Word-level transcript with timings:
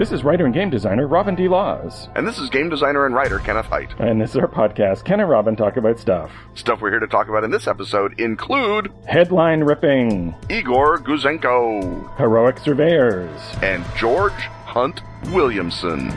This 0.00 0.12
is 0.12 0.24
writer 0.24 0.46
and 0.46 0.54
game 0.54 0.70
designer 0.70 1.06
Robin 1.06 1.34
D. 1.34 1.46
Laws. 1.46 2.08
And 2.16 2.26
this 2.26 2.38
is 2.38 2.48
game 2.48 2.70
designer 2.70 3.04
and 3.04 3.14
writer 3.14 3.38
Kenneth 3.38 3.66
Hite. 3.66 3.92
And 4.00 4.18
this 4.18 4.30
is 4.30 4.36
our 4.36 4.48
podcast, 4.48 5.04
Ken 5.04 5.20
and 5.20 5.28
Robin 5.28 5.54
Talk 5.56 5.76
About 5.76 6.00
Stuff. 6.00 6.32
Stuff 6.54 6.80
we're 6.80 6.88
here 6.88 7.00
to 7.00 7.06
talk 7.06 7.28
about 7.28 7.44
in 7.44 7.50
this 7.50 7.66
episode 7.66 8.18
include 8.18 8.90
Headline 9.06 9.60
ripping, 9.60 10.34
Igor 10.48 11.00
Gouzenko, 11.00 12.16
Heroic 12.16 12.56
Surveyors, 12.56 13.38
and 13.62 13.84
George 13.94 14.32
Hunt 14.64 15.02
Williamson. 15.32 16.08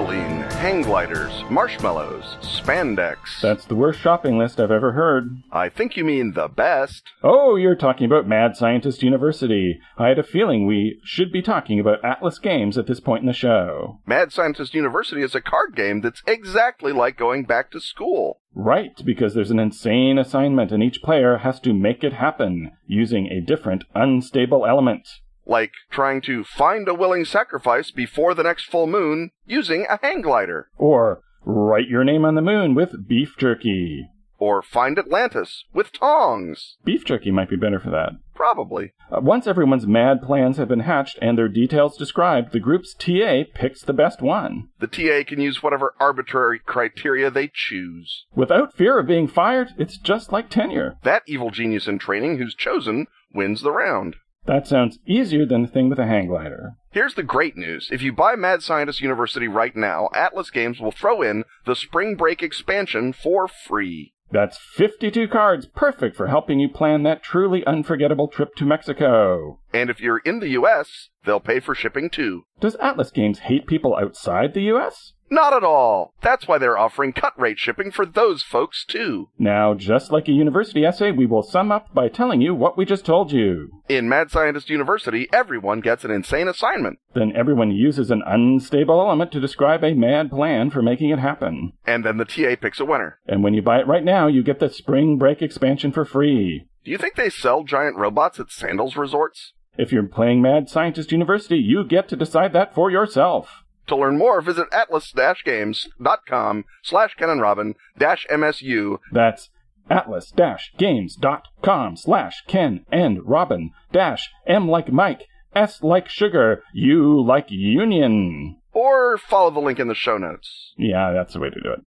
Gasoline, 0.00 0.40
hang 0.52 0.82
gliders, 0.82 1.44
marshmallows, 1.50 2.36
spandex. 2.40 3.40
That's 3.42 3.66
the 3.66 3.74
worst 3.74 4.00
shopping 4.00 4.38
list 4.38 4.58
I've 4.58 4.70
ever 4.70 4.92
heard. 4.92 5.42
I 5.52 5.68
think 5.68 5.96
you 5.96 6.04
mean 6.04 6.32
the 6.32 6.48
best. 6.48 7.02
Oh, 7.22 7.56
you're 7.56 7.76
talking 7.76 8.06
about 8.06 8.26
Mad 8.26 8.56
Scientist 8.56 9.02
University. 9.02 9.78
I 9.98 10.08
had 10.08 10.18
a 10.18 10.22
feeling 10.22 10.66
we 10.66 11.00
should 11.04 11.30
be 11.30 11.42
talking 11.42 11.78
about 11.78 12.02
Atlas 12.02 12.38
Games 12.38 12.78
at 12.78 12.86
this 12.86 13.00
point 13.00 13.20
in 13.20 13.26
the 13.26 13.34
show. 13.34 13.98
Mad 14.06 14.32
Scientist 14.32 14.74
University 14.74 15.22
is 15.22 15.34
a 15.34 15.40
card 15.40 15.76
game 15.76 16.00
that's 16.00 16.22
exactly 16.26 16.92
like 16.92 17.18
going 17.18 17.44
back 17.44 17.70
to 17.72 17.80
school. 17.80 18.40
Right, 18.54 19.00
because 19.04 19.34
there's 19.34 19.50
an 19.50 19.60
insane 19.60 20.18
assignment 20.18 20.72
and 20.72 20.82
each 20.82 21.02
player 21.02 21.38
has 21.38 21.60
to 21.60 21.74
make 21.74 22.02
it 22.02 22.14
happen 22.14 22.72
using 22.86 23.26
a 23.26 23.40
different 23.40 23.84
unstable 23.94 24.66
element 24.66 25.08
like 25.50 25.72
trying 25.90 26.20
to 26.22 26.44
find 26.44 26.88
a 26.88 26.94
willing 26.94 27.24
sacrifice 27.24 27.90
before 27.90 28.34
the 28.34 28.44
next 28.44 28.66
full 28.66 28.86
moon 28.86 29.32
using 29.44 29.84
a 29.90 29.98
hang 30.00 30.22
glider. 30.22 30.68
Or 30.78 31.22
write 31.44 31.88
your 31.88 32.04
name 32.04 32.24
on 32.24 32.36
the 32.36 32.40
moon 32.40 32.74
with 32.74 33.08
beef 33.08 33.34
jerky. 33.36 34.08
Or 34.38 34.62
find 34.62 34.98
Atlantis 34.98 35.64
with 35.74 35.92
tongs. 35.92 36.76
Beef 36.82 37.04
jerky 37.04 37.30
might 37.30 37.50
be 37.50 37.56
better 37.56 37.78
for 37.80 37.90
that. 37.90 38.12
Probably. 38.34 38.92
Uh, 39.10 39.20
once 39.20 39.46
everyone's 39.46 39.86
mad 39.86 40.22
plans 40.22 40.56
have 40.56 40.68
been 40.68 40.80
hatched 40.80 41.18
and 41.20 41.36
their 41.36 41.48
details 41.48 41.98
described, 41.98 42.52
the 42.52 42.60
group's 42.60 42.94
TA 42.94 43.42
picks 43.52 43.82
the 43.82 43.92
best 43.92 44.22
one. 44.22 44.68
The 44.78 44.86
TA 44.86 45.28
can 45.28 45.42
use 45.42 45.62
whatever 45.62 45.94
arbitrary 46.00 46.58
criteria 46.58 47.30
they 47.30 47.50
choose. 47.52 48.24
Without 48.34 48.72
fear 48.72 48.98
of 48.98 49.06
being 49.08 49.28
fired, 49.28 49.74
it's 49.76 49.98
just 49.98 50.32
like 50.32 50.48
tenure. 50.48 50.96
That 51.02 51.24
evil 51.26 51.50
genius 51.50 51.86
in 51.86 51.98
training 51.98 52.38
who's 52.38 52.54
chosen 52.54 53.08
wins 53.34 53.60
the 53.60 53.72
round. 53.72 54.16
That 54.50 54.66
sounds 54.66 54.98
easier 55.06 55.46
than 55.46 55.62
the 55.62 55.68
thing 55.68 55.88
with 55.88 56.00
a 56.00 56.06
hang 56.08 56.26
glider. 56.26 56.72
Here's 56.90 57.14
the 57.14 57.22
great 57.22 57.56
news. 57.56 57.88
If 57.92 58.02
you 58.02 58.12
buy 58.12 58.34
Mad 58.34 58.64
Scientist 58.64 59.00
University 59.00 59.46
right 59.46 59.76
now, 59.76 60.08
Atlas 60.12 60.50
Games 60.50 60.80
will 60.80 60.90
throw 60.90 61.22
in 61.22 61.44
the 61.66 61.76
Spring 61.76 62.16
Break 62.16 62.42
expansion 62.42 63.12
for 63.12 63.46
free. 63.46 64.12
That's 64.32 64.58
52 64.58 65.28
cards, 65.28 65.66
perfect 65.66 66.16
for 66.16 66.26
helping 66.26 66.58
you 66.58 66.68
plan 66.68 67.04
that 67.04 67.22
truly 67.22 67.64
unforgettable 67.64 68.26
trip 68.26 68.56
to 68.56 68.64
Mexico. 68.64 69.59
And 69.72 69.90
if 69.90 70.00
you're 70.00 70.18
in 70.18 70.40
the 70.40 70.50
US, 70.50 71.10
they'll 71.24 71.40
pay 71.40 71.60
for 71.60 71.74
shipping 71.74 72.10
too. 72.10 72.44
Does 72.60 72.76
Atlas 72.76 73.10
Games 73.10 73.40
hate 73.40 73.66
people 73.66 73.96
outside 73.96 74.54
the 74.54 74.62
US? 74.72 75.12
Not 75.32 75.52
at 75.52 75.62
all. 75.62 76.12
That's 76.22 76.48
why 76.48 76.58
they're 76.58 76.76
offering 76.76 77.12
cut 77.12 77.38
rate 77.40 77.58
shipping 77.58 77.92
for 77.92 78.04
those 78.04 78.42
folks 78.42 78.84
too. 78.84 79.28
Now, 79.38 79.74
just 79.74 80.10
like 80.10 80.26
a 80.26 80.32
university 80.32 80.84
essay, 80.84 81.12
we 81.12 81.24
will 81.24 81.44
sum 81.44 81.70
up 81.70 81.94
by 81.94 82.08
telling 82.08 82.40
you 82.40 82.52
what 82.52 82.76
we 82.76 82.84
just 82.84 83.04
told 83.04 83.30
you. 83.30 83.70
In 83.88 84.08
Mad 84.08 84.32
Scientist 84.32 84.68
University, 84.68 85.28
everyone 85.32 85.80
gets 85.80 86.04
an 86.04 86.10
insane 86.10 86.48
assignment. 86.48 86.98
Then 87.14 87.32
everyone 87.36 87.70
uses 87.70 88.10
an 88.10 88.24
unstable 88.26 89.00
element 89.00 89.30
to 89.30 89.40
describe 89.40 89.84
a 89.84 89.94
mad 89.94 90.30
plan 90.30 90.68
for 90.70 90.82
making 90.82 91.10
it 91.10 91.20
happen. 91.20 91.74
And 91.86 92.04
then 92.04 92.16
the 92.16 92.24
TA 92.24 92.56
picks 92.60 92.80
a 92.80 92.84
winner. 92.84 93.20
And 93.28 93.44
when 93.44 93.54
you 93.54 93.62
buy 93.62 93.78
it 93.78 93.86
right 93.86 94.04
now, 94.04 94.26
you 94.26 94.42
get 94.42 94.58
the 94.58 94.68
Spring 94.68 95.16
Break 95.16 95.42
expansion 95.42 95.92
for 95.92 96.04
free. 96.04 96.66
Do 96.84 96.90
you 96.90 96.98
think 96.98 97.14
they 97.14 97.30
sell 97.30 97.62
giant 97.62 97.96
robots 97.96 98.40
at 98.40 98.50
Sandals 98.50 98.96
resorts? 98.96 99.52
If 99.80 99.92
you're 99.92 100.02
playing 100.02 100.42
Mad 100.42 100.68
Scientist 100.68 101.10
University, 101.10 101.56
you 101.56 101.84
get 101.84 102.06
to 102.10 102.16
decide 102.16 102.52
that 102.52 102.74
for 102.74 102.90
yourself. 102.90 103.64
To 103.86 103.96
learn 103.96 104.18
more, 104.18 104.42
visit 104.42 104.66
atlas-games.com 104.70 106.64
slash 106.82 107.14
Ken 107.14 107.30
and 107.30 107.40
Robin 107.40 107.74
dash 107.98 108.26
MSU. 108.30 108.98
That's 109.10 109.48
atlas-games.com 109.88 111.96
slash 111.96 112.42
Ken 112.46 112.84
and 112.92 113.26
Robin 113.26 113.70
dash 113.90 114.28
M 114.46 114.68
like 114.68 114.92
Mike, 114.92 115.28
S 115.56 115.82
like 115.82 116.10
sugar, 116.10 116.62
U 116.74 117.18
like 117.18 117.46
union. 117.48 118.58
Or 118.74 119.16
follow 119.16 119.50
the 119.50 119.60
link 119.60 119.78
in 119.78 119.88
the 119.88 119.94
show 119.94 120.18
notes. 120.18 120.74
Yeah, 120.76 121.12
that's 121.14 121.32
the 121.32 121.40
way 121.40 121.48
to 121.48 121.58
do 121.58 121.72
it. 121.72 121.80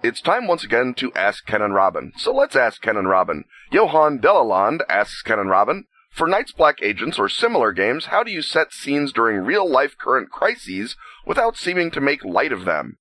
It's 0.00 0.20
time 0.20 0.46
once 0.46 0.62
again 0.62 0.94
to 0.98 1.12
ask 1.14 1.44
Ken 1.44 1.60
and 1.60 1.74
Robin. 1.74 2.12
So 2.16 2.32
let's 2.32 2.54
ask 2.54 2.80
Ken 2.80 2.96
and 2.96 3.08
Robin. 3.08 3.44
Johan 3.72 4.20
Delalande 4.20 4.82
asks 4.88 5.22
Ken 5.22 5.40
and 5.40 5.50
Robin, 5.50 5.86
for 6.10 6.28
Night's 6.28 6.52
Black 6.52 6.80
Agents 6.80 7.18
or 7.18 7.28
similar 7.28 7.72
games, 7.72 8.06
how 8.06 8.22
do 8.22 8.30
you 8.30 8.40
set 8.40 8.72
scenes 8.72 9.12
during 9.12 9.38
real 9.38 9.68
life 9.68 9.96
current 9.98 10.30
crises 10.30 10.96
without 11.26 11.56
seeming 11.56 11.90
to 11.90 12.00
make 12.00 12.24
light 12.24 12.52
of 12.52 12.64
them? 12.64 12.98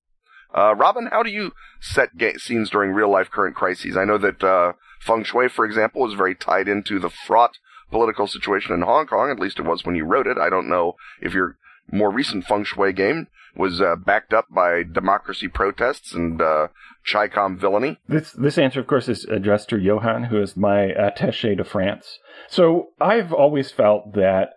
Uh, 0.56 0.74
Robin, 0.76 1.08
how 1.12 1.22
do 1.22 1.30
you 1.30 1.52
set 1.80 2.18
ga- 2.18 2.38
scenes 2.38 2.72
during 2.72 2.92
real 2.92 3.12
life 3.12 3.30
current 3.30 3.56
crises? 3.56 3.96
I 3.96 4.06
know 4.06 4.18
that 4.18 4.44
uh, 4.44 4.74
Feng 5.00 5.24
Shui, 5.24 5.50
for 5.50 5.66
example, 5.66 6.08
is 6.08 6.16
very 6.16 6.34
tied 6.34 6.68
into 6.68 6.98
the 6.98 7.12
fraught 7.12 7.60
political 7.92 8.26
situation 8.26 8.74
in 8.74 8.82
Hong 8.82 9.06
Kong. 9.06 9.30
At 9.30 9.40
least 9.40 9.60
it 9.60 9.66
was 9.66 9.86
when 9.86 9.96
you 9.96 10.06
wrote 10.06 10.26
it. 10.26 10.38
I 10.38 10.50
don't 10.50 10.70
know 10.70 10.96
if 11.22 11.34
your 11.34 11.58
more 11.92 12.12
recent 12.12 12.46
Feng 12.46 12.64
Shui 12.64 12.92
game 12.92 13.28
was 13.58 13.82
uh, 13.82 13.96
backed 13.96 14.34
up 14.34 14.46
by 14.50 14.84
democracy 14.84 15.48
protests 15.48 16.14
and 16.14 16.42
uh, 16.42 16.68
Chi-Com 17.06 17.58
villainy. 17.58 17.98
This 18.08 18.32
this 18.32 18.58
answer, 18.58 18.80
of 18.80 18.88
course, 18.88 19.08
is 19.08 19.26
addressed 19.26 19.70
to 19.70 19.78
Johan, 19.78 20.26
who 20.26 20.42
is 20.42 20.58
my 20.58 20.94
attaché 20.98 21.58
to 21.58 21.64
France. 21.64 22.20
So 22.50 22.90
I've 23.00 23.34
always 23.34 23.72
felt 23.72 24.14
that 24.14 24.50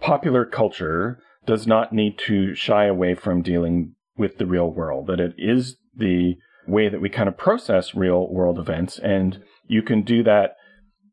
popular 0.00 0.44
culture 0.44 1.18
does 1.46 1.66
not 1.66 1.92
need 1.92 2.18
to 2.26 2.54
shy 2.54 2.84
away 2.86 3.14
from 3.14 3.42
dealing 3.42 3.94
with 4.16 4.38
the 4.38 4.46
real 4.46 4.70
world. 4.70 5.06
That 5.06 5.20
it 5.20 5.34
is 5.38 5.76
the 5.94 6.36
way 6.66 6.88
that 6.88 7.00
we 7.00 7.08
kind 7.08 7.28
of 7.28 7.36
process 7.36 7.94
real 7.94 8.28
world 8.30 8.58
events, 8.58 8.98
and 8.98 9.42
you 9.66 9.82
can 9.82 10.02
do 10.02 10.22
that 10.22 10.52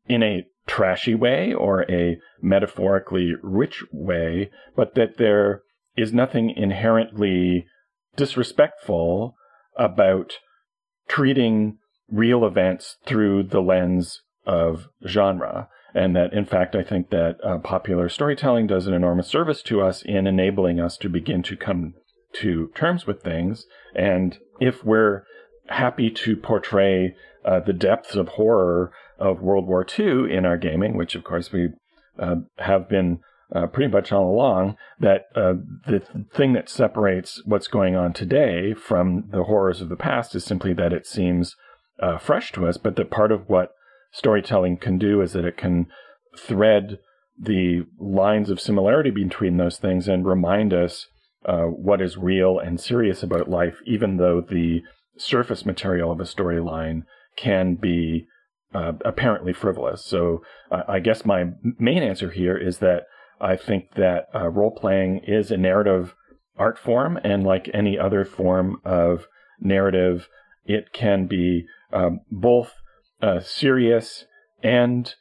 in 0.06 0.22
a 0.22 0.44
trashy 0.66 1.14
way 1.14 1.52
or 1.54 1.90
a 1.90 2.18
metaphorically 2.42 3.32
rich 3.42 3.82
way, 3.90 4.50
but 4.76 4.94
that 4.94 5.16
there 5.16 5.62
is 5.98 6.12
nothing 6.12 6.50
inherently 6.50 7.66
disrespectful 8.16 9.34
about 9.76 10.38
treating 11.08 11.78
real 12.10 12.44
events 12.44 12.96
through 13.04 13.42
the 13.42 13.60
lens 13.60 14.22
of 14.46 14.88
genre. 15.06 15.68
And 15.94 16.14
that, 16.14 16.32
in 16.32 16.44
fact, 16.44 16.76
I 16.76 16.82
think 16.82 17.10
that 17.10 17.36
uh, 17.44 17.58
popular 17.58 18.08
storytelling 18.08 18.66
does 18.66 18.86
an 18.86 18.94
enormous 18.94 19.26
service 19.26 19.62
to 19.62 19.80
us 19.80 20.02
in 20.02 20.26
enabling 20.26 20.78
us 20.78 20.96
to 20.98 21.08
begin 21.08 21.42
to 21.44 21.56
come 21.56 21.94
to 22.34 22.70
terms 22.74 23.06
with 23.06 23.22
things. 23.22 23.66
And 23.94 24.38
if 24.60 24.84
we're 24.84 25.24
happy 25.68 26.10
to 26.10 26.36
portray 26.36 27.14
uh, 27.44 27.60
the 27.60 27.72
depths 27.72 28.14
of 28.14 28.28
horror 28.28 28.92
of 29.18 29.40
World 29.40 29.66
War 29.66 29.84
II 29.98 30.32
in 30.32 30.44
our 30.44 30.56
gaming, 30.56 30.96
which 30.96 31.14
of 31.14 31.24
course 31.24 31.50
we 31.50 31.70
uh, 32.18 32.36
have 32.58 32.88
been 32.88 33.20
uh, 33.54 33.66
pretty 33.66 33.90
much 33.90 34.12
all 34.12 34.30
along 34.30 34.76
that 35.00 35.26
uh, 35.34 35.54
the 35.86 36.02
thing 36.34 36.52
that 36.52 36.68
separates 36.68 37.42
what's 37.44 37.68
going 37.68 37.96
on 37.96 38.12
today 38.12 38.74
from 38.74 39.24
the 39.30 39.44
horrors 39.44 39.80
of 39.80 39.88
the 39.88 39.96
past 39.96 40.34
is 40.34 40.44
simply 40.44 40.74
that 40.74 40.92
it 40.92 41.06
seems 41.06 41.56
uh, 42.00 42.18
fresh 42.18 42.52
to 42.52 42.66
us, 42.66 42.76
but 42.76 42.96
that 42.96 43.10
part 43.10 43.32
of 43.32 43.48
what 43.48 43.72
storytelling 44.12 44.76
can 44.76 44.98
do 44.98 45.20
is 45.20 45.32
that 45.32 45.44
it 45.44 45.56
can 45.56 45.86
thread 46.38 46.98
the 47.40 47.84
lines 47.98 48.50
of 48.50 48.60
similarity 48.60 49.10
between 49.10 49.56
those 49.56 49.78
things 49.78 50.08
and 50.08 50.26
remind 50.26 50.72
us 50.74 51.06
uh, 51.46 51.64
what 51.64 52.00
is 52.00 52.16
real 52.16 52.58
and 52.58 52.80
serious 52.80 53.22
about 53.22 53.48
life, 53.48 53.76
even 53.86 54.16
though 54.16 54.40
the 54.40 54.82
surface 55.16 55.64
material 55.64 56.10
of 56.10 56.20
a 56.20 56.24
storyline 56.24 57.02
can 57.36 57.74
be 57.74 58.26
uh, 58.74 58.92
apparently 59.04 59.52
frivolous. 59.52 60.04
So 60.04 60.42
uh, 60.70 60.82
I 60.88 60.98
guess 60.98 61.24
my 61.24 61.46
main 61.78 62.02
answer 62.02 62.30
here 62.30 62.56
is 62.56 62.78
that 62.78 63.04
I 63.40 63.56
think 63.56 63.94
that 63.94 64.28
uh, 64.34 64.48
role 64.48 64.70
playing 64.70 65.20
is 65.26 65.50
a 65.50 65.56
narrative 65.56 66.14
art 66.56 66.78
form, 66.78 67.18
and 67.22 67.44
like 67.44 67.70
any 67.72 67.98
other 67.98 68.24
form 68.24 68.80
of 68.84 69.26
narrative, 69.60 70.28
it 70.64 70.92
can 70.92 71.26
be 71.26 71.66
um, 71.92 72.20
both 72.30 72.74
uh, 73.22 73.40
serious 73.40 74.24
and 74.62 75.14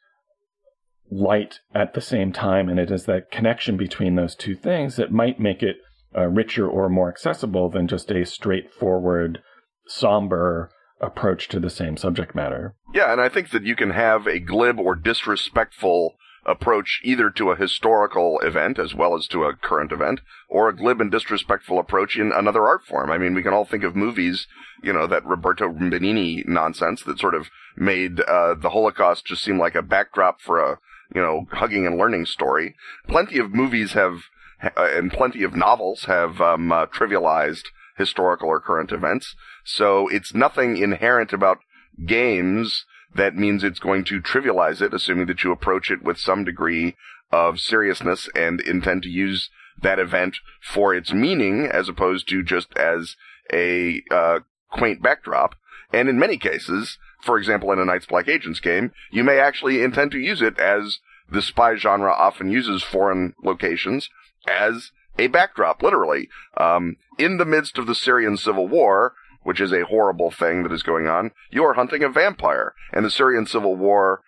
light 1.10 1.60
at 1.74 1.94
the 1.94 2.02
same 2.02 2.32
time. 2.34 2.70
And 2.70 2.80
it 2.80 2.92
is 2.92 3.06
that 3.06 3.32
connection 3.32 3.78
between 3.78 4.16
those 4.16 4.36
two 4.36 4.56
things 4.56 4.96
that 4.96 5.12
might 5.12 5.40
make 5.40 5.64
it 5.64 5.78
uh, 6.16 6.28
richer 6.28 6.68
or 6.68 6.90
more 6.90 7.10
accessible 7.10 7.70
than 7.70 7.88
just 7.88 8.12
a 8.12 8.26
straightforward, 8.26 9.42
somber 9.88 10.70
approach 11.00 11.48
to 11.50 11.60
the 11.60 11.70
same 11.70 11.96
subject 11.96 12.34
matter. 12.36 12.76
Yeah, 12.94 13.12
and 13.12 13.22
I 13.22 13.30
think 13.30 13.52
that 13.52 13.64
you 13.64 13.76
can 13.76 13.92
have 13.92 14.26
a 14.26 14.40
glib 14.40 14.80
or 14.80 14.96
disrespectful 14.96 16.16
approach 16.48 17.02
either 17.04 17.30
to 17.30 17.52
a 17.52 17.56
historical 17.58 18.40
event 18.40 18.80
as 18.80 18.96
well 18.96 19.16
as 19.16 19.28
to 19.28 19.44
a 19.44 19.56
current 19.56 19.92
event, 19.92 20.22
or 20.48 20.70
a 20.70 20.76
glib 20.76 21.02
and 21.02 21.12
disrespectful 21.12 21.78
approach 21.78 22.18
in 22.18 22.32
another 22.32 22.66
art 22.66 22.84
form. 22.86 23.12
I 23.12 23.18
mean, 23.18 23.34
we 23.34 23.44
can 23.44 23.54
all 23.54 23.66
think 23.66 23.84
of 23.84 23.96
movies, 23.96 24.48
you 24.82 24.94
know, 24.94 25.08
that 25.08 25.26
Roberto 25.26 25.70
Benigni 25.70 26.48
nonsense 26.48 27.04
that 27.04 27.20
sort 27.20 27.36
of 27.36 27.50
made 27.76 28.22
uh, 28.22 28.56
the 28.56 28.70
Holocaust 28.70 29.26
just 29.26 29.44
seem 29.44 29.60
like 29.60 29.76
a 29.76 29.82
backdrop 29.82 30.40
for 30.40 30.60
a, 30.60 30.80
you 31.14 31.22
know, 31.22 31.48
hugging 31.52 31.86
and 31.86 31.98
learning 31.98 32.26
story. 32.26 32.76
Plenty 33.08 33.40
of 33.40 33.54
movies 33.54 33.92
have, 33.94 34.22
uh, 34.64 34.70
and 34.78 35.12
plenty 35.12 35.44
of 35.44 35.56
novels 35.56 36.06
have 36.06 36.40
um, 36.40 36.72
uh, 36.72 36.86
trivialized 36.88 37.66
historical 37.98 38.48
or 38.48 38.62
current 38.62 38.92
events. 38.92 39.36
So 39.66 40.08
it's 40.08 40.34
nothing 40.34 40.78
inherent 40.78 41.34
about 41.34 41.60
games 42.06 42.86
that 43.16 43.36
means 43.36 43.64
it's 43.64 43.80
going 43.80 44.04
to 44.06 44.22
trivialize 44.22 44.82
it, 44.82 44.94
assuming 44.94 45.28
that 45.28 45.44
you 45.44 45.52
approach 45.52 45.90
it 45.90 46.04
with 46.04 46.18
some 46.18 46.44
degree 46.44 46.96
of 47.32 47.60
seriousness 47.60 48.30
and 48.36 48.62
intend 48.62 49.04
to 49.04 49.10
use 49.10 49.50
that 49.82 50.00
event 50.00 50.38
for 50.62 50.94
its 50.94 51.14
meaning 51.14 51.66
as 51.66 51.90
opposed 51.90 52.28
to 52.30 52.44
just 52.44 52.76
as 52.78 53.16
a 53.54 54.02
uh, 54.12 54.40
quaint 54.72 55.02
backdrop. 55.02 55.56
And 55.94 56.10
in 56.10 56.20
many 56.20 56.38
cases, 56.38 56.98
for 57.22 57.38
example, 57.38 57.72
in 57.72 57.80
a 57.80 57.86
Night's 57.86 58.06
Black 58.06 58.28
Agents 58.28 58.60
game, 58.60 58.92
you 59.12 59.24
may 59.24 59.40
actually 59.40 59.82
intend 59.84 60.12
to 60.12 60.20
use 60.20 60.42
it 60.42 60.60
as 60.60 61.00
the 61.30 61.42
spy 61.42 61.76
genre 61.76 62.12
often 62.12 62.50
uses 62.50 62.84
foreign 62.84 63.34
locations 63.44 64.10
as 64.48 64.92
a 65.20 65.28
backdrop, 65.28 65.82
literally. 65.82 66.30
Um, 66.58 66.98
in 67.18 67.38
the 67.38 67.46
midst 67.46 67.78
of 67.78 67.88
the 67.88 67.96
Syrian 67.96 68.38
civil 68.38 68.68
war, 68.68 69.14
which 69.48 69.62
is 69.62 69.72
a 69.72 69.86
horrible 69.86 70.30
thing 70.30 70.64
that 70.64 70.74
is 70.74 70.84
going 70.84 71.08
on, 71.08 71.32
you 71.50 71.64
are 71.64 71.76
hunting 71.76 72.04
a 72.04 72.10
vampire. 72.10 72.74
And 72.92 73.06
the 73.06 73.10
Syrian 73.10 73.46
civil 73.46 73.78
war, 73.78 74.22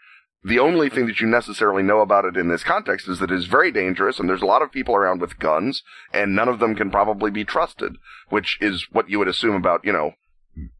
the 0.45 0.59
only 0.59 0.89
thing 0.89 1.07
that 1.07 1.19
you 1.19 1.27
necessarily 1.27 1.83
know 1.83 1.99
about 1.99 2.23
it 2.23 2.37
in 2.37 2.47
this 2.47 2.63
context 2.63 3.09
is 3.09 3.19
that 3.19 3.29
it 3.29 3.37
is 3.37 3.45
very 3.45 3.69
dangerous 3.69 4.17
and 4.17 4.29
there's 4.29 4.41
a 4.41 4.45
lot 4.45 4.61
of 4.61 4.71
people 4.71 4.95
around 4.95 5.19
with 5.19 5.37
guns 5.37 5.83
and 6.13 6.33
none 6.33 6.47
of 6.47 6.59
them 6.59 6.73
can 6.73 6.89
probably 6.89 7.29
be 7.31 7.43
trusted, 7.43 7.97
which 8.29 8.57
is 8.61 8.87
what 8.93 9.09
you 9.09 9.19
would 9.19 9.27
assume 9.27 9.55
about, 9.55 9.83
you 9.83 9.91
know, 9.91 10.13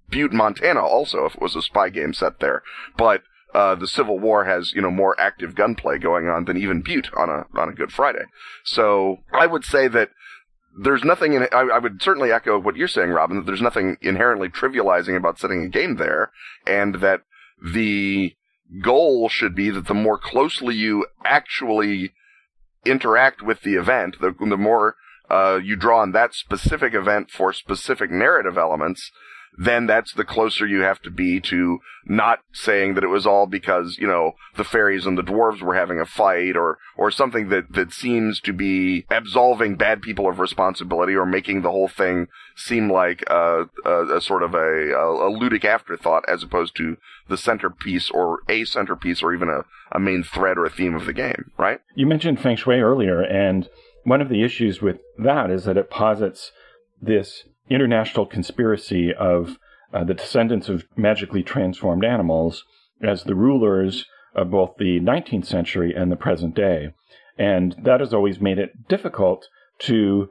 Butte, 0.09 0.31
Montana 0.31 0.85
also 0.85 1.25
if 1.25 1.35
it 1.35 1.41
was 1.41 1.57
a 1.57 1.61
spy 1.61 1.89
game 1.89 2.13
set 2.13 2.39
there. 2.39 2.63
But 2.97 3.23
uh, 3.53 3.75
the 3.75 3.87
Civil 3.87 4.19
War 4.19 4.45
has, 4.45 4.71
you 4.71 4.81
know, 4.81 4.89
more 4.89 5.19
active 5.19 5.53
gunplay 5.53 5.97
going 5.97 6.29
on 6.29 6.45
than 6.45 6.55
even 6.55 6.81
Butte 6.81 7.09
on 7.17 7.29
a 7.29 7.59
on 7.59 7.67
a 7.67 7.73
Good 7.73 7.91
Friday. 7.91 8.23
So 8.63 9.17
I 9.33 9.47
would 9.47 9.65
say 9.65 9.89
that 9.89 10.11
there's 10.81 11.03
nothing 11.03 11.33
in 11.33 11.47
I, 11.51 11.67
I 11.73 11.79
would 11.79 12.01
certainly 12.01 12.31
echo 12.31 12.59
what 12.59 12.75
you're 12.75 12.87
saying, 12.87 13.09
Robin. 13.09 13.37
That 13.37 13.45
there's 13.45 13.61
nothing 13.61 13.97
inherently 14.01 14.49
trivializing 14.49 15.15
about 15.15 15.39
setting 15.39 15.63
a 15.63 15.69
game 15.69 15.97
there, 15.97 16.31
and 16.65 16.95
that 16.95 17.21
the 17.73 18.35
goal 18.83 19.29
should 19.29 19.55
be 19.55 19.69
that 19.71 19.87
the 19.87 19.93
more 19.93 20.17
closely 20.17 20.75
you 20.75 21.05
actually 21.25 22.13
interact 22.85 23.41
with 23.41 23.61
the 23.61 23.73
event, 23.73 24.15
the, 24.21 24.33
the 24.39 24.57
more 24.57 24.95
uh, 25.29 25.59
you 25.61 25.75
draw 25.75 26.01
on 26.01 26.11
that 26.11 26.33
specific 26.33 26.93
event 26.93 27.29
for 27.29 27.51
specific 27.51 28.09
narrative 28.09 28.57
elements, 28.57 29.11
then 29.57 29.87
that's 29.87 30.13
the 30.13 30.23
closer 30.23 30.65
you 30.65 30.81
have 30.81 31.01
to 31.01 31.11
be 31.11 31.39
to 31.41 31.79
not 32.05 32.39
saying 32.53 32.93
that 32.93 33.03
it 33.03 33.07
was 33.07 33.27
all 33.27 33.45
because, 33.45 33.97
you 33.99 34.07
know, 34.07 34.33
the 34.55 34.63
fairies 34.63 35.05
and 35.05 35.17
the 35.17 35.23
dwarves 35.23 35.61
were 35.61 35.75
having 35.75 35.99
a 35.99 36.05
fight 36.05 36.55
or, 36.55 36.77
or 36.97 37.11
something 37.11 37.49
that, 37.49 37.71
that 37.73 37.91
seems 37.91 38.39
to 38.41 38.53
be 38.53 39.05
absolving 39.09 39.75
bad 39.75 40.01
people 40.01 40.29
of 40.29 40.39
responsibility 40.39 41.13
or 41.13 41.25
making 41.25 41.61
the 41.61 41.71
whole 41.71 41.87
thing 41.87 42.27
seem 42.55 42.91
like 42.91 43.23
a, 43.27 43.65
a, 43.85 44.17
a 44.17 44.21
sort 44.21 44.43
of 44.43 44.53
a, 44.53 44.57
a, 44.57 45.29
ludic 45.29 45.65
afterthought 45.65 46.23
as 46.27 46.43
opposed 46.43 46.75
to 46.75 46.97
the 47.27 47.37
centerpiece 47.37 48.09
or 48.09 48.39
a 48.47 48.65
centerpiece 48.65 49.21
or 49.21 49.33
even 49.33 49.49
a, 49.49 49.63
a 49.91 49.99
main 49.99 50.23
thread 50.23 50.57
or 50.57 50.65
a 50.65 50.69
theme 50.69 50.95
of 50.95 51.05
the 51.05 51.13
game, 51.13 51.51
right? 51.57 51.81
You 51.95 52.07
mentioned 52.07 52.39
feng 52.39 52.55
shui 52.55 52.79
earlier, 52.79 53.21
and 53.21 53.69
one 54.03 54.21
of 54.21 54.29
the 54.29 54.43
issues 54.43 54.81
with 54.81 54.99
that 55.17 55.51
is 55.51 55.65
that 55.65 55.77
it 55.77 55.89
posits 55.89 56.51
this 57.01 57.43
international 57.69 58.25
conspiracy 58.25 59.13
of 59.13 59.57
uh, 59.93 60.03
the 60.03 60.13
descendants 60.13 60.69
of 60.69 60.85
magically 60.95 61.43
transformed 61.43 62.05
animals 62.05 62.63
as 63.01 63.23
the 63.23 63.35
rulers 63.35 64.05
of 64.35 64.51
both 64.51 64.75
the 64.77 64.99
19th 64.99 65.45
century 65.45 65.93
and 65.95 66.11
the 66.11 66.15
present 66.15 66.55
day. 66.55 66.93
And 67.37 67.75
that 67.83 67.99
has 67.99 68.13
always 68.13 68.39
made 68.39 68.59
it 68.59 68.87
difficult 68.87 69.47
to 69.79 70.29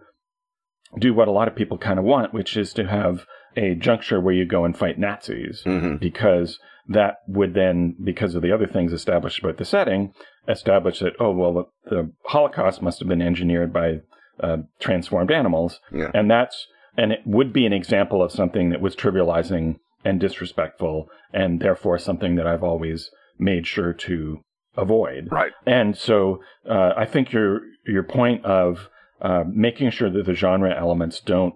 do 0.99 1.12
what 1.14 1.29
a 1.29 1.32
lot 1.32 1.49
of 1.49 1.56
people 1.56 1.79
kind 1.79 1.99
of 1.99 2.05
want, 2.05 2.32
which 2.32 2.56
is 2.56 2.73
to 2.75 2.87
have 2.87 3.25
a 3.56 3.75
juncture 3.75 4.20
where 4.20 4.35
you 4.35 4.44
go 4.44 4.64
and 4.64 4.76
fight 4.76 4.99
Nazis, 4.99 5.62
mm-hmm. 5.64 5.96
because 5.96 6.58
that 6.87 7.17
would 7.26 7.55
then, 7.55 7.96
because 8.02 8.35
of 8.35 8.43
the 8.43 8.52
other 8.52 8.67
things 8.67 8.93
established 8.93 9.40
about 9.40 9.58
the 9.58 9.64
setting, 9.64 10.12
establish 10.49 11.00
that, 11.00 11.14
oh, 11.19 11.32
well, 11.32 11.52
the, 11.85 11.90
the 11.90 12.12
Holocaust 12.26 12.81
must 12.81 12.99
have 13.00 13.08
been 13.08 13.23
engineered 13.23 13.73
by 13.73 14.00
uh, 14.40 14.58
transformed 14.81 15.31
animals. 15.31 15.81
Yeah. 15.93 16.11
And 16.14 16.31
that's 16.31 16.67
and 16.98 17.12
it 17.12 17.20
would 17.24 17.52
be 17.52 17.64
an 17.64 17.72
example 17.72 18.22
of 18.22 18.32
something 18.32 18.70
that 18.70 18.80
was 18.80 18.96
trivializing 18.96 19.78
and 20.04 20.20
disrespectful, 20.20 21.08
and 21.32 21.60
therefore 21.60 21.96
something 21.98 22.34
that 22.34 22.46
I've 22.46 22.64
always 22.64 23.10
made 23.38 23.66
sure 23.66 23.92
to 23.92 24.40
avoid. 24.76 25.28
Right. 25.30 25.52
And 25.64 25.96
so 25.96 26.42
uh, 26.68 26.92
I 26.96 27.06
think 27.06 27.32
your 27.32 27.60
your 27.86 28.02
point 28.02 28.44
of 28.44 28.88
uh, 29.22 29.44
making 29.46 29.90
sure 29.90 30.10
that 30.10 30.26
the 30.26 30.34
genre 30.34 30.74
elements 30.76 31.20
don't 31.20 31.54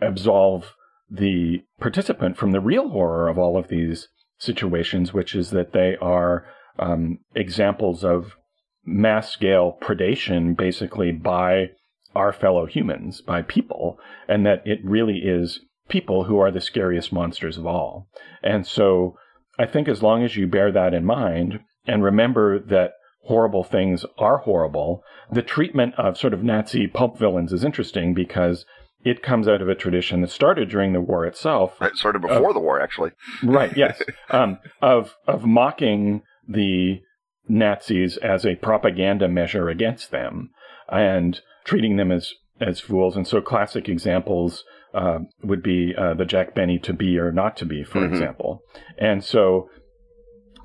absolve 0.00 0.74
the 1.10 1.62
participant 1.80 2.36
from 2.36 2.52
the 2.52 2.60
real 2.60 2.90
horror 2.90 3.28
of 3.28 3.38
all 3.38 3.58
of 3.58 3.68
these 3.68 4.08
situations, 4.38 5.12
which 5.12 5.34
is 5.34 5.50
that 5.50 5.72
they 5.72 5.96
are 6.00 6.46
um, 6.78 7.18
examples 7.34 8.04
of 8.04 8.36
mass 8.84 9.30
scale 9.30 9.78
predation, 9.82 10.56
basically 10.56 11.12
by 11.12 11.70
our 12.14 12.32
fellow 12.32 12.66
humans, 12.66 13.20
by 13.20 13.42
people, 13.42 13.98
and 14.28 14.44
that 14.44 14.62
it 14.64 14.80
really 14.84 15.18
is 15.18 15.60
people 15.88 16.24
who 16.24 16.38
are 16.38 16.50
the 16.50 16.60
scariest 16.60 17.12
monsters 17.12 17.56
of 17.56 17.66
all. 17.66 18.08
And 18.42 18.66
so 18.66 19.16
I 19.58 19.66
think 19.66 19.88
as 19.88 20.02
long 20.02 20.24
as 20.24 20.36
you 20.36 20.46
bear 20.46 20.72
that 20.72 20.94
in 20.94 21.04
mind 21.04 21.60
and 21.86 22.02
remember 22.02 22.58
that 22.58 22.92
horrible 23.24 23.64
things 23.64 24.04
are 24.18 24.38
horrible, 24.38 25.02
the 25.30 25.42
treatment 25.42 25.94
of 25.98 26.16
sort 26.16 26.32
of 26.32 26.42
Nazi 26.42 26.86
pulp 26.86 27.18
villains 27.18 27.52
is 27.52 27.64
interesting 27.64 28.14
because 28.14 28.64
it 29.04 29.22
comes 29.22 29.48
out 29.48 29.62
of 29.62 29.68
a 29.68 29.74
tradition 29.74 30.20
that 30.20 30.30
started 30.30 30.68
during 30.68 30.92
the 30.92 31.00
war 31.00 31.24
itself. 31.26 31.76
It 31.80 31.96
started 31.96 32.22
before 32.22 32.52
the 32.52 32.60
war, 32.60 32.80
actually. 32.80 33.12
right. 33.42 33.74
Yes. 33.76 34.00
Um, 34.30 34.58
of 34.82 35.16
of 35.26 35.44
mocking 35.44 36.22
the 36.46 37.00
Nazis 37.48 38.16
as 38.18 38.44
a 38.44 38.56
propaganda 38.56 39.28
measure 39.28 39.68
against 39.68 40.10
them, 40.10 40.50
and 40.88 41.40
treating 41.70 41.96
them 41.96 42.10
as 42.10 42.34
as 42.60 42.80
fools. 42.80 43.16
And 43.16 43.26
so, 43.26 43.40
classic 43.40 43.88
examples 43.88 44.64
uh, 44.92 45.20
would 45.42 45.62
be 45.62 45.94
uh, 45.96 46.14
the 46.14 46.24
Jack 46.24 46.54
Benny 46.54 46.78
to 46.80 46.92
be 46.92 47.16
or 47.16 47.30
not 47.30 47.56
to 47.58 47.64
be, 47.64 47.84
for 47.84 48.00
mm-hmm. 48.00 48.12
example. 48.12 48.62
And 48.98 49.24
so, 49.24 49.70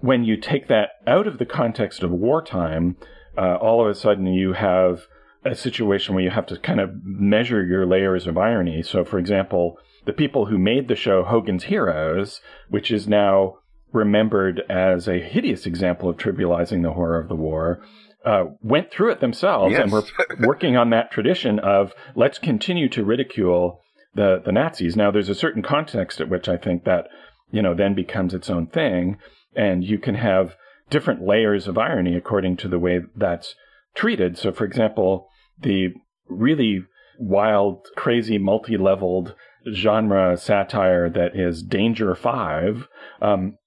when 0.02 0.24
you 0.24 0.36
take 0.36 0.68
that 0.68 0.90
out 1.06 1.28
of 1.28 1.38
the 1.38 1.46
context 1.46 2.02
of 2.02 2.10
wartime, 2.10 2.98
uh, 3.38 3.56
all 3.56 3.82
of 3.82 3.88
a 3.88 3.96
sudden 3.96 4.26
you 4.26 4.54
have 4.54 5.04
a 5.46 5.54
situation 5.54 6.16
where 6.16 6.24
you 6.24 6.32
have 6.32 6.48
to 6.48 6.58
kind 6.58 6.80
of 6.80 6.90
measure 7.04 7.64
your 7.64 7.86
layers 7.86 8.26
of 8.26 8.36
irony. 8.36 8.82
So, 8.82 9.06
for 9.06 9.20
example, 9.20 9.78
the 10.06 10.14
people 10.14 10.48
who 10.48 10.58
made 10.58 10.88
the 10.88 10.96
show 10.96 11.24
Hogan's 11.24 11.66
Heroes, 11.66 12.42
which 12.68 12.90
is 12.90 13.08
now 13.08 13.60
remembered 13.92 14.64
as 14.70 15.08
a 15.08 15.20
hideous 15.20 15.68
example 15.68 16.10
of 16.10 16.18
trivializing 16.18 16.82
the 16.82 16.94
horror 16.94 17.20
of 17.20 17.30
the 17.30 17.36
war, 17.36 17.80
uh, 18.26 18.46
went 18.62 18.92
through 18.92 19.12
it 19.12 19.20
themselves 19.20 19.72
yes. 19.72 19.84
and 19.84 19.92
were 19.92 20.04
working 20.40 20.76
on 20.76 20.90
that 20.90 21.12
tradition 21.12 21.60
of 21.60 21.94
let's 22.16 22.40
continue 22.40 22.90
to 22.90 23.04
ridicule 23.04 23.82
the 24.16 24.42
the 24.44 24.52
Nazis. 24.52 24.96
Now, 24.96 25.12
there's 25.12 25.30
a 25.30 25.36
certain 25.36 25.62
context 25.62 26.20
at 26.20 26.30
which 26.30 26.50
I 26.50 26.58
think 26.58 26.86
that 26.86 27.08
you 27.52 27.62
know 27.62 27.76
then 27.76 27.94
becomes 27.94 28.34
its 28.34 28.50
own 28.50 28.68
thing, 28.68 29.18
and 29.56 29.84
you 29.84 30.00
can 30.00 30.16
have 30.16 30.56
different 30.90 31.26
layers 31.26 31.68
of 31.68 31.78
irony 31.78 32.16
according 32.16 32.58
to 32.58 32.68
the 32.68 32.80
way 32.80 33.02
that's 33.16 33.56
treated. 33.96 34.38
So, 34.38 34.52
for 34.52 34.66
example, 34.66 35.28
the 35.60 35.90
really 36.28 36.84
wild, 37.20 37.88
crazy, 37.96 38.38
multi-leveled 38.38 39.36
genre 39.74 40.38
satire 40.38 41.10
that 41.10 41.36
is 41.36 41.64
Danger 41.64 42.14
Five 42.16 42.88
um, 43.22 43.58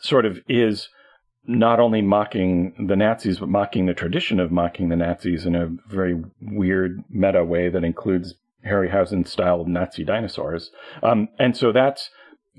sort 0.00 0.24
of 0.24 0.38
is 0.48 0.88
not 1.46 1.80
only 1.80 2.02
mocking 2.02 2.86
the 2.88 2.96
Nazis, 2.96 3.38
but 3.38 3.48
mocking 3.48 3.86
the 3.86 3.94
tradition 3.94 4.40
of 4.40 4.50
mocking 4.50 4.88
the 4.88 4.96
Nazis 4.96 5.46
in 5.46 5.54
a 5.54 5.68
very 5.88 6.22
weird 6.40 7.02
meta 7.08 7.44
way 7.44 7.68
that 7.68 7.84
includes 7.84 8.34
Harryhausen 8.66 9.26
style 9.26 9.64
Nazi 9.64 10.04
dinosaurs. 10.04 10.70
Um, 11.02 11.28
and 11.38 11.56
so 11.56 11.72
that's 11.72 12.10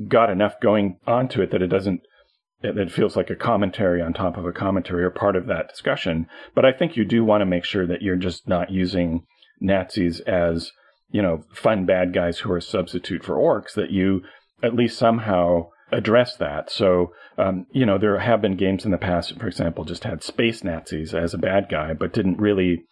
got 0.07 0.29
enough 0.29 0.59
going 0.61 0.99
onto 1.05 1.41
it 1.41 1.51
that 1.51 1.61
it 1.61 1.67
doesn't, 1.67 2.01
it, 2.61 2.77
it 2.77 2.91
feels 2.91 3.15
like 3.15 3.29
a 3.29 3.35
commentary 3.35 4.01
on 4.01 4.13
top 4.13 4.37
of 4.37 4.45
a 4.45 4.53
commentary 4.53 5.03
or 5.03 5.09
part 5.09 5.35
of 5.35 5.47
that 5.47 5.69
discussion. 5.69 6.27
But 6.55 6.65
I 6.65 6.71
think 6.71 6.95
you 6.95 7.03
do 7.03 7.25
want 7.25 7.41
to 7.41 7.45
make 7.45 7.65
sure 7.65 7.85
that 7.87 8.01
you're 8.01 8.15
just 8.15 8.47
not 8.47 8.71
using 8.71 9.25
Nazis 9.59 10.21
as, 10.21 10.71
you 11.09 11.21
know, 11.21 11.43
fun 11.53 11.85
bad 11.85 12.13
guys 12.13 12.39
who 12.39 12.51
are 12.51 12.57
a 12.57 12.61
substitute 12.61 13.23
for 13.23 13.35
orcs, 13.35 13.73
that 13.73 13.91
you 13.91 14.21
at 14.63 14.75
least 14.75 14.97
somehow 14.97 15.69
address 15.91 16.35
that. 16.37 16.69
So, 16.69 17.13
um, 17.37 17.65
you 17.71 17.85
know, 17.85 17.97
there 17.97 18.19
have 18.19 18.41
been 18.41 18.57
games 18.57 18.85
in 18.85 18.91
the 18.91 18.97
past, 18.97 19.37
for 19.39 19.47
example, 19.47 19.85
just 19.85 20.03
had 20.03 20.23
space 20.23 20.63
Nazis 20.63 21.13
as 21.13 21.33
a 21.33 21.37
bad 21.37 21.67
guy, 21.69 21.93
but 21.93 22.13
didn't 22.13 22.39
really 22.39 22.83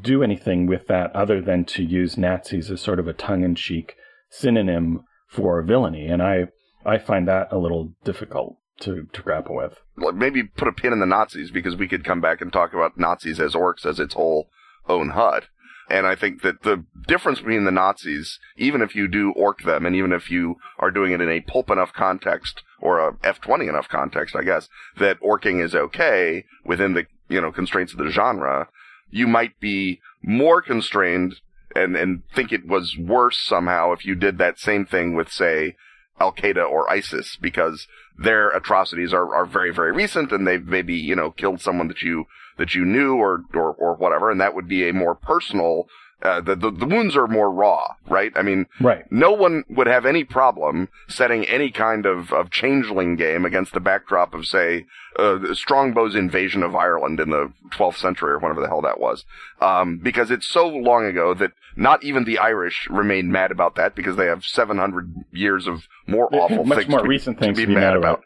do 0.00 0.22
anything 0.22 0.66
with 0.66 0.86
that 0.86 1.14
other 1.14 1.40
than 1.40 1.64
to 1.64 1.82
use 1.82 2.16
Nazis 2.16 2.70
as 2.70 2.80
sort 2.80 2.98
of 2.98 3.08
a 3.08 3.12
tongue 3.12 3.42
in 3.42 3.54
cheek 3.54 3.94
synonym 4.30 5.04
for 5.28 5.62
villainy. 5.62 6.06
And 6.06 6.22
I, 6.22 6.48
I 6.84 6.98
find 6.98 7.26
that 7.28 7.48
a 7.50 7.58
little 7.58 7.92
difficult 8.04 8.56
to, 8.80 9.06
to 9.12 9.22
grapple 9.22 9.56
with. 9.56 9.78
Maybe 9.96 10.44
put 10.44 10.68
a 10.68 10.72
pin 10.72 10.92
in 10.92 11.00
the 11.00 11.06
Nazis 11.06 11.50
because 11.50 11.76
we 11.76 11.88
could 11.88 12.04
come 12.04 12.20
back 12.20 12.40
and 12.40 12.52
talk 12.52 12.72
about 12.72 12.98
Nazis 12.98 13.40
as 13.40 13.54
orcs 13.54 13.84
as 13.84 14.00
its 14.00 14.14
whole 14.14 14.48
own 14.88 15.10
hut. 15.10 15.44
And 15.90 16.06
I 16.06 16.14
think 16.14 16.42
that 16.42 16.62
the 16.62 16.84
difference 17.08 17.40
between 17.40 17.64
the 17.64 17.72
Nazis, 17.72 18.38
even 18.56 18.80
if 18.80 18.94
you 18.94 19.08
do 19.08 19.32
orc 19.32 19.62
them, 19.64 19.84
and 19.84 19.96
even 19.96 20.12
if 20.12 20.30
you 20.30 20.54
are 20.78 20.92
doing 20.92 21.10
it 21.10 21.20
in 21.20 21.28
a 21.28 21.40
pulp 21.40 21.68
enough 21.68 21.92
context, 21.92 22.62
or 22.80 23.00
a 23.00 23.12
F20 23.14 23.68
enough 23.68 23.88
context, 23.88 24.36
I 24.36 24.42
guess, 24.42 24.68
that 24.98 25.20
orking 25.20 25.62
is 25.62 25.74
okay 25.74 26.44
within 26.64 26.94
the, 26.94 27.06
you 27.28 27.40
know, 27.40 27.50
constraints 27.50 27.92
of 27.92 27.98
the 27.98 28.10
genre, 28.10 28.68
you 29.10 29.26
might 29.26 29.58
be 29.58 30.00
more 30.22 30.62
constrained 30.62 31.40
and, 31.74 31.96
and 31.96 32.22
think 32.34 32.52
it 32.52 32.66
was 32.66 32.96
worse 32.96 33.38
somehow 33.38 33.92
if 33.92 34.04
you 34.04 34.14
did 34.14 34.38
that 34.38 34.58
same 34.58 34.86
thing 34.86 35.14
with, 35.14 35.30
say, 35.30 35.76
Al 36.20 36.32
Qaeda 36.32 36.68
or 36.68 36.90
ISIS, 36.90 37.36
because 37.40 37.86
their 38.16 38.50
atrocities 38.50 39.12
are, 39.12 39.34
are 39.34 39.46
very, 39.46 39.72
very 39.72 39.92
recent 39.92 40.30
and 40.32 40.46
they've 40.46 40.64
maybe, 40.64 40.94
you 40.94 41.16
know, 41.16 41.30
killed 41.30 41.60
someone 41.60 41.88
that 41.88 42.02
you, 42.02 42.26
that 42.60 42.74
you 42.74 42.84
knew 42.84 43.16
or, 43.16 43.42
or, 43.52 43.72
or 43.72 43.94
whatever. 43.96 44.30
And 44.30 44.40
that 44.40 44.54
would 44.54 44.68
be 44.68 44.88
a 44.88 44.92
more 44.92 45.16
personal 45.16 45.88
uh, 46.22 46.40
the, 46.40 46.54
the, 46.54 46.70
the 46.70 46.86
wounds 46.86 47.16
are 47.16 47.26
more 47.26 47.50
raw, 47.50 47.94
right? 48.06 48.32
I 48.36 48.42
mean, 48.42 48.66
right. 48.80 49.10
no 49.10 49.32
one 49.32 49.64
would 49.70 49.86
have 49.86 50.04
any 50.04 50.22
problem 50.22 50.88
setting 51.08 51.44
any 51.46 51.70
kind 51.70 52.04
of, 52.04 52.32
of 52.32 52.50
changeling 52.50 53.16
game 53.16 53.46
against 53.46 53.72
the 53.72 53.80
backdrop 53.80 54.34
of, 54.34 54.46
say, 54.46 54.84
uh, 55.18 55.38
Strongbow's 55.54 56.14
invasion 56.14 56.62
of 56.62 56.76
Ireland 56.76 57.20
in 57.20 57.30
the 57.30 57.52
12th 57.70 57.96
century 57.96 58.32
or 58.32 58.38
whatever 58.38 58.60
the 58.60 58.68
hell 58.68 58.82
that 58.82 59.00
was. 59.00 59.24
Um, 59.60 59.98
because 60.02 60.30
it's 60.30 60.46
so 60.46 60.68
long 60.68 61.06
ago 61.06 61.32
that 61.34 61.52
not 61.74 62.04
even 62.04 62.24
the 62.24 62.38
Irish 62.38 62.86
remain 62.90 63.32
mad 63.32 63.50
about 63.50 63.76
that 63.76 63.94
because 63.94 64.16
they 64.16 64.26
have 64.26 64.44
700 64.44 65.14
years 65.32 65.66
of 65.66 65.84
more 66.06 66.28
awful 66.34 66.64
Much 66.64 66.80
things, 66.80 66.90
more 66.90 67.02
to, 67.02 67.08
recent 67.08 67.38
be, 67.38 67.46
things 67.46 67.58
to 67.58 67.66
be 67.66 67.74
mad 67.74 67.96
about. 67.96 68.22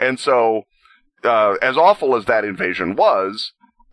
And 0.00 0.18
so, 0.18 0.62
uh, 1.22 1.54
as 1.62 1.76
awful 1.76 2.16
as 2.16 2.24
that 2.24 2.44
invasion 2.44 2.96
was, 2.96 3.52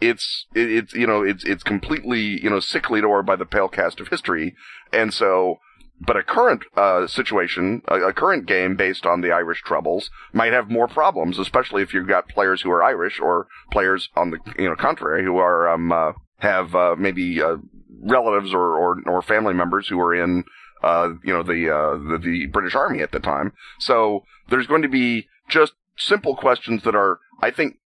it's 0.09 0.45
it, 0.53 0.71
it's 0.71 0.93
you 0.93 1.07
know 1.07 1.23
it's 1.23 1.43
it's 1.43 1.63
completely 1.63 2.41
you 2.43 2.49
know 2.49 2.59
sickly 2.59 3.01
or 3.01 3.23
by 3.23 3.35
the 3.35 3.45
pale 3.45 3.67
cast 3.67 3.99
of 3.99 4.09
history, 4.09 4.55
and 4.91 5.13
so. 5.13 5.59
But 6.05 6.17
a 6.17 6.23
current 6.23 6.63
uh, 6.75 7.07
situation, 7.07 7.81
a, 7.87 7.95
a, 7.95 8.13
current 8.13 8.45
game 8.45 8.75
based 8.75 9.05
on 9.05 9.21
the 9.21 9.31
Irish 9.31 9.61
Troubles, 9.61 10.09
might 10.33 10.51
have 10.51 10.69
more 10.69 10.87
problems, 10.87 11.39
especially 11.39 11.81
if 11.81 11.93
you've 11.93 12.07
got 12.07 12.27
players 12.27 12.61
who 12.61 12.71
are 12.71 12.83
Irish 12.83 13.21
or 13.21 13.47
players 13.71 14.09
on 14.15 14.31
the 14.31 14.39
you 14.57 14.67
know 14.67 14.75
contrary 14.75 15.23
who 15.23 15.37
are 15.37 15.69
um, 15.69 15.93
uh, 15.93 16.11
have 16.39 16.75
uh, 16.75 16.95
maybe 16.97 17.41
uh, 17.41 17.57
relatives 18.01 18.53
or, 18.53 18.75
or 18.75 18.97
or 19.05 19.21
family 19.21 19.53
members 19.53 19.87
who 19.87 19.99
are 20.01 20.15
in 20.15 20.43
uh, 20.81 21.09
you 21.23 21.31
know 21.31 21.43
the, 21.43 21.67
the 22.09 22.17
the 22.17 22.47
British 22.47 22.75
Army 22.75 23.01
at 23.01 23.11
the 23.11 23.19
time. 23.19 23.53
So 23.79 24.23
there's 24.49 24.67
going 24.67 24.81
to 24.81 24.89
be 24.89 25.27
just 25.47 25.73
simple 25.97 26.35
questions 26.35 26.83
that 26.83 26.95
are, 26.95 27.19
I 27.41 27.51
think, 27.51 27.77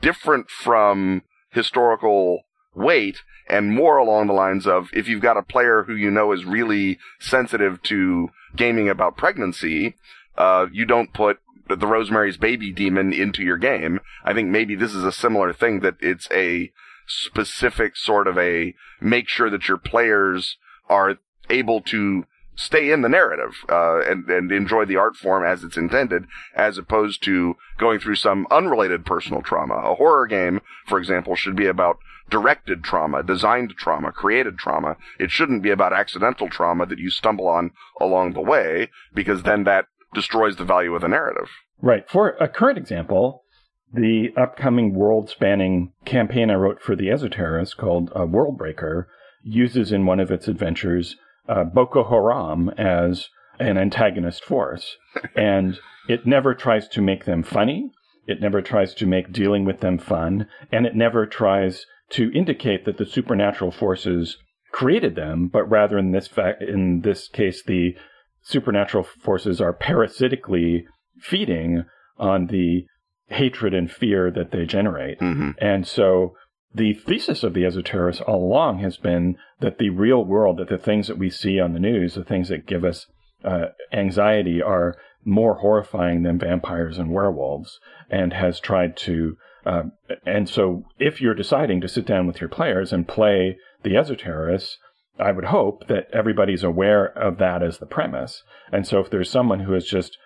different 0.00 0.50
from 0.50 1.22
historical 1.50 2.44
weight 2.74 3.18
and 3.48 3.74
more 3.74 3.98
along 3.98 4.26
the 4.26 4.32
lines 4.32 4.66
of 4.66 4.88
if 4.92 5.08
you've 5.08 5.22
got 5.22 5.36
a 5.36 5.42
player 5.42 5.84
who 5.84 5.94
you 5.94 6.10
know 6.10 6.32
is 6.32 6.44
really 6.44 6.98
sensitive 7.18 7.82
to 7.82 8.30
gaming 8.56 8.88
about 8.88 9.16
pregnancy, 9.16 9.96
uh, 10.38 10.66
you 10.72 10.84
don't 10.84 11.12
put 11.12 11.40
the 11.68 11.86
Rosemary's 11.86 12.36
Baby 12.36 12.72
demon 12.72 13.12
into 13.12 13.42
your 13.42 13.56
game. 13.56 14.00
I 14.24 14.34
think 14.34 14.48
maybe 14.48 14.74
this 14.74 14.94
is 14.94 15.04
a 15.04 15.12
similar 15.12 15.52
thing 15.52 15.80
that 15.80 15.96
it's 16.00 16.28
a 16.32 16.72
specific 17.06 17.96
sort 17.96 18.28
of 18.28 18.38
a 18.38 18.74
make 19.00 19.28
sure 19.28 19.50
that 19.50 19.68
your 19.68 19.78
players 19.78 20.56
are 20.88 21.18
able 21.48 21.80
to 21.80 22.24
stay 22.60 22.92
in 22.92 23.00
the 23.00 23.08
narrative 23.08 23.54
uh, 23.70 24.00
and 24.00 24.28
and 24.28 24.52
enjoy 24.52 24.84
the 24.84 24.96
art 24.96 25.16
form 25.16 25.44
as 25.44 25.64
it's 25.64 25.78
intended, 25.78 26.26
as 26.54 26.76
opposed 26.76 27.22
to 27.24 27.56
going 27.78 27.98
through 27.98 28.16
some 28.16 28.46
unrelated 28.50 29.06
personal 29.06 29.40
trauma. 29.40 29.74
A 29.74 29.94
horror 29.94 30.26
game, 30.26 30.60
for 30.86 30.98
example, 30.98 31.34
should 31.34 31.56
be 31.56 31.66
about 31.66 31.96
directed 32.28 32.84
trauma, 32.84 33.22
designed 33.22 33.74
trauma, 33.76 34.12
created 34.12 34.58
trauma. 34.58 34.96
It 35.18 35.30
shouldn't 35.30 35.62
be 35.62 35.70
about 35.70 35.92
accidental 35.92 36.48
trauma 36.48 36.86
that 36.86 36.98
you 36.98 37.10
stumble 37.10 37.48
on 37.48 37.70
along 38.00 38.34
the 38.34 38.42
way, 38.42 38.90
because 39.14 39.42
then 39.42 39.64
that 39.64 39.86
destroys 40.14 40.56
the 40.56 40.64
value 40.64 40.94
of 40.94 41.00
the 41.00 41.08
narrative. 41.08 41.48
Right. 41.80 42.08
For 42.08 42.30
a 42.40 42.48
current 42.48 42.78
example, 42.78 43.44
the 43.92 44.28
upcoming 44.36 44.94
world-spanning 44.94 45.92
campaign 46.04 46.50
I 46.50 46.54
wrote 46.54 46.82
for 46.82 46.94
the 46.94 47.08
Esoterrorists 47.08 47.76
called 47.76 48.10
uh, 48.14 48.20
Worldbreaker 48.20 49.06
uses 49.42 49.90
in 49.90 50.06
one 50.06 50.20
of 50.20 50.30
its 50.30 50.46
adventures 50.46 51.16
uh, 51.50 51.64
Boko 51.64 52.04
Haram 52.04 52.70
as 52.78 53.28
an 53.58 53.76
antagonist 53.76 54.44
force. 54.44 54.96
and 55.36 55.78
it 56.08 56.26
never 56.26 56.54
tries 56.54 56.88
to 56.88 57.02
make 57.02 57.24
them 57.24 57.42
funny. 57.42 57.90
It 58.26 58.40
never 58.40 58.62
tries 58.62 58.94
to 58.94 59.06
make 59.06 59.32
dealing 59.32 59.64
with 59.64 59.80
them 59.80 59.98
fun. 59.98 60.46
And 60.70 60.86
it 60.86 60.94
never 60.94 61.26
tries 61.26 61.84
to 62.10 62.32
indicate 62.32 62.84
that 62.84 62.96
the 62.96 63.06
supernatural 63.06 63.70
forces 63.70 64.38
created 64.72 65.16
them, 65.16 65.48
but 65.48 65.64
rather 65.64 65.98
in 65.98 66.12
this 66.12 66.28
fact, 66.28 66.62
in 66.62 67.00
this 67.02 67.28
case, 67.28 67.62
the 67.62 67.96
supernatural 68.42 69.04
forces 69.04 69.60
are 69.60 69.72
parasitically 69.72 70.86
feeding 71.18 71.84
on 72.18 72.46
the 72.46 72.86
hatred 73.26 73.74
and 73.74 73.90
fear 73.90 74.30
that 74.30 74.50
they 74.52 74.64
generate. 74.64 75.18
Mm-hmm. 75.20 75.50
And 75.58 75.86
so 75.86 76.34
the 76.74 76.94
thesis 76.94 77.42
of 77.42 77.54
the 77.54 77.62
Esoterrorists 77.62 78.22
all 78.28 78.44
along 78.44 78.78
has 78.78 78.96
been 78.96 79.36
that 79.60 79.78
the 79.78 79.90
real 79.90 80.24
world, 80.24 80.58
that 80.58 80.68
the 80.68 80.78
things 80.78 81.08
that 81.08 81.18
we 81.18 81.28
see 81.30 81.58
on 81.58 81.72
the 81.72 81.80
news, 81.80 82.14
the 82.14 82.24
things 82.24 82.48
that 82.48 82.66
give 82.66 82.84
us 82.84 83.06
uh, 83.44 83.66
anxiety, 83.92 84.62
are 84.62 84.96
more 85.24 85.56
horrifying 85.56 86.22
than 86.22 86.38
vampires 86.38 86.96
and 86.96 87.10
werewolves, 87.10 87.80
and 88.08 88.32
has 88.32 88.60
tried 88.60 88.96
to. 88.96 89.36
Uh, 89.66 89.82
and 90.24 90.48
so, 90.48 90.84
if 90.98 91.20
you're 91.20 91.34
deciding 91.34 91.80
to 91.80 91.88
sit 91.88 92.06
down 92.06 92.26
with 92.26 92.40
your 92.40 92.48
players 92.48 92.92
and 92.92 93.08
play 93.08 93.58
the 93.82 93.90
Esoterrorists, 93.90 94.76
I 95.18 95.32
would 95.32 95.46
hope 95.46 95.88
that 95.88 96.08
everybody's 96.12 96.62
aware 96.62 97.06
of 97.06 97.38
that 97.38 97.62
as 97.62 97.78
the 97.78 97.86
premise. 97.86 98.42
And 98.72 98.86
so, 98.86 99.00
if 99.00 99.10
there's 99.10 99.28
someone 99.28 99.60
who 99.60 99.74
is 99.74 99.86
just 99.86 100.16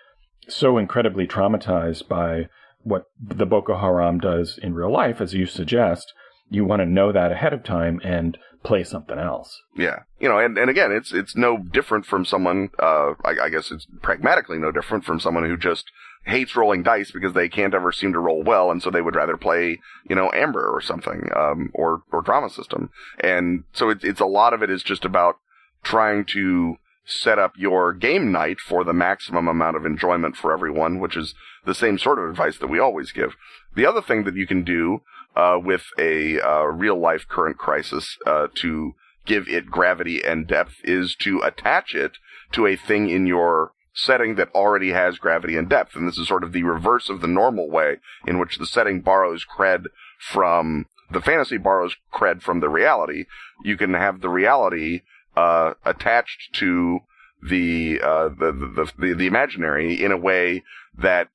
so 0.47 0.77
incredibly 0.77 1.27
traumatized 1.27 2.07
by 2.07 2.49
what 2.83 3.05
the 3.19 3.47
Boko 3.47 3.77
Haram 3.77 4.19
does 4.19 4.59
in 4.61 4.75
real 4.75 4.91
life, 4.91 5.19
as 5.19 5.33
you 5.33 5.47
suggest, 5.47 6.13
you 6.49 6.65
want 6.65 6.81
to 6.81 6.85
know 6.85 7.11
that 7.11 7.31
ahead 7.31 7.53
of 7.53 7.63
time 7.63 7.99
and 8.03 8.37
play 8.63 8.83
something 8.83 9.17
else. 9.17 9.61
Yeah, 9.75 9.99
you 10.19 10.27
know, 10.27 10.39
and, 10.39 10.57
and 10.57 10.69
again, 10.69 10.91
it's 10.91 11.13
it's 11.13 11.35
no 11.35 11.57
different 11.57 12.05
from 12.05 12.25
someone. 12.25 12.69
Uh, 12.79 13.13
I, 13.23 13.35
I 13.43 13.49
guess 13.49 13.71
it's 13.71 13.87
pragmatically 14.01 14.57
no 14.57 14.71
different 14.71 15.05
from 15.05 15.19
someone 15.19 15.45
who 15.45 15.57
just 15.57 15.91
hates 16.25 16.55
rolling 16.55 16.81
dice 16.81 17.11
because 17.11 17.33
they 17.33 17.47
can't 17.47 17.75
ever 17.75 17.91
seem 17.91 18.11
to 18.13 18.19
roll 18.19 18.43
well, 18.43 18.71
and 18.71 18.81
so 18.81 18.89
they 18.89 19.01
would 19.01 19.15
rather 19.15 19.37
play, 19.37 19.79
you 20.09 20.15
know, 20.15 20.31
Amber 20.33 20.67
or 20.67 20.81
something, 20.81 21.29
um, 21.35 21.71
or 21.73 22.01
or 22.11 22.21
Drama 22.21 22.49
System. 22.49 22.89
And 23.19 23.63
so 23.73 23.89
it's 23.89 24.03
it's 24.03 24.21
a 24.21 24.25
lot 24.25 24.53
of 24.53 24.63
it 24.63 24.69
is 24.69 24.83
just 24.83 25.05
about 25.05 25.37
trying 25.83 26.25
to 26.25 26.77
set 27.05 27.37
up 27.37 27.53
your 27.55 27.93
game 27.93 28.31
night 28.31 28.59
for 28.59 28.83
the 28.83 28.93
maximum 28.93 29.47
amount 29.47 29.77
of 29.77 29.85
enjoyment 29.85 30.35
for 30.35 30.51
everyone, 30.51 30.99
which 30.99 31.15
is 31.15 31.35
the 31.63 31.75
same 31.75 31.99
sort 31.99 32.17
of 32.17 32.27
advice 32.27 32.57
that 32.57 32.67
we 32.67 32.79
always 32.79 33.11
give. 33.11 33.35
The 33.75 33.85
other 33.85 34.01
thing 34.01 34.23
that 34.23 34.35
you 34.35 34.47
can 34.47 34.63
do 34.63 35.01
uh, 35.35 35.59
with 35.61 35.83
a 35.99 36.39
uh, 36.39 36.63
real 36.63 36.99
life 36.99 37.27
current 37.27 37.57
crisis 37.57 38.17
uh, 38.25 38.47
to 38.55 38.93
give 39.25 39.47
it 39.47 39.67
gravity 39.67 40.23
and 40.23 40.47
depth 40.47 40.75
is 40.83 41.15
to 41.15 41.41
attach 41.41 41.95
it 41.95 42.13
to 42.51 42.67
a 42.67 42.75
thing 42.75 43.09
in 43.09 43.25
your 43.25 43.71
setting 43.93 44.35
that 44.35 44.53
already 44.53 44.91
has 44.91 45.17
gravity 45.17 45.55
and 45.55 45.69
depth. 45.69 45.95
And 45.95 46.07
this 46.07 46.17
is 46.17 46.27
sort 46.27 46.43
of 46.43 46.51
the 46.51 46.63
reverse 46.63 47.09
of 47.09 47.21
the 47.21 47.27
normal 47.27 47.69
way 47.69 47.97
in 48.27 48.39
which 48.39 48.57
the 48.57 48.65
setting 48.65 49.01
borrows 49.01 49.45
cred 49.45 49.85
from 50.19 50.85
the 51.11 51.21
fantasy 51.21 51.57
borrows 51.57 51.95
cred 52.13 52.41
from 52.41 52.59
the 52.59 52.69
reality. 52.69 53.25
You 53.63 53.77
can 53.77 53.93
have 53.93 54.21
the 54.21 54.29
reality 54.29 55.01
uh, 55.35 55.73
attached 55.85 56.53
to 56.55 56.99
the, 57.41 58.01
uh, 58.01 58.29
the, 58.29 58.51
the, 58.51 58.91
the, 58.97 59.13
the 59.13 59.27
imaginary 59.27 60.03
in 60.03 60.11
a 60.11 60.17
way 60.17 60.63
that 60.97 61.29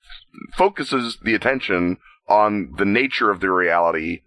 focuses 0.56 1.18
the 1.22 1.34
attention 1.34 1.98
on 2.30 2.74
the 2.78 2.84
nature 2.86 3.30
of 3.30 3.40
the 3.40 3.50
reality 3.50 4.22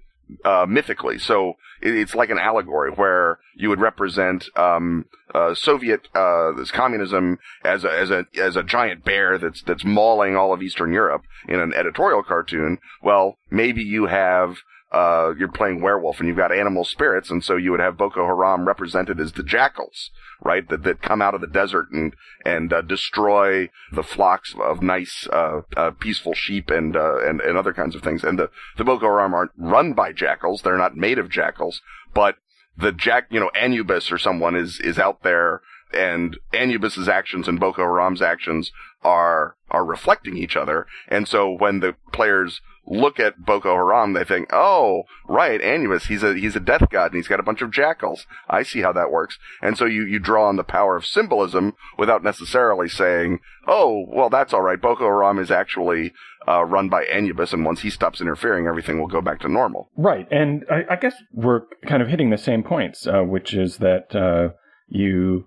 uh, 0.45 0.65
mythically. 0.67 1.17
So 1.17 1.53
it's 1.81 2.15
like 2.15 2.29
an 2.29 2.39
allegory 2.39 2.91
where 2.91 3.39
you 3.55 3.69
would 3.69 3.79
represent 3.79 4.45
um, 4.55 5.05
uh, 5.33 5.53
Soviet 5.53 6.07
uh, 6.15 6.51
this 6.53 6.71
communism 6.71 7.39
as 7.63 7.83
a 7.83 7.91
as 7.91 8.11
a 8.11 8.25
as 8.39 8.55
a 8.55 8.63
giant 8.63 9.03
bear 9.03 9.37
that's 9.37 9.61
that's 9.61 9.83
mauling 9.83 10.35
all 10.35 10.53
of 10.53 10.61
Eastern 10.61 10.93
Europe 10.93 11.23
in 11.47 11.59
an 11.59 11.73
editorial 11.73 12.23
cartoon. 12.23 12.77
Well, 13.01 13.37
maybe 13.49 13.81
you 13.81 14.05
have 14.05 14.57
uh, 14.93 15.33
you're 15.37 15.51
playing 15.51 15.81
werewolf 15.81 16.19
and 16.19 16.27
you've 16.27 16.37
got 16.37 16.51
animal 16.51 16.85
spirits, 16.85 17.31
and 17.31 17.43
so 17.43 17.55
you 17.55 17.71
would 17.71 17.79
have 17.79 17.97
Boko 17.97 18.25
Haram 18.25 18.67
represented 18.67 19.19
as 19.19 19.31
the 19.31 19.43
jackals, 19.43 20.11
right? 20.41 20.67
That 20.69 20.83
that 20.83 21.01
come 21.01 21.21
out 21.21 21.33
of 21.33 21.41
the 21.41 21.47
desert 21.47 21.89
and 21.91 22.15
and 22.45 22.71
uh, 22.71 22.81
destroy 22.81 23.69
the 23.91 24.03
flocks 24.03 24.53
of 24.61 24.83
nice, 24.83 25.27
uh, 25.33 25.61
uh, 25.75 25.91
peaceful 25.91 26.33
sheep 26.33 26.69
and 26.69 26.95
uh, 26.95 27.17
and 27.27 27.41
and 27.41 27.57
other 27.57 27.73
kinds 27.73 27.95
of 27.95 28.03
things. 28.03 28.23
And 28.23 28.37
the 28.37 28.51
the 28.77 28.83
Boko 28.83 29.07
Haram 29.07 29.33
aren't 29.33 29.51
run 29.57 29.93
by 29.93 30.11
jackals; 30.11 30.61
they're 30.61 30.77
not 30.77 30.95
made 30.95 31.17
of 31.17 31.29
jackals, 31.29 31.81
but 32.13 32.35
the 32.77 32.91
jack, 32.91 33.27
you 33.29 33.39
know, 33.39 33.51
Anubis 33.55 34.11
or 34.11 34.19
someone 34.19 34.55
is 34.55 34.79
is 34.79 34.99
out 34.99 35.23
there 35.23 35.61
and 35.93 36.37
Anubis's 36.53 37.07
actions 37.07 37.47
and 37.47 37.59
Boko 37.59 37.83
Haram's 37.83 38.21
actions 38.21 38.71
are 39.03 39.55
are 39.69 39.85
reflecting 39.85 40.37
each 40.37 40.55
other. 40.55 40.87
And 41.07 41.27
so 41.27 41.51
when 41.51 41.79
the 41.79 41.95
players 42.11 42.61
look 42.85 43.19
at 43.19 43.45
Boko 43.45 43.73
Haram, 43.75 44.13
they 44.13 44.23
think, 44.23 44.49
"Oh, 44.51 45.03
right, 45.27 45.61
Anubis, 45.61 46.05
he's 46.05 46.23
a 46.23 46.33
he's 46.33 46.55
a 46.55 46.59
death 46.59 46.89
god 46.89 47.11
and 47.11 47.15
he's 47.15 47.27
got 47.27 47.39
a 47.39 47.43
bunch 47.43 47.61
of 47.61 47.71
jackals. 47.71 48.25
I 48.49 48.63
see 48.63 48.81
how 48.81 48.91
that 48.93 49.11
works." 49.11 49.37
And 49.61 49.77
so 49.77 49.85
you 49.85 50.03
you 50.05 50.19
draw 50.19 50.47
on 50.47 50.57
the 50.57 50.63
power 50.63 50.95
of 50.95 51.05
symbolism 51.05 51.73
without 51.97 52.23
necessarily 52.23 52.89
saying, 52.89 53.39
"Oh, 53.67 54.05
well, 54.07 54.29
that's 54.29 54.53
all 54.53 54.61
right. 54.61 54.81
Boko 54.81 55.05
Haram 55.05 55.39
is 55.39 55.51
actually 55.51 56.13
uh, 56.47 56.65
run 56.65 56.89
by 56.89 57.03
Anubis, 57.05 57.53
and 57.53 57.65
once 57.65 57.81
he 57.81 57.89
stops 57.89 58.21
interfering, 58.21 58.67
everything 58.67 58.99
will 58.99 59.07
go 59.07 59.21
back 59.21 59.39
to 59.41 59.49
normal." 59.49 59.89
Right, 59.95 60.27
and 60.31 60.65
I, 60.69 60.93
I 60.93 60.95
guess 60.97 61.15
we're 61.31 61.61
kind 61.85 62.01
of 62.01 62.09
hitting 62.09 62.29
the 62.29 62.37
same 62.37 62.63
points, 62.63 63.07
uh, 63.07 63.21
which 63.21 63.53
is 63.53 63.77
that 63.77 64.15
uh, 64.15 64.55
you 64.87 65.45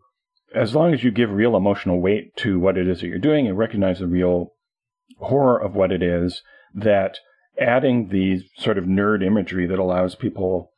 as 0.54 0.74
long 0.74 0.94
as 0.94 1.04
you 1.04 1.10
give 1.10 1.30
real 1.30 1.56
emotional 1.56 2.00
weight 2.00 2.34
to 2.36 2.58
what 2.58 2.78
it 2.78 2.88
is 2.88 3.00
that 3.00 3.08
you're 3.08 3.18
doing 3.18 3.46
and 3.46 3.58
recognize 3.58 3.98
the 3.98 4.06
real 4.06 4.52
horror 5.18 5.58
of 5.60 5.74
what 5.74 5.92
it 5.92 6.02
is, 6.02 6.42
that 6.74 7.18
adding 7.60 8.08
the 8.08 8.42
sort 8.58 8.78
of 8.78 8.84
nerd 8.84 9.24
imagery 9.24 9.66
that 9.66 9.78
allows 9.78 10.14
people 10.14 10.70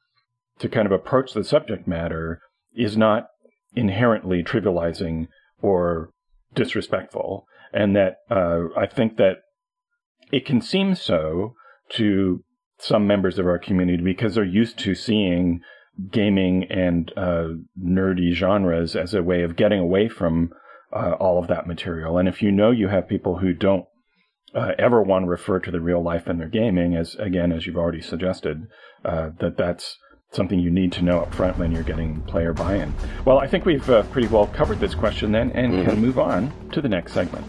to 0.59 0.69
kind 0.69 0.87
of 0.87 0.93
approach 0.93 1.33
the 1.33 1.45
subject 1.45 1.87
matter 1.87 2.41
is 2.75 2.97
not 2.97 3.29
inherently 3.75 4.43
trivializing 4.43 5.29
or 5.61 6.11
disrespectful. 6.55 7.47
And 7.73 7.95
that 7.97 8.17
uh, 8.31 8.69
I 8.77 8.87
think 8.87 9.17
that 9.17 9.39
it 10.33 10.47
can 10.47 10.61
seem 10.61 10.95
so 10.95 11.55
to 11.91 12.43
some 12.79 13.07
members 13.07 13.39
of 13.39 13.47
our 13.47 13.59
community 13.59 14.03
because 14.03 14.35
they're 14.35 14.45
used 14.45 14.79
to 14.79 14.95
seeing 14.95 15.61
gaming 16.11 16.65
and 16.71 17.13
uh, 17.17 17.49
nerdy 17.81 18.33
genres 18.33 18.95
as 18.95 19.15
a 19.15 19.23
way 19.23 19.43
of 19.43 19.57
getting 19.57 19.81
away 19.81 20.09
from 20.09 20.51
uh, 20.93 21.13
all 21.19 21.39
of 21.39 21.49
that 21.49 21.67
material. 21.67 22.19
And 22.19 22.29
if 22.29 22.41
you 22.41 22.53
know 22.53 22.71
you 22.71 22.89
have 22.89 23.09
people 23.09 23.39
who 23.39 23.53
don't 23.53 23.85
uh, 24.55 24.73
ever 24.79 25.03
want 25.03 25.25
to 25.25 25.31
refer 25.31 25.59
to 25.61 25.71
the 25.71 25.81
real 25.81 26.03
life 26.03 26.29
in 26.29 26.39
their 26.39 26.49
gaming, 26.49 26.97
as 26.97 27.15
again 27.17 27.53
as 27.53 27.67
you've 27.67 27.77
already 27.77 28.01
suggested, 28.01 28.67
uh, 29.05 29.31
that 29.41 29.57
that's 29.57 29.99
something 30.33 30.59
you 30.59 30.71
need 30.71 30.93
to 30.93 31.03
know 31.03 31.21
up 31.21 31.35
front 31.35 31.57
when 31.59 31.73
you're 31.73 31.83
getting 31.83 32.21
player 32.23 32.53
buy-in. 32.53 32.93
Well, 33.25 33.39
I 33.39 33.47
think 33.47 33.65
we've 33.65 33.89
uh, 33.89 34.03
pretty 34.05 34.29
well 34.29 34.47
covered 34.49 34.79
this 34.79 34.95
question 34.95 35.33
then, 35.33 35.51
and 35.53 35.73
mm-hmm. 35.73 35.91
can 35.91 36.01
move 36.01 36.19
on 36.19 36.53
to 36.73 36.81
the 36.81 36.89
next 36.89 37.13
segment. 37.13 37.47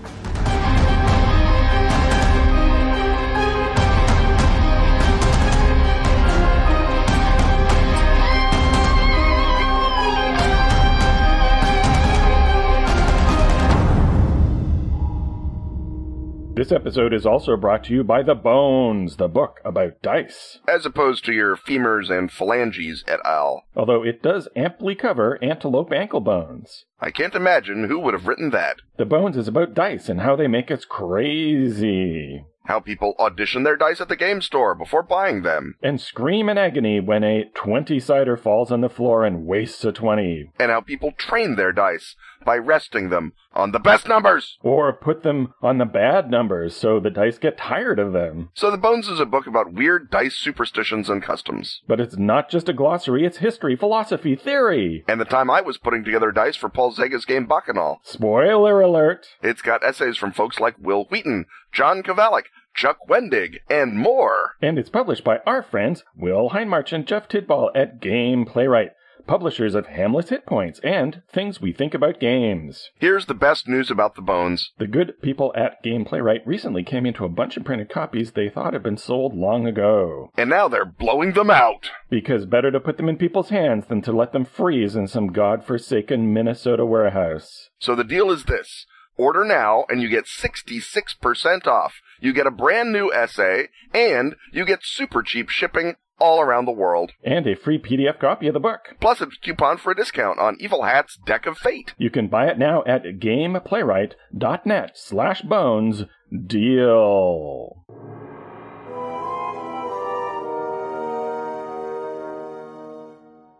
This 16.59 16.73
episode 16.73 17.13
is 17.13 17.25
also 17.25 17.55
brought 17.55 17.85
to 17.85 17.93
you 17.93 18.03
by 18.03 18.21
The 18.21 18.35
Bones, 18.35 19.15
the 19.15 19.29
book 19.29 19.61
about 19.63 20.01
dice. 20.01 20.59
As 20.67 20.85
opposed 20.85 21.23
to 21.23 21.31
your 21.31 21.55
femurs 21.55 22.09
and 22.09 22.29
phalanges 22.29 23.01
et 23.07 23.21
al. 23.23 23.63
Although 23.77 24.03
it 24.03 24.21
does 24.21 24.49
amply 24.57 24.93
cover 24.93 25.39
antelope 25.41 25.93
ankle 25.93 26.19
bones. 26.19 26.83
I 26.99 27.11
can't 27.11 27.33
imagine 27.33 27.85
who 27.85 27.97
would 27.99 28.13
have 28.13 28.27
written 28.27 28.49
that. 28.49 28.81
The 28.97 29.05
Bones 29.05 29.37
is 29.37 29.47
about 29.47 29.73
dice 29.73 30.09
and 30.09 30.19
how 30.19 30.35
they 30.35 30.47
make 30.47 30.69
us 30.69 30.83
crazy 30.83 32.43
how 32.65 32.79
people 32.79 33.15
audition 33.19 33.63
their 33.63 33.75
dice 33.75 34.01
at 34.01 34.09
the 34.09 34.15
game 34.15 34.41
store 34.41 34.75
before 34.75 35.03
buying 35.03 35.41
them, 35.41 35.75
and 35.81 35.99
scream 35.99 36.49
in 36.49 36.57
agony 36.57 36.99
when 36.99 37.23
a 37.23 37.45
20 37.55 37.99
sider 37.99 38.37
falls 38.37 38.71
on 38.71 38.81
the 38.81 38.89
floor 38.89 39.25
and 39.25 39.45
wastes 39.45 39.83
a 39.83 39.91
20, 39.91 40.51
and 40.59 40.71
how 40.71 40.81
people 40.81 41.11
train 41.11 41.55
their 41.55 41.71
dice 41.71 42.15
by 42.45 42.55
resting 42.55 43.09
them 43.09 43.33
on 43.53 43.71
the 43.71 43.79
best 43.79 44.07
numbers, 44.07 44.57
or 44.61 44.93
put 44.93 45.23
them 45.23 45.53
on 45.61 45.77
the 45.77 45.85
bad 45.85 46.29
numbers 46.29 46.75
so 46.75 46.99
the 46.99 47.09
dice 47.09 47.37
get 47.37 47.57
tired 47.57 47.99
of 47.99 48.13
them. 48.13 48.49
So 48.53 48.71
The 48.71 48.77
Bones 48.77 49.07
is 49.07 49.19
a 49.19 49.25
book 49.25 49.47
about 49.47 49.73
weird 49.73 50.09
dice 50.09 50.35
superstitions 50.35 51.09
and 51.09 51.21
customs. 51.21 51.81
But 51.87 51.99
it's 51.99 52.17
not 52.17 52.49
just 52.49 52.69
a 52.69 52.73
glossary, 52.73 53.25
it's 53.25 53.37
history, 53.37 53.75
philosophy, 53.75 54.35
theory. 54.35 55.03
And 55.07 55.19
the 55.19 55.25
time 55.25 55.49
I 55.49 55.61
was 55.61 55.77
putting 55.77 56.03
together 56.03 56.31
dice 56.31 56.55
for 56.55 56.69
Paul 56.69 56.93
Czege's 56.93 57.25
game 57.25 57.45
Bacchanal. 57.45 57.99
Spoiler 58.03 58.79
alert. 58.81 59.27
It's 59.41 59.61
got 59.61 59.83
essays 59.83 60.17
from 60.17 60.31
folks 60.31 60.59
like 60.59 60.75
Wil 60.79 61.05
Wheaton, 61.05 61.45
John 61.71 62.03
Kovalic, 62.03 62.45
Chuck 62.75 62.97
Wendig, 63.07 63.57
and 63.69 63.97
more. 63.97 64.55
And 64.61 64.77
it's 64.79 64.89
published 64.89 65.23
by 65.23 65.39
our 65.45 65.63
friends 65.63 66.03
Will 66.15 66.49
Hindmarch 66.49 66.93
and 66.93 67.05
Jeff 67.05 67.27
Tidball 67.27 67.69
at 67.75 67.99
Game 67.99 68.45
Playwright, 68.45 68.91
publishers 69.27 69.75
of 69.75 69.85
Hamlet's 69.85 70.31
Hit 70.31 70.45
Points 70.47 70.79
and 70.79 71.21
Things 71.31 71.61
We 71.61 71.71
Think 71.71 71.93
About 71.93 72.19
Games. 72.19 72.89
Here's 72.97 73.27
the 73.27 73.35
best 73.35 73.67
news 73.67 73.91
about 73.91 74.15
the 74.15 74.23
bones. 74.23 74.71
The 74.79 74.87
good 74.87 75.21
people 75.21 75.53
at 75.55 75.83
Game 75.83 76.03
Playwright 76.03 76.41
recently 76.47 76.83
came 76.83 77.05
into 77.05 77.25
a 77.25 77.29
bunch 77.29 77.55
of 77.55 77.63
printed 77.63 77.89
copies 77.89 78.31
they 78.31 78.49
thought 78.49 78.73
had 78.73 78.81
been 78.81 78.97
sold 78.97 79.35
long 79.35 79.67
ago. 79.67 80.31
And 80.35 80.49
now 80.49 80.67
they're 80.67 80.85
blowing 80.85 81.33
them 81.33 81.51
out. 81.51 81.91
Because 82.09 82.45
better 82.47 82.71
to 82.71 82.79
put 82.79 82.97
them 82.97 83.07
in 83.07 83.17
people's 83.17 83.49
hands 83.49 83.85
than 83.87 84.01
to 84.01 84.11
let 84.11 84.31
them 84.31 84.45
freeze 84.45 84.95
in 84.95 85.07
some 85.07 85.27
god-forsaken 85.27 86.33
Minnesota 86.33 86.85
warehouse. 86.85 87.69
So 87.77 87.93
the 87.93 88.03
deal 88.03 88.31
is 88.31 88.45
this. 88.45 88.87
Order 89.19 89.43
now 89.43 89.83
and 89.89 90.01
you 90.01 90.07
get 90.07 90.27
66% 90.27 91.67
off. 91.67 91.95
You 92.21 92.31
get 92.31 92.47
a 92.47 92.51
brand 92.51 92.93
new 92.93 93.11
essay 93.13 93.67
and 93.93 94.37
you 94.53 94.63
get 94.63 94.79
super 94.81 95.21
cheap 95.21 95.49
shipping 95.49 95.95
all 96.19 96.39
around 96.39 96.63
the 96.63 96.71
world. 96.71 97.11
And 97.21 97.45
a 97.45 97.57
free 97.57 97.79
PDF 97.79 98.17
copy 98.19 98.47
of 98.47 98.53
the 98.53 98.61
book. 98.61 98.95
Plus 99.01 99.19
a 99.19 99.27
coupon 99.27 99.77
for 99.77 99.91
a 99.91 99.95
discount 99.95 100.39
on 100.39 100.55
Evil 100.61 100.83
Hat's 100.83 101.17
Deck 101.25 101.45
of 101.45 101.57
Fate. 101.57 101.93
You 101.97 102.09
can 102.09 102.29
buy 102.29 102.47
it 102.47 102.57
now 102.57 102.81
at 102.87 103.03
gameplaywright.net 103.03 104.91
slash 104.97 105.41
bones 105.41 106.03
deal. 106.45 107.83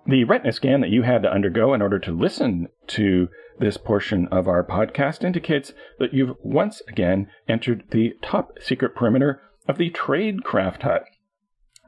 The 0.08 0.24
retina 0.24 0.54
scan 0.54 0.82
that 0.82 0.90
you 0.90 1.04
had 1.04 1.22
to 1.24 1.32
undergo 1.32 1.74
in 1.74 1.82
order 1.82 2.00
to 2.00 2.12
listen 2.12 2.70
to 2.88 3.28
this 3.60 3.78
portion 3.78 4.28
of 4.32 4.48
our 4.48 4.64
podcast 4.64 5.24
indicates 5.24 5.74
that 6.00 6.14
you've 6.14 6.36
once 6.42 6.82
again 6.88 7.28
entered 7.48 7.84
the 7.92 8.14
top 8.22 8.58
secret 8.62 8.96
perimeter 8.96 9.42
of 9.68 9.78
the 9.78 9.92
Tradecraft 9.92 10.82
Hut. 10.82 11.04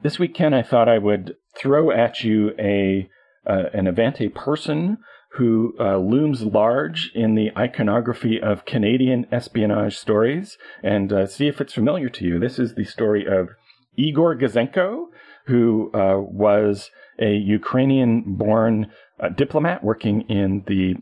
This 0.04 0.20
week, 0.20 0.34
Ken, 0.34 0.54
I 0.54 0.64
thought 0.64 0.90
I 0.90 0.98
would 0.98 1.36
throw 1.58 1.92
at 1.92 2.24
you 2.24 2.52
a 2.60 3.10
uh, 3.48 3.70
an 3.74 3.88
event, 3.88 4.22
a 4.22 4.30
person 4.30 4.98
who 5.36 5.74
uh, 5.80 5.98
looms 5.98 6.44
large 6.44 7.12
in 7.16 7.36
the 7.36 7.50
iconography 7.58 8.40
of 8.40 8.66
Canadian 8.66 9.26
espionage 9.32 9.98
stories, 9.98 10.58
and 10.84 11.12
uh, 11.12 11.26
see 11.26 11.48
if 11.48 11.62
it's 11.62 11.74
familiar 11.74 12.10
to 12.10 12.26
you. 12.26 12.40
This 12.40 12.60
is 12.60 12.76
the 12.76 12.84
story 12.84 13.26
of 13.26 13.50
Igor 13.96 14.36
Gouzenko, 14.38 15.06
who 15.48 15.92
uh, 15.94 16.20
was 16.20 16.92
a 17.20 17.34
Ukrainian 17.34 18.36
born 18.36 18.92
uh, 19.20 19.30
diplomat 19.30 19.84
working 19.84 20.22
in 20.30 20.64
the 20.68 20.96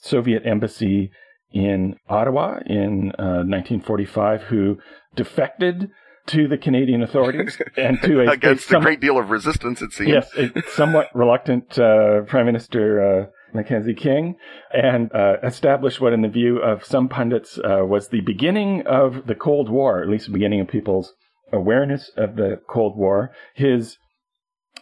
Soviet 0.00 0.42
embassy 0.44 1.10
in 1.52 1.96
Ottawa 2.08 2.58
in 2.66 3.12
uh, 3.18 3.44
1945 3.44 4.42
who 4.44 4.78
defected 5.14 5.90
to 6.26 6.46
the 6.46 6.58
Canadian 6.58 7.02
authorities 7.02 7.58
and 7.76 8.00
to 8.02 8.20
a, 8.20 8.32
against 8.32 8.66
a, 8.66 8.68
some, 8.68 8.82
a 8.82 8.84
great 8.84 9.00
deal 9.00 9.18
of 9.18 9.30
resistance, 9.30 9.80
it 9.80 9.92
seems. 9.92 10.10
Yes, 10.10 10.30
a 10.36 10.62
somewhat 10.74 11.08
reluctant 11.14 11.78
uh, 11.78 12.20
Prime 12.26 12.46
Minister 12.46 13.00
uh, 13.00 13.26
Mackenzie 13.54 13.94
King, 13.94 14.36
and 14.72 15.10
uh, 15.12 15.36
established 15.42 16.00
what, 16.00 16.12
in 16.12 16.22
the 16.22 16.28
view 16.28 16.58
of 16.58 16.84
some 16.84 17.08
pundits, 17.08 17.58
uh, 17.58 17.84
was 17.84 18.08
the 18.08 18.20
beginning 18.20 18.86
of 18.86 19.26
the 19.26 19.34
Cold 19.34 19.70
War, 19.70 20.02
at 20.02 20.08
least 20.08 20.26
the 20.26 20.32
beginning 20.32 20.60
of 20.60 20.68
people's 20.68 21.14
awareness 21.52 22.10
of 22.16 22.36
the 22.36 22.60
Cold 22.68 22.96
War. 22.96 23.30
His 23.54 23.96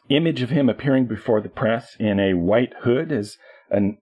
image 0.08 0.42
of 0.42 0.50
him 0.50 0.68
appearing 0.68 1.06
before 1.06 1.40
the 1.40 1.48
press 1.48 1.96
in 1.98 2.18
a 2.18 2.34
white 2.34 2.72
hood 2.82 3.12
is 3.12 3.38
an 3.70 3.98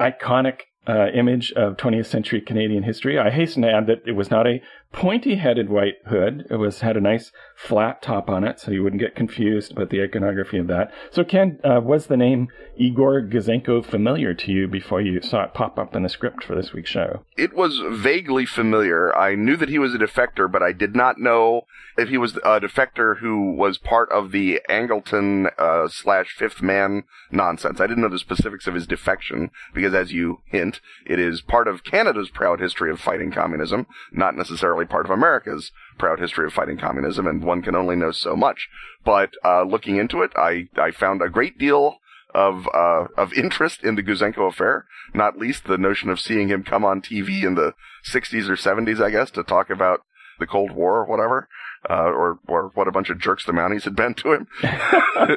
iconic 0.00 0.67
uh, 0.86 1.08
image 1.14 1.52
of 1.52 1.76
20th 1.76 2.06
century 2.06 2.40
Canadian 2.40 2.82
history. 2.82 3.18
I 3.18 3.30
hasten 3.30 3.62
to 3.62 3.70
add 3.70 3.86
that 3.88 4.02
it 4.06 4.12
was 4.12 4.30
not 4.30 4.46
a 4.46 4.62
pointy-headed 4.92 5.68
white 5.68 5.96
hood. 6.06 6.46
It 6.50 6.56
was 6.56 6.80
had 6.80 6.96
a 6.96 7.00
nice 7.00 7.30
flat 7.54 8.00
top 8.00 8.30
on 8.30 8.44
it, 8.44 8.58
so 8.58 8.70
you 8.70 8.82
wouldn't 8.82 9.02
get 9.02 9.14
confused 9.14 9.72
about 9.72 9.90
the 9.90 10.02
iconography 10.02 10.58
of 10.58 10.66
that. 10.68 10.90
So, 11.10 11.24
Ken, 11.24 11.58
uh, 11.62 11.80
was 11.82 12.06
the 12.06 12.16
name 12.16 12.48
Igor 12.76 13.22
Gouzenko 13.22 13.84
familiar 13.84 14.32
to 14.34 14.52
you 14.52 14.66
before 14.66 15.00
you 15.00 15.20
saw 15.20 15.44
it 15.44 15.54
pop 15.54 15.78
up 15.78 15.94
in 15.94 16.04
the 16.04 16.08
script 16.08 16.44
for 16.44 16.54
this 16.54 16.72
week's 16.72 16.90
show? 16.90 17.24
It 17.36 17.54
was 17.54 17.80
vaguely 17.90 18.46
familiar. 18.46 19.14
I 19.14 19.34
knew 19.34 19.56
that 19.56 19.68
he 19.68 19.78
was 19.78 19.94
a 19.94 19.98
defector, 19.98 20.50
but 20.50 20.62
I 20.62 20.72
did 20.72 20.96
not 20.96 21.18
know 21.18 21.62
if 21.98 22.08
he 22.08 22.16
was 22.16 22.36
a 22.36 22.60
defector 22.60 23.18
who 23.18 23.52
was 23.52 23.76
part 23.76 24.10
of 24.10 24.30
the 24.30 24.60
Angleton 24.70 25.50
uh, 25.58 25.88
slash 25.88 26.34
Fifth 26.36 26.62
Man 26.62 27.02
nonsense. 27.30 27.80
I 27.80 27.86
didn't 27.88 28.02
know 28.02 28.08
the 28.08 28.18
specifics 28.18 28.66
of 28.66 28.74
his 28.74 28.86
defection 28.86 29.50
because, 29.74 29.94
as 29.94 30.12
you 30.12 30.38
hint, 30.46 30.67
it 31.06 31.18
is 31.18 31.40
part 31.40 31.68
of 31.68 31.84
Canada's 31.84 32.30
proud 32.30 32.60
history 32.60 32.90
of 32.90 33.00
fighting 33.00 33.30
communism, 33.30 33.86
not 34.12 34.36
necessarily 34.36 34.84
part 34.84 35.04
of 35.04 35.10
America's 35.10 35.72
proud 35.98 36.20
history 36.20 36.46
of 36.46 36.52
fighting 36.52 36.78
communism, 36.78 37.26
and 37.26 37.42
one 37.42 37.62
can 37.62 37.74
only 37.74 37.96
know 37.96 38.12
so 38.12 38.36
much. 38.36 38.68
But 39.04 39.30
uh, 39.44 39.62
looking 39.62 39.96
into 39.96 40.22
it, 40.22 40.32
I 40.36 40.68
I 40.76 40.90
found 40.90 41.22
a 41.22 41.28
great 41.28 41.58
deal 41.58 41.98
of 42.34 42.68
uh, 42.74 43.06
of 43.16 43.32
interest 43.32 43.82
in 43.82 43.94
the 43.94 44.02
Gouzenko 44.02 44.48
affair, 44.48 44.86
not 45.14 45.38
least 45.38 45.64
the 45.64 45.78
notion 45.78 46.10
of 46.10 46.20
seeing 46.20 46.48
him 46.48 46.62
come 46.62 46.84
on 46.84 47.00
TV 47.00 47.42
in 47.42 47.54
the 47.54 47.74
60s 48.10 48.48
or 48.48 48.56
70s, 48.56 49.02
I 49.02 49.10
guess, 49.10 49.30
to 49.32 49.42
talk 49.42 49.70
about 49.70 50.02
the 50.38 50.46
Cold 50.46 50.72
War 50.72 50.96
or 50.96 51.04
whatever, 51.04 51.48
uh, 51.88 52.10
or 52.10 52.38
or 52.46 52.70
what 52.74 52.88
a 52.88 52.92
bunch 52.92 53.10
of 53.10 53.18
jerks 53.18 53.44
the 53.44 53.52
Mounties 53.52 53.84
had 53.84 53.96
been 53.96 54.14
to 54.14 54.32
him. 54.32 54.46
uh, 54.62 55.36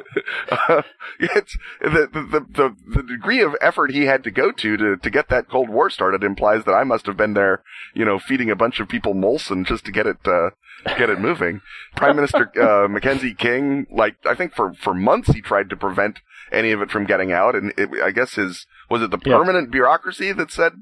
it's 1.20 1.56
the, 1.80 2.08
the 2.12 2.46
the 2.50 2.76
the 2.86 3.02
degree 3.02 3.40
of 3.40 3.56
effort 3.60 3.90
he 3.92 4.06
had 4.06 4.24
to 4.24 4.30
go 4.30 4.52
to 4.52 4.76
to 4.76 4.96
to 4.96 5.10
get 5.10 5.28
that 5.28 5.48
Cold 5.48 5.68
War 5.68 5.90
started 5.90 6.24
implies 6.24 6.64
that 6.64 6.74
I 6.74 6.84
must 6.84 7.06
have 7.06 7.16
been 7.16 7.34
there, 7.34 7.62
you 7.94 8.04
know, 8.04 8.18
feeding 8.18 8.50
a 8.50 8.56
bunch 8.56 8.80
of 8.80 8.88
people 8.88 9.14
Molson 9.14 9.66
just 9.66 9.84
to 9.84 9.92
get 9.92 10.06
it 10.06 10.18
uh, 10.26 10.50
get 10.84 11.10
it 11.10 11.20
moving. 11.20 11.60
Prime 11.96 12.16
Minister 12.16 12.50
uh, 12.60 12.88
Mackenzie 12.88 13.34
King, 13.34 13.86
like 13.90 14.16
I 14.26 14.34
think 14.34 14.54
for 14.54 14.74
for 14.74 14.94
months 14.94 15.32
he 15.32 15.40
tried 15.40 15.70
to 15.70 15.76
prevent 15.76 16.20
any 16.52 16.72
of 16.72 16.80
it 16.82 16.90
from 16.90 17.04
getting 17.06 17.32
out, 17.32 17.54
and 17.54 17.72
it, 17.76 17.90
I 18.02 18.10
guess 18.10 18.34
his 18.34 18.66
was 18.90 19.02
it 19.02 19.10
the 19.10 19.18
Yeah. 19.24 19.38
permanent 19.38 19.70
bureaucracy 19.70 20.32
that 20.32 20.50
said 20.50 20.72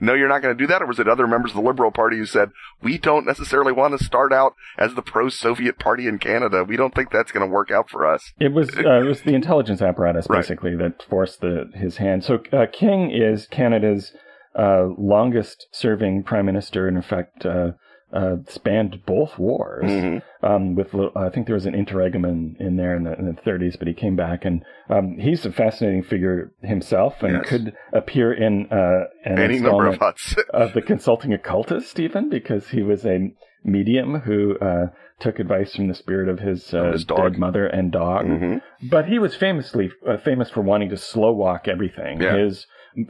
no, 0.00 0.14
you're 0.14 0.28
not 0.28 0.42
going 0.42 0.56
to 0.56 0.62
do 0.62 0.68
that, 0.68 0.80
or 0.80 0.86
was 0.86 1.00
it 1.00 1.08
other 1.08 1.26
members 1.26 1.50
of 1.50 1.56
the 1.56 1.62
Liberal 1.68 1.90
Party 1.90 2.18
who 2.18 2.24
said 2.24 2.50
we 2.80 2.98
don't 2.98 3.26
necessarily 3.26 3.72
want 3.72 3.98
to 3.98 4.04
start 4.04 4.32
out 4.32 4.54
as 4.78 4.94
the 4.94 5.02
pro-Soviet 5.02 5.76
party 5.80 6.06
in 6.06 6.20
Canada? 6.20 6.62
We 6.62 6.76
don't 6.76 6.94
think 6.94 7.10
that's 7.10 7.32
going 7.32 7.44
to 7.44 7.52
work 7.52 7.72
out 7.72 7.90
for 7.90 8.06
us. 8.06 8.32
It 8.38 8.52
was 8.52 8.68
uh, 8.78 9.00
it 9.00 9.04
was 9.08 9.22
the 9.22 9.34
intelligence 9.34 9.82
apparatus 9.82 10.26
Right. 10.30 10.38
basically 10.38 10.76
that 10.76 11.02
forced 11.10 11.40
the 11.40 11.70
his 11.74 11.96
hand. 11.96 12.22
So 12.22 12.40
uh, 12.52 12.66
King 12.72 13.10
is 13.10 13.48
Canada's 13.48 14.12
uh, 14.56 14.86
longest 14.96 15.66
serving 15.72 16.22
prime 16.22 16.46
minister, 16.46 16.86
and 16.86 16.96
in 16.96 17.02
fact 17.02 17.44
uh, 17.44 17.72
uh, 18.12 18.36
spanned 18.46 19.00
both 19.06 19.38
wars. 19.38 19.84
Mhm. 19.84 20.22
Um, 20.42 20.74
with 20.74 20.94
I 21.16 21.28
think 21.30 21.46
there 21.46 21.54
was 21.54 21.66
an 21.66 21.74
interregnum 21.74 22.56
in 22.58 22.76
there 22.76 22.94
in 22.96 23.04
the, 23.04 23.18
in 23.18 23.26
the 23.26 23.32
30s, 23.42 23.78
but 23.78 23.88
he 23.88 23.94
came 23.94 24.16
back, 24.16 24.44
and 24.44 24.62
um, 24.88 25.16
he's 25.18 25.44
a 25.44 25.52
fascinating 25.52 26.02
figure 26.02 26.52
himself, 26.62 27.22
and 27.22 27.32
Yes. 27.34 27.48
could 27.48 27.72
appear 27.92 28.32
in 28.32 28.66
uh, 28.70 29.04
an 29.24 29.38
Any 29.38 29.58
number 29.58 29.86
of 29.88 29.96
huts. 29.98 30.36
of 30.54 30.72
the 30.74 30.80
consulting 30.82 31.32
occultist, 31.34 31.98
even 32.00 32.28
because 32.30 32.68
he 32.70 32.82
was 32.82 33.04
a 33.04 33.32
medium 33.64 34.20
who 34.20 34.56
uh, 34.60 34.86
took 35.20 35.38
advice 35.40 35.74
from 35.74 35.88
the 35.88 35.94
spirit 35.94 36.28
of 36.28 36.38
his, 36.38 36.72
uh, 36.72 36.92
his 36.92 37.04
dog. 37.04 37.32
dead 37.32 37.38
mother 37.38 37.66
and 37.66 37.90
dog. 37.92 38.24
Mhm. 38.26 38.62
But 38.88 39.06
he 39.06 39.18
was 39.18 39.34
famously 39.34 39.90
uh, 40.08 40.16
famous 40.18 40.48
for 40.48 40.62
wanting 40.62 40.88
to 40.90 40.96
slow 40.96 41.32
walk 41.32 41.66
everything. 41.68 42.20
Yeah. 42.22 42.36
His 42.36 42.66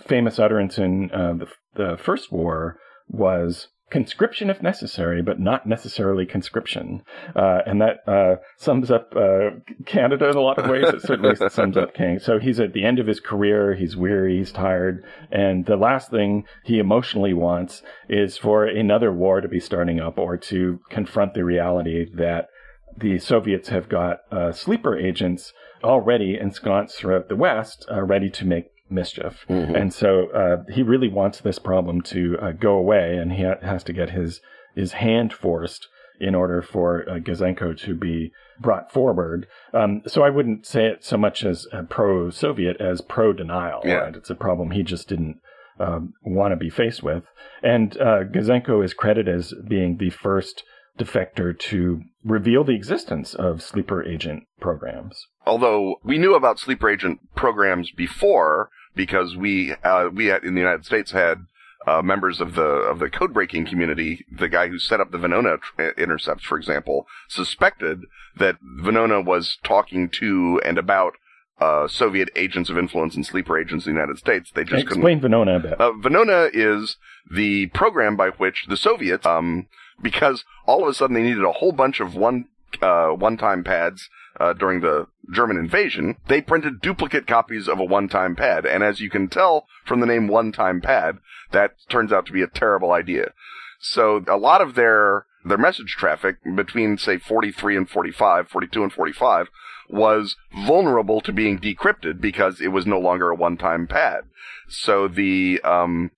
famous 0.07 0.39
utterance 0.39 0.79
in 0.79 1.11
uh, 1.13 1.35
the, 1.35 1.47
the 1.77 1.97
First 1.99 2.33
War 2.33 2.79
was 3.09 3.69
conscription 3.91 4.51
if 4.51 4.63
necessary, 4.63 5.23
but 5.23 5.41
not 5.41 5.67
necessarily 5.67 6.27
conscription. 6.27 7.03
Uh, 7.35 7.61
and 7.67 7.81
that 7.81 8.07
uh, 8.07 8.37
sums 8.57 8.91
up 8.91 9.15
uh, 9.17 9.51
Canada 9.87 10.29
in 10.29 10.37
a 10.37 10.41
lot 10.41 10.59
of 10.59 10.71
ways. 10.71 10.89
It 10.89 11.03
certainly 11.03 11.35
sums 11.51 11.77
up 11.77 11.95
King. 11.95 12.19
So 12.19 12.39
he's 12.39 12.61
at 12.61 12.73
the 12.73 12.85
end 12.85 12.99
of 12.99 13.07
his 13.07 13.21
career. 13.21 13.75
He's 13.75 13.97
weary. 13.97 14.39
He's 14.39 14.53
tired. 14.53 15.05
And 15.31 15.67
the 15.67 15.77
last 15.77 16.11
thing 16.11 16.45
he 16.65 16.79
emotionally 16.79 17.35
wants 17.35 17.83
is 18.09 18.37
for 18.37 18.65
another 18.65 19.13
war 19.13 19.41
to 19.41 19.49
be 19.49 19.61
starting 19.61 20.01
up 20.01 20.19
or 20.19 20.37
to 20.37 20.81
confront 20.91 21.35
the 21.35 21.45
reality 21.45 22.07
that 22.15 22.49
the 22.97 23.19
Soviets 23.19 23.69
have 23.69 23.89
got 23.89 24.21
uh, 24.33 24.53
sleeper 24.53 24.97
agents 24.97 25.53
already 25.85 26.37
ensconced 26.39 26.99
throughout 26.99 27.29
the 27.29 27.37
West, 27.37 27.87
uh, 27.91 28.03
ready 28.03 28.29
to 28.31 28.45
make 28.45 28.67
mischief. 28.91 29.45
Mhm. 29.49 29.75
And 29.75 29.93
so 29.93 30.29
uh, 30.31 30.65
he 30.73 30.83
really 30.83 31.09
wants 31.09 31.41
this 31.41 31.59
problem 31.59 32.01
to 32.03 32.37
uh, 32.41 32.53
go 32.53 32.75
away, 32.77 33.17
and 33.17 33.33
he 33.33 33.45
ha- 33.45 33.61
has 33.63 33.85
to 33.85 33.93
get 33.93 34.11
his 34.11 34.41
his 34.75 34.93
hand 34.93 35.33
forced 35.33 35.89
in 36.21 36.35
order 36.35 36.63
for 36.63 37.09
uh, 37.09 37.19
Gouzenko 37.19 37.77
to 37.79 37.95
be 37.95 38.33
brought 38.61 38.93
forward. 38.93 39.47
Um, 39.73 40.03
so 40.07 40.23
I 40.23 40.31
wouldn't 40.31 40.67
say 40.67 40.87
it 40.87 41.05
so 41.05 41.17
much 41.17 41.45
as 41.45 41.67
uh, 41.73 41.83
pro-Soviet 41.83 42.81
as 42.81 43.01
pro-denial. 43.01 43.83
Yeah. 43.85 43.95
Right? 43.95 44.17
It's 44.17 44.31
a 44.31 44.35
problem 44.35 44.73
he 44.73 44.83
just 44.83 45.09
didn't 45.09 45.41
um, 45.79 46.15
want 46.25 46.53
to 46.53 46.57
be 46.57 46.71
faced 46.71 47.03
with. 47.03 47.25
And 47.63 47.97
uh, 47.99 48.25
Gouzenko 48.25 48.85
is 48.85 48.95
credited 48.95 49.33
as 49.33 49.55
being 49.69 49.99
the 49.99 50.11
first 50.11 50.65
defector 50.99 51.57
to 51.57 52.03
reveal 52.25 52.65
the 52.65 52.75
existence 52.75 53.35
of 53.35 53.63
sleeper 53.63 54.05
agent 54.05 54.43
programs. 54.61 55.27
Although 55.47 55.97
we 56.03 56.19
knew 56.19 56.35
about 56.35 56.59
sleeper 56.59 56.91
agent 56.91 57.21
programs 57.37 57.93
before 57.93 58.71
because 58.99 59.37
we 59.37 59.73
uh, 59.85 60.09
we 60.13 60.31
in 60.31 60.55
the 60.55 60.61
United 60.61 60.85
States 60.85 61.13
had 61.13 61.47
uh, 61.87 62.03
members 62.03 62.41
of 62.41 62.57
the 62.57 62.63
of 62.63 62.99
the 62.99 63.09
code 63.09 63.33
breaking 63.33 63.65
community. 63.65 64.27
The 64.31 64.49
guy 64.49 64.69
who 64.69 64.79
set 64.79 65.01
up 65.01 65.13
the 65.13 65.19
Venona 65.19 65.61
tr- 65.61 65.83
intercepts, 65.97 66.45
for 66.45 66.59
example, 66.59 67.07
suspected 67.29 68.03
that 68.37 68.57
Venona 68.61 69.25
was 69.25 69.57
talking 69.63 70.11
to 70.19 70.61
and 70.65 70.77
about 70.77 71.15
uh, 71.61 71.87
Soviet 71.87 72.29
agents 72.35 72.71
of 72.71 72.77
influence 72.77 73.15
and 73.15 73.25
sleeper 73.25 73.57
agents 73.57 73.87
in 73.87 73.95
the 73.95 74.01
United 74.01 74.19
States. 74.19 74.51
They 74.51 74.65
just 74.65 74.89
couldn't 74.89 75.05
Explain 75.05 75.21
Venona 75.21 75.57
a 75.57 75.61
bit. 75.61 75.81
Uh, 75.81 75.93
Venona 75.93 76.51
is 76.53 76.97
the 77.31 77.67
program 77.69 78.17
by 78.17 78.31
which 78.31 78.67
the 78.69 78.77
Soviets, 78.77 79.25
um, 79.25 79.69
because 80.03 80.45
all 80.67 80.83
of 80.83 80.89
a 80.89 80.95
sudden 80.95 81.15
they 81.15 81.23
needed 81.23 81.45
a 81.45 81.53
whole 81.53 81.73
bunch 81.73 82.01
of 82.01 82.17
one, 82.17 82.47
uh, 82.83 83.09
one-time 83.09 83.65
pads, 83.65 84.09
uh, 84.39 84.53
during 84.53 84.81
the 84.81 85.07
German 85.33 85.57
invasion, 85.57 86.17
they 86.29 86.41
printed 86.41 86.81
duplicate 86.81 87.27
copies 87.27 87.69
of 87.69 87.79
a 87.79 87.85
one-time 87.85 88.37
pad. 88.37 88.65
And 88.65 88.83
as 88.83 89.01
you 89.01 89.11
can 89.11 89.29
tell 89.29 89.67
from 89.85 90.01
the 90.01 90.07
name 90.07 90.29
one-time 90.29 90.81
pad, 90.81 91.19
that 91.53 91.73
turns 91.89 92.13
out 92.13 92.27
to 92.27 92.33
be 92.33 92.43
a 92.43 92.47
terrible 92.47 92.93
idea. 92.93 93.33
So 93.81 94.25
a 94.29 94.37
lot 94.37 94.61
of 94.61 94.75
their, 94.75 95.27
their 95.45 95.59
message 95.59 95.95
traffic 95.99 96.37
between, 96.55 96.99
say, 96.99 97.19
43 97.19 97.77
and 97.77 97.91
45, 97.91 98.49
42 98.49 98.83
and 98.83 98.93
45, 98.93 99.49
was 99.89 100.37
vulnerable 100.55 101.21
to 101.23 101.33
being 101.33 101.59
decrypted 101.59 102.21
because 102.21 102.61
it 102.61 102.69
was 102.69 102.87
no 102.87 102.99
longer 102.99 103.31
a 103.31 103.35
one-time 103.35 103.87
pad. 103.87 104.25
So 104.69 105.09
the, 105.09 105.61
um, 105.65 106.11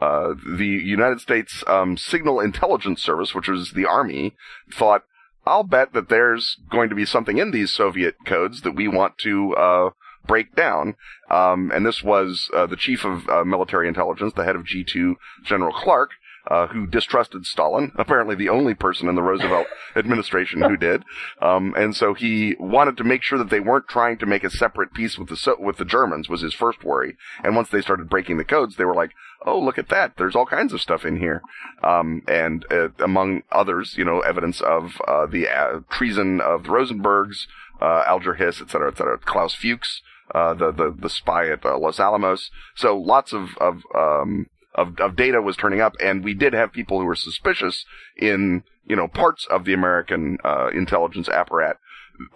uh, 0.00 0.34
the 0.58 0.66
United 0.66 1.20
States 1.20 1.62
um, 1.66 1.96
Signal 1.96 2.40
Intelligence 2.40 3.02
Service, 3.02 3.34
which 3.34 3.48
was 3.48 3.72
the 3.72 3.86
Army, 3.86 4.34
thought, 4.72 5.04
I'll 5.44 5.64
bet 5.64 5.92
that 5.92 6.08
there's 6.08 6.58
going 6.70 6.88
to 6.88 6.94
be 6.94 7.04
something 7.04 7.38
in 7.38 7.50
these 7.50 7.72
Soviet 7.72 8.14
codes 8.24 8.62
that 8.62 8.76
we 8.76 8.86
want 8.86 9.18
to 9.18 9.54
uh, 9.56 9.90
break 10.26 10.54
down. 10.54 10.94
Um, 11.30 11.70
and 11.74 11.84
this 11.84 12.02
was 12.02 12.48
uh, 12.54 12.66
the 12.66 12.76
chief 12.76 13.04
of 13.04 13.28
uh, 13.28 13.44
military 13.44 13.88
intelligence, 13.88 14.34
the 14.34 14.44
head 14.44 14.56
of 14.56 14.64
G2, 14.64 15.14
General 15.44 15.72
Clark, 15.72 16.10
uh, 16.48 16.66
who 16.68 16.86
distrusted 16.86 17.46
Stalin, 17.46 17.92
apparently 17.96 18.34
the 18.34 18.48
only 18.48 18.74
person 18.74 19.08
in 19.08 19.14
the 19.14 19.22
Roosevelt 19.22 19.66
administration 19.96 20.62
who 20.62 20.76
did. 20.76 21.04
Um, 21.40 21.74
and 21.76 21.94
so 21.94 22.14
he 22.14 22.56
wanted 22.58 22.96
to 22.96 23.04
make 23.04 23.22
sure 23.22 23.38
that 23.38 23.50
they 23.50 23.60
weren't 23.60 23.88
trying 23.88 24.18
to 24.18 24.26
make 24.26 24.44
a 24.44 24.50
separate 24.50 24.92
peace 24.92 25.18
with 25.18 25.28
the 25.28 25.56
with 25.58 25.76
the 25.76 25.84
Germans 25.84 26.28
was 26.28 26.40
his 26.40 26.54
first 26.54 26.84
worry. 26.84 27.16
And 27.44 27.54
once 27.54 27.68
they 27.68 27.80
started 27.80 28.10
breaking 28.10 28.38
the 28.38 28.44
codes, 28.44 28.76
they 28.76 28.84
were 28.84 28.94
like, 28.94 29.12
"Oh, 29.46 29.58
look 29.58 29.78
at 29.78 29.88
that! 29.88 30.16
There's 30.16 30.34
all 30.34 30.46
kinds 30.46 30.72
of 30.72 30.80
stuff 30.80 31.04
in 31.04 31.16
here." 31.16 31.42
Um, 31.82 32.22
and 32.26 32.66
uh, 32.70 32.88
among 32.98 33.42
others, 33.52 33.94
you 33.96 34.04
know, 34.04 34.20
evidence 34.20 34.60
of 34.60 35.00
uh, 35.06 35.26
the 35.26 35.48
uh, 35.48 35.80
treason 35.90 36.40
of 36.40 36.64
the 36.64 36.70
Rosenbergs, 36.70 37.46
uh, 37.80 38.04
Alger 38.06 38.34
Hiss, 38.34 38.60
et 38.60 38.70
cetera, 38.70 38.90
et 38.90 38.96
cetera. 38.96 39.18
Klaus 39.18 39.54
Fuchs, 39.54 40.02
uh, 40.34 40.54
the 40.54 40.72
the 40.72 40.94
the 40.96 41.10
spy 41.10 41.48
at 41.48 41.64
uh, 41.64 41.78
Los 41.78 42.00
Alamos. 42.00 42.50
So 42.74 42.96
lots 42.96 43.32
of 43.32 43.56
of 43.58 43.82
um, 43.94 44.46
of, 44.74 44.98
of 44.98 45.16
data 45.16 45.40
was 45.42 45.56
turning 45.56 45.80
up, 45.80 45.94
and 46.02 46.24
we 46.24 46.34
did 46.34 46.52
have 46.52 46.72
people 46.72 46.98
who 47.00 47.06
were 47.06 47.14
suspicious 47.16 47.84
in 48.16 48.62
you 48.84 48.96
know 48.96 49.08
parts 49.08 49.46
of 49.50 49.64
the 49.64 49.72
American 49.74 50.38
uh, 50.44 50.68
intelligence 50.74 51.28
apparatus 51.28 51.78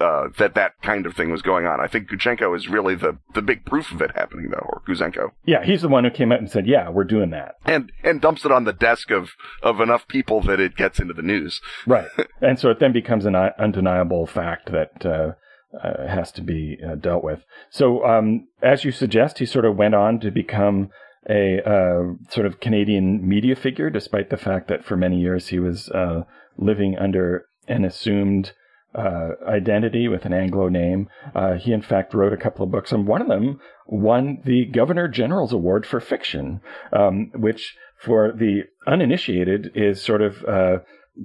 uh, 0.00 0.28
that 0.38 0.54
that 0.54 0.72
kind 0.82 1.06
of 1.06 1.14
thing 1.14 1.30
was 1.30 1.42
going 1.42 1.66
on. 1.66 1.80
I 1.80 1.86
think 1.86 2.08
Guchenko 2.08 2.56
is 2.56 2.68
really 2.68 2.94
the 2.94 3.18
the 3.34 3.42
big 3.42 3.64
proof 3.64 3.92
of 3.92 4.00
it 4.00 4.10
happening, 4.14 4.48
though, 4.50 4.66
or 4.66 4.82
Guzenko, 4.88 5.30
Yeah, 5.44 5.64
he's 5.64 5.82
the 5.82 5.88
one 5.88 6.04
who 6.04 6.10
came 6.10 6.32
out 6.32 6.38
and 6.40 6.50
said, 6.50 6.66
"Yeah, 6.66 6.88
we're 6.90 7.04
doing 7.04 7.30
that." 7.30 7.56
and 7.64 7.92
and 8.02 8.20
dumps 8.20 8.44
it 8.44 8.52
on 8.52 8.64
the 8.64 8.72
desk 8.72 9.10
of 9.10 9.30
of 9.62 9.80
enough 9.80 10.08
people 10.08 10.40
that 10.42 10.60
it 10.60 10.76
gets 10.76 10.98
into 10.98 11.14
the 11.14 11.22
news. 11.22 11.60
Right. 11.86 12.08
and 12.40 12.58
so 12.58 12.70
it 12.70 12.80
then 12.80 12.92
becomes 12.92 13.26
an 13.26 13.36
undeniable 13.36 14.26
fact 14.26 14.72
that 14.72 15.04
uh, 15.04 15.32
uh, 15.76 16.06
has 16.08 16.32
to 16.32 16.42
be 16.42 16.78
uh, 16.84 16.94
dealt 16.94 17.22
with. 17.22 17.44
So, 17.70 18.04
um, 18.04 18.48
as 18.62 18.84
you 18.84 18.92
suggest, 18.92 19.38
he 19.38 19.46
sort 19.46 19.64
of 19.66 19.76
went 19.76 19.94
on 19.94 20.20
to 20.20 20.30
become 20.30 20.90
a 21.28 21.60
uh, 21.68 22.14
sort 22.30 22.46
of 22.46 22.60
Canadian 22.60 23.26
media 23.26 23.56
figure, 23.56 23.90
despite 23.90 24.30
the 24.30 24.36
fact 24.36 24.68
that 24.68 24.84
for 24.84 24.96
many 24.96 25.20
years 25.20 25.48
he 25.48 25.58
was 25.58 25.88
uh, 25.90 26.22
living 26.56 26.96
under 26.98 27.46
an 27.68 27.84
assumed 27.84 28.52
uh, 28.94 29.32
identity 29.46 30.08
with 30.08 30.24
an 30.24 30.32
Anglo 30.32 30.68
name. 30.68 31.08
Uh, 31.34 31.54
he, 31.54 31.72
in 31.72 31.82
fact, 31.82 32.14
wrote 32.14 32.32
a 32.32 32.36
couple 32.36 32.64
of 32.64 32.70
books, 32.70 32.92
and 32.92 33.06
one 33.06 33.20
of 33.20 33.28
them 33.28 33.60
won 33.86 34.38
the 34.44 34.64
Governor 34.66 35.08
General's 35.08 35.52
Award 35.52 35.86
for 35.86 36.00
fiction, 36.00 36.60
um, 36.92 37.30
which, 37.34 37.76
for 37.98 38.32
the 38.32 38.62
uninitiated, 38.86 39.70
is 39.74 40.02
sort 40.02 40.22
of 40.22 40.44
uh, 40.44 40.78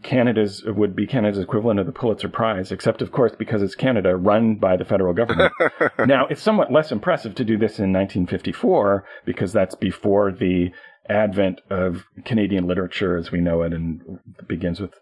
Canada's 0.04 0.63
would 0.65 0.95
be 0.95 1.06
Canada's 1.06 1.39
equivalent 1.39 1.80
of 1.80 1.86
the 1.86 1.91
Pulitzer 1.91 2.30
Prize, 2.30 2.71
except 2.71 3.01
of 3.01 3.12
course 3.12 3.34
because 3.38 3.62
it's 3.62 3.75
Canada 3.75 4.15
run 4.15 4.56
by 4.56 4.77
the 4.77 4.86
federal 4.86 5.13
government. 5.13 5.51
now 6.06 6.27
it's 6.27 6.41
somewhat 6.41 6.71
less 6.71 6.91
impressive 6.91 7.36
to 7.36 7.43
do 7.43 7.58
this 7.58 7.77
in 7.77 7.91
1954 7.91 9.06
because 9.25 9.51
that's 9.51 9.75
before 9.75 10.32
the 10.32 10.71
advent 11.10 11.60
of 11.69 12.06
Canadian 12.23 12.67
literature 12.67 13.17
as 13.17 13.32
we 13.32 13.41
know 13.41 13.63
it, 13.63 13.73
and 13.73 14.01
it 14.39 14.47
begins 14.47 14.80
with 14.80 14.93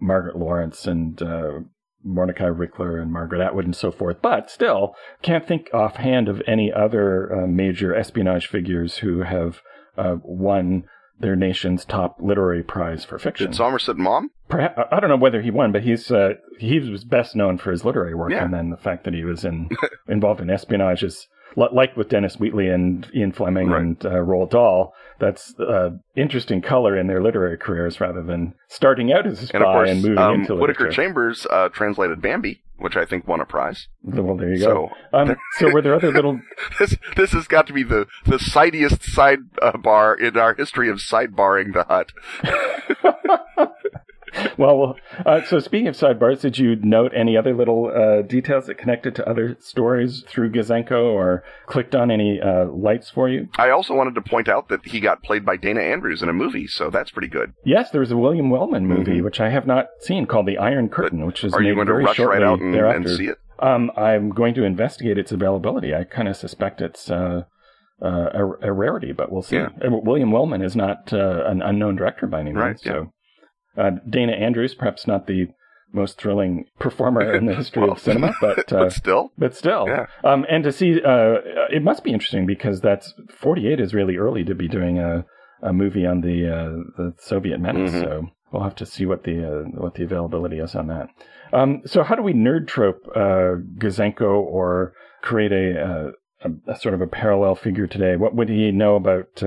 Margaret 0.00 0.36
Laurence 0.36 0.86
and 0.86 1.20
uh, 1.22 1.60
Mordecai 2.04 2.44
Richler 2.44 3.00
and 3.00 3.12
Margaret 3.12 3.40
Atwood 3.40 3.64
and 3.64 3.76
so 3.76 3.90
forth. 3.90 4.18
But 4.20 4.50
still, 4.50 4.94
can't 5.22 5.46
think 5.46 5.70
offhand 5.72 6.28
of 6.28 6.42
any 6.46 6.72
other 6.72 7.44
uh, 7.44 7.46
major 7.46 7.94
espionage 7.94 8.46
figures 8.48 8.98
who 8.98 9.22
have 9.22 9.60
uh, 9.96 10.16
won 10.22 10.84
their 11.18 11.36
nation's 11.36 11.84
top 11.84 12.16
literary 12.20 12.62
prize 12.62 13.04
for 13.04 13.18
fiction. 13.18 13.46
Did 13.50 13.56
Somerset 13.56 13.96
Maugham? 13.96 14.30
Perhaps, 14.48 14.78
I 14.92 15.00
don't 15.00 15.10
know 15.10 15.16
whether 15.16 15.42
he 15.42 15.50
won, 15.50 15.72
but 15.72 15.82
he's 15.82 16.10
uh, 16.10 16.34
he 16.58 16.78
was 16.78 17.04
best 17.04 17.34
known 17.34 17.58
for 17.58 17.70
his 17.70 17.84
literary 17.84 18.14
work, 18.14 18.30
Yeah. 18.32 18.44
and 18.44 18.54
then 18.54 18.70
the 18.70 18.76
fact 18.76 19.04
that 19.04 19.14
he 19.14 19.24
was 19.24 19.44
in 19.44 19.70
involved 20.08 20.40
in 20.40 20.50
espionage 20.50 21.02
is 21.02 21.26
like 21.56 21.96
with 21.96 22.10
Dennis 22.10 22.36
Wheatley 22.38 22.68
and 22.68 23.08
Ian 23.14 23.32
Fleming 23.32 23.68
Right. 23.68 23.80
and 23.82 24.04
uh, 24.04 24.10
Roald 24.10 24.50
Dahl. 24.50 24.92
That's 25.18 25.58
uh, 25.58 25.90
interesting 26.14 26.60
color 26.60 26.98
in 26.98 27.06
their 27.06 27.22
literary 27.22 27.56
careers 27.56 27.98
rather 27.98 28.22
than 28.22 28.52
starting 28.68 29.10
out 29.12 29.26
as 29.26 29.42
a 29.42 29.46
spy 29.46 29.56
And 29.58 29.64
course, 29.64 29.94
moving 30.02 30.18
um, 30.18 30.34
into 30.42 30.54
Whittaker 30.54 30.84
literature. 30.84 30.90
Chambers 31.02 31.46
uh, 31.50 31.70
translated 31.70 32.20
Bambi, 32.20 32.60
which 32.78 32.96
I 32.96 33.04
think 33.04 33.26
won 33.26 33.40
a 33.40 33.44
prize. 33.44 33.88
well, 34.02 34.36
there 34.36 34.50
you 34.50 34.58
So 34.58 34.90
go. 35.12 35.18
Um, 35.18 35.36
so 35.58 35.72
were 35.72 35.82
there 35.82 35.94
other 35.94 36.12
little 36.12 36.40
this 36.78 36.96
this 37.16 37.32
has 37.32 37.46
got 37.46 37.66
to 37.66 37.72
be 37.72 37.82
the 37.82 38.06
the 38.24 38.36
sidiest 38.36 39.02
side 39.02 39.38
uh, 39.62 39.72
in 40.14 40.36
our 40.36 40.54
history 40.54 40.88
of 40.88 40.98
sidebarring 40.98 41.72
the 41.72 41.84
hut. 41.84 42.12
well, 44.58 44.96
uh, 45.24 45.42
so 45.44 45.58
speaking 45.60 45.88
of 45.88 45.94
sidebars, 45.96 46.40
did 46.40 46.58
you 46.58 46.76
note 46.76 47.12
any 47.14 47.36
other 47.36 47.54
little 47.54 47.90
uh, 47.94 48.22
details 48.22 48.66
that 48.66 48.76
connected 48.78 49.14
to 49.16 49.28
other 49.28 49.56
stories 49.60 50.24
through 50.28 50.50
Gouzenko 50.52 51.04
or 51.12 51.42
clicked 51.66 51.94
on 51.94 52.10
any 52.10 52.40
uh, 52.40 52.66
lights 52.66 53.10
for 53.10 53.28
you? 53.28 53.48
I 53.58 53.70
also 53.70 53.94
wanted 53.94 54.14
to 54.16 54.20
point 54.22 54.48
out 54.48 54.68
that 54.68 54.84
he 54.86 55.00
got 55.00 55.22
played 55.22 55.44
by 55.44 55.56
Dana 55.56 55.80
Andrews 55.80 56.22
in 56.22 56.28
a 56.28 56.32
movie, 56.32 56.66
so 56.66 56.90
that's 56.90 57.10
pretty 57.10 57.28
good. 57.28 57.52
Yes, 57.64 57.90
there 57.90 58.00
was 58.00 58.10
a 58.10 58.16
William 58.16 58.50
Wellman 58.50 58.86
movie, 58.86 59.20
Mhm. 59.20 59.24
which 59.24 59.40
I 59.40 59.48
have 59.50 59.66
not 59.66 59.86
seen, 60.00 60.26
called 60.26 60.46
The 60.46 60.58
Iron 60.58 60.88
Curtain, 60.88 61.26
which 61.26 61.42
was 61.42 61.54
Are 61.54 61.60
made 61.60 61.68
you 61.68 61.74
going 61.74 61.86
to 61.86 61.94
rush 61.94 62.16
shortly 62.16 62.38
right 62.38 62.46
out 62.46 62.60
and, 62.60 62.74
thereafter. 62.74 62.96
and 63.08 63.08
see 63.16 63.26
it? 63.26 63.38
Um, 63.58 63.90
I'm 63.96 64.30
going 64.30 64.54
to 64.54 64.64
investigate 64.64 65.16
its 65.18 65.32
availability. 65.32 65.94
I 65.94 66.04
kind 66.04 66.28
of 66.28 66.36
suspect 66.36 66.82
it's 66.82 67.10
uh, 67.10 67.44
uh, 68.02 68.06
a, 68.34 68.68
a 68.68 68.72
rarity, 68.72 69.12
but 69.12 69.32
we'll 69.32 69.40
see. 69.42 69.56
Yeah. 69.56 69.68
Uh, 69.82 69.88
William 70.02 70.30
Wellman 70.30 70.60
is 70.62 70.76
not 70.76 71.10
uh, 71.12 71.44
an 71.46 71.62
unknown 71.62 71.96
director 71.96 72.26
by 72.26 72.40
any 72.40 72.50
means. 72.52 72.58
Right, 72.62 72.76
yeah. 72.84 72.92
So, 72.92 73.12
uh, 73.76 73.90
Dana 74.08 74.32
Andrews, 74.32 74.74
perhaps 74.74 75.06
not 75.06 75.26
the 75.26 75.48
most 75.92 76.20
thrilling 76.20 76.66
performer 76.78 77.32
in 77.34 77.46
the 77.46 77.54
history 77.60 77.82
Well, 77.82 77.92
of 77.92 77.98
cinema, 78.00 78.34
but 78.40 78.72
uh, 78.72 78.84
but 78.84 78.92
still, 78.92 79.30
but 79.38 79.54
still, 79.54 79.86
Yeah. 79.86 80.06
um, 80.24 80.44
and 80.48 80.64
to 80.64 80.72
see, 80.72 81.00
uh, 81.02 81.36
it 81.70 81.82
must 81.82 82.04
be 82.04 82.12
interesting 82.12 82.46
because 82.46 82.80
that's 82.80 83.14
48 83.30 83.80
is 83.80 83.94
really 83.94 84.16
early 84.16 84.44
to 84.44 84.54
be 84.54 84.68
doing 84.68 84.98
a, 84.98 85.24
a 85.62 85.72
movie 85.72 86.04
on 86.06 86.20
the 86.22 86.48
uh, 86.48 86.70
the 86.96 87.14
Soviet 87.18 87.60
menace. 87.60 87.92
Mhm. 87.92 88.02
So 88.02 88.28
we'll 88.52 88.62
have 88.64 88.74
to 88.76 88.86
see 88.86 89.06
what 89.06 89.24
the 89.24 89.44
uh, 89.44 89.62
what 89.80 89.94
the 89.94 90.04
availability 90.04 90.58
is 90.58 90.74
on 90.74 90.88
that. 90.88 91.08
Um, 91.52 91.82
so 91.86 92.02
how 92.02 92.16
do 92.16 92.22
we 92.22 92.34
nerd 92.34 92.66
trope 92.66 93.02
uh, 93.14 93.54
Gouzenko 93.78 94.28
or 94.42 94.92
create 95.22 95.52
a, 95.52 95.80
uh, 95.80 96.10
a, 96.42 96.72
a 96.72 96.76
sort 96.76 96.94
of 96.94 97.00
a 97.00 97.06
parallel 97.06 97.54
figure 97.54 97.86
today? 97.86 98.16
What 98.16 98.34
would 98.34 98.48
he 98.48 98.72
know 98.72 98.96
about 98.96 99.42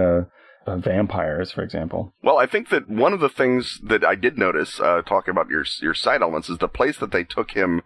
uh, 0.70 0.78
vampires, 0.78 1.52
for 1.52 1.64
example? 1.64 2.14
Well, 2.22 2.38
I 2.38 2.46
think 2.46 2.70
that 2.70 2.90
one 2.90 3.14
of 3.14 3.20
the 3.20 3.30
things 3.30 3.80
that 3.84 4.04
I 4.04 4.16
did 4.16 4.38
notice, 4.38 4.80
uh, 4.80 5.02
talking 5.02 5.32
about 5.32 5.50
your 5.50 5.66
your 5.82 5.94
side 5.94 6.22
elements, 6.22 6.50
is 6.50 6.58
the 6.60 6.68
place 6.68 6.98
that 7.00 7.12
they 7.12 7.24
took 7.24 7.52
him 7.52 7.82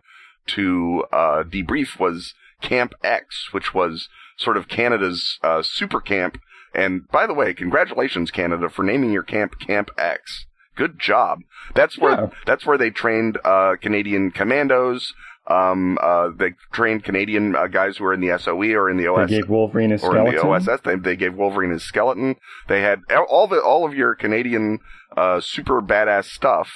to 0.48 1.06
uh, 1.12 1.44
debrief 1.44 2.00
was 2.00 2.34
Camp 2.62 2.94
X, 3.04 3.50
which 3.52 3.74
was 3.74 4.10
sort 4.38 4.58
of 4.58 4.68
Canada's 4.68 5.40
uh, 5.44 5.62
super 5.64 6.02
camp. 6.02 6.38
And 6.74 7.08
by 7.10 7.28
the 7.28 7.34
way, 7.34 7.54
congratulations, 7.54 8.32
Canada, 8.32 8.68
for 8.70 8.84
naming 8.84 9.12
your 9.12 9.24
camp 9.24 9.60
Camp 9.60 9.90
X. 9.98 10.46
Good 10.76 11.00
job. 11.00 11.40
That's 11.76 12.00
where 12.00 12.12
Yeah. 12.14 12.28
that's 12.46 12.66
where 12.66 12.78
they 12.80 12.90
trained 12.90 13.38
uh, 13.46 13.76
Canadian 13.80 14.32
commandos. 14.32 15.14
Um, 15.54 15.98
uh, 16.02 16.30
they 16.36 16.54
trained 16.72 17.04
Canadian 17.04 17.56
uh, 17.56 17.68
guys 17.68 17.98
who 17.98 18.06
were 18.06 18.14
in 18.14 18.22
the 18.22 18.38
SOE 18.40 18.74
or 18.74 18.90
in 18.90 18.98
the 18.98 19.08
OS 19.08 19.30
They 19.30 19.38
gave 19.38 19.50
Wolverine 19.50 19.92
a 19.92 19.96
or 19.96 20.18
in 20.18 20.34
skeleton. 20.34 20.36
the 20.36 20.72
OSS. 20.72 20.82
They, 20.84 20.96
they 20.96 21.16
gave 21.16 21.36
Wolverine 21.36 21.72
his 21.72 21.84
skeleton. 21.84 22.36
They 22.68 22.82
had 22.82 23.02
all 23.30 23.48
the 23.48 23.62
all 23.62 23.86
of 23.86 23.94
your 23.94 24.16
Canadian 24.16 24.80
uh, 25.16 25.42
super 25.42 25.82
badass 25.82 26.26
stuff 26.26 26.70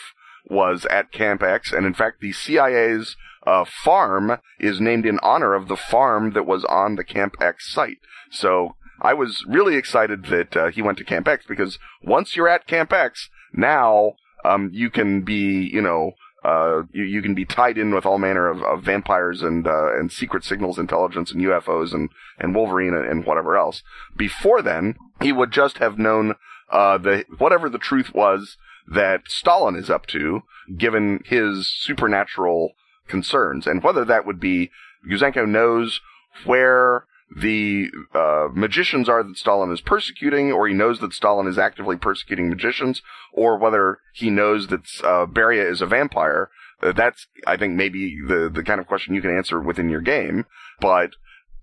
was 0.49 0.85
at 0.85 1.11
Camp 1.11 1.41
X, 1.41 1.73
and 1.73 1.85
in 1.85 1.93
fact, 1.93 2.21
the 2.21 2.31
CIA's 2.31 3.15
uh, 3.45 3.65
farm 3.83 4.37
is 4.59 4.79
named 4.79 5.05
in 5.05 5.19
honor 5.23 5.53
of 5.53 5.67
the 5.67 5.77
farm 5.77 6.33
that 6.33 6.45
was 6.45 6.63
on 6.65 6.95
the 6.95 7.03
Camp 7.03 7.33
X 7.41 7.73
site. 7.73 7.97
So 8.29 8.75
I 9.01 9.13
was 9.13 9.43
really 9.47 9.75
excited 9.75 10.25
that 10.25 10.55
uh, 10.55 10.67
he 10.67 10.81
went 10.81 10.97
to 10.99 11.03
Camp 11.03 11.27
X 11.27 11.45
because 11.47 11.79
once 12.03 12.35
you're 12.35 12.49
at 12.49 12.67
Camp 12.67 12.93
X, 12.93 13.29
now 13.53 14.13
um, 14.45 14.69
you 14.73 14.89
can 14.89 15.21
be, 15.23 15.69
you 15.71 15.81
know. 15.81 16.11
Uh, 16.47 16.83
you, 16.93 17.03
you 17.03 17.21
can 17.21 17.35
be 17.35 17.43
tied 17.43 17.77
in 17.77 17.93
with 17.93 18.05
all 18.05 18.17
manner 18.17 18.47
of, 18.47 18.63
of 18.63 18.81
vampires 18.81 19.41
and 19.41 19.67
uh, 19.67 19.93
and 19.97 20.13
secret 20.13 20.45
signals 20.45 20.79
intelligence 20.79 21.29
and 21.29 21.41
UFOs 21.41 21.93
and, 21.93 22.09
and 22.39 22.55
Wolverine 22.55 22.93
and, 22.93 23.05
and 23.05 23.25
whatever 23.25 23.57
else. 23.57 23.83
Before 24.15 24.61
then, 24.61 24.95
he 25.19 25.33
would 25.33 25.51
just 25.51 25.79
have 25.79 25.99
known 25.99 26.35
uh, 26.71 26.99
the 26.99 27.25
whatever 27.37 27.67
the 27.69 27.77
truth 27.77 28.13
was 28.13 28.55
that 28.87 29.23
Stalin 29.27 29.75
is 29.75 29.89
up 29.89 30.05
to, 30.07 30.43
given 30.77 31.21
his 31.25 31.69
supernatural 31.69 32.71
concerns, 33.09 33.67
and 33.67 33.83
whether 33.83 34.05
that 34.05 34.25
would 34.25 34.39
be 34.39 34.71
Gouzenko 35.05 35.45
knows 35.45 35.99
where 36.45 37.07
the 37.35 37.89
uh, 38.13 38.47
magicians 38.53 39.09
are 39.09 39.23
that 39.23 39.37
Stalin 39.37 39.71
is 39.71 39.81
persecuting, 39.81 40.51
or 40.51 40.67
he 40.67 40.73
knows 40.73 40.99
that 40.99 41.13
Stalin 41.13 41.47
is 41.47 41.57
actively 41.57 41.97
persecuting 41.97 42.49
magicians, 42.49 43.01
or 43.33 43.57
whether 43.57 43.99
he 44.13 44.29
knows 44.29 44.67
that 44.67 44.81
uh, 45.03 45.25
Beria 45.25 45.69
is 45.69 45.81
a 45.81 45.85
vampire. 45.85 46.49
Uh, 46.81 46.93
that's, 46.93 47.27
I 47.45 47.57
think, 47.57 47.73
maybe 47.73 48.19
the 48.25 48.49
the 48.53 48.63
kind 48.63 48.79
of 48.79 48.87
question 48.87 49.13
you 49.13 49.21
can 49.21 49.35
answer 49.35 49.59
within 49.59 49.89
your 49.89 50.01
game. 50.01 50.45
But 50.79 51.11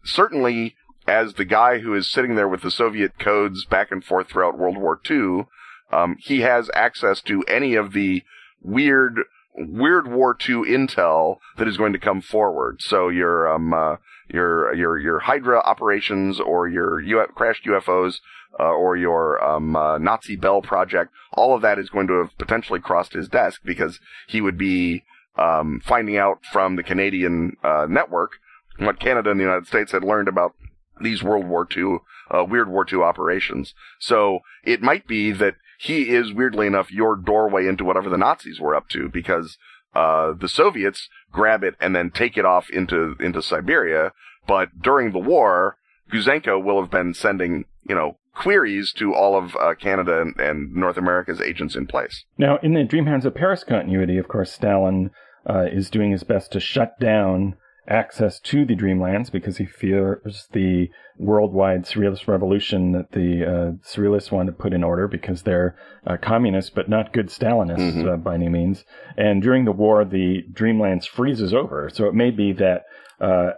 certainly, 0.05 0.77
as 1.07 1.35
the 1.35 1.45
guy 1.45 1.79
who 1.79 1.95
is 1.95 2.11
sitting 2.11 2.35
there 2.35 2.49
with 2.49 2.63
the 2.63 2.71
Soviet 2.71 3.19
codes 3.19 3.65
back 3.65 3.91
and 3.91 4.05
forth 4.05 4.29
throughout 4.29 4.59
World 4.59 4.77
War 4.77 5.01
II, 5.09 5.47
um, 5.93 6.17
he 6.21 6.41
has 6.41 6.71
access 6.75 7.21
to 7.23 7.43
any 7.45 7.75
of 7.75 7.93
the 7.93 8.23
weird, 8.63 9.21
weird 9.55 10.09
War 10.09 10.37
II 10.37 10.63
intel 10.63 11.39
that 11.57 11.69
is 11.69 11.77
going 11.77 11.93
to 11.93 11.99
come 11.99 12.21
forward. 12.21 12.81
So 12.81 13.09
your, 13.09 13.49
um, 13.49 13.73
uh, 13.73 13.97
your, 14.29 14.75
your, 14.75 14.99
your 14.99 15.19
Hydra 15.21 15.61
operations 15.61 16.41
or 16.41 16.69
your 16.69 17.03
crashed 17.29 17.65
UFOs, 17.65 18.21
uh, 18.59 18.63
or 18.63 18.97
your, 18.97 19.43
um, 19.45 19.75
uh, 19.75 19.99
Nazi 19.99 20.37
Bell 20.37 20.63
project, 20.63 21.13
all 21.33 21.55
of 21.57 21.63
that 21.63 21.79
is 21.79 21.91
going 21.91 22.07
to 22.07 22.19
have 22.19 22.39
potentially 22.39 22.81
crossed 22.81 23.13
his 23.13 23.29
desk 23.29 23.61
because 23.65 23.99
he 24.29 24.41
would 24.41 24.57
be, 24.57 25.03
um, 25.37 25.81
finding 25.85 26.17
out 26.17 26.45
from 26.53 26.77
the 26.77 26.85
Canadian, 26.85 27.57
uh, 27.65 27.87
network 27.89 28.39
what 28.79 29.01
Canada 29.01 29.31
and 29.31 29.39
the 29.39 29.45
United 29.45 29.67
States 29.67 29.93
had 29.93 30.05
learned 30.05 30.29
about 30.29 30.55
these 31.01 31.23
World 31.23 31.47
War 31.47 31.67
II, 31.77 31.99
uh, 32.31 32.45
weird 32.45 32.69
War 32.69 32.87
II 32.91 33.01
operations. 33.01 33.75
So 33.99 34.41
it 34.65 34.83
might 34.83 35.07
be 35.07 35.33
that 35.33 35.57
he 35.79 36.11
is 36.11 36.33
weirdly 36.33 36.67
enough 36.67 36.91
your 36.91 37.17
doorway 37.17 37.67
into 37.67 37.85
whatever 37.85 38.09
the 38.09 38.19
Nazis 38.19 38.61
were 38.61 38.75
up 38.75 38.89
to 38.91 39.09
because, 39.09 39.59
uh, 39.95 40.33
the 40.33 40.49
Soviets 40.49 41.09
grab 41.33 41.63
it 41.63 41.75
and 41.81 41.95
then 41.95 42.11
take 42.11 42.37
it 42.37 42.45
off 42.45 42.71
into, 42.71 43.17
into 43.21 43.43
Siberia. 43.43 44.13
But 44.47 44.81
during 44.81 45.13
the 45.13 45.19
war, 45.19 45.77
Gouzenko 46.13 46.63
will 46.63 46.81
have 46.81 46.91
been 46.91 47.15
sending, 47.15 47.65
you 47.89 47.95
know, 47.95 48.19
queries 48.35 48.93
to 48.95 49.15
all 49.15 49.39
of 49.39 49.57
uh, 49.57 49.75
Canada 49.75 50.21
and, 50.21 50.39
and 50.39 50.75
North 50.75 50.97
America's 50.97 51.41
agents 51.41 51.77
in 51.77 51.87
place. 51.87 52.25
Now, 52.37 52.59
in 52.63 52.75
the 52.75 52.85
Dreamhounds 52.85 53.25
of 53.25 53.35
Paris 53.35 53.65
continuity, 53.65 54.19
of 54.19 54.29
course, 54.29 54.53
Stalin 54.53 55.11
uh, 55.49 55.67
is 55.71 55.91
doing 55.91 56.11
his 56.11 56.25
best 56.25 56.53
to 56.53 56.61
shut 56.61 56.99
down 56.99 57.57
access 57.87 58.41
to 58.41 58.65
the 58.65 58.75
Dreamlands 58.75 59.31
because 59.31 59.59
he 59.59 59.67
fears 59.67 60.49
the 60.53 60.91
worldwide 61.19 61.85
surrealist 61.85 62.27
revolution 62.27 62.93
that 62.93 63.13
the 63.13 63.45
uh, 63.45 63.73
surrealists 63.87 64.33
want 64.33 64.47
to 64.47 64.53
put 64.53 64.73
in 64.73 64.83
order 64.83 65.07
because 65.07 65.43
they're 65.43 65.77
uh, 66.07 66.17
communists 66.17 66.71
but 66.71 66.89
not 66.89 67.13
good 67.13 67.29
Stalinists 67.29 67.95
Mhm. 67.95 68.13
uh, 68.13 68.17
by 68.17 68.35
any 68.35 68.49
means. 68.49 68.85
And 69.17 69.43
during 69.43 69.65
the 69.65 69.73
war, 69.73 70.05
the 70.05 70.45
Dreamlands 70.53 71.07
freezes 71.07 71.53
over. 71.55 71.89
So 71.93 72.07
it 72.07 72.15
may 72.15 72.31
be 72.31 72.53
that 72.55 72.85
uh, 73.21 73.53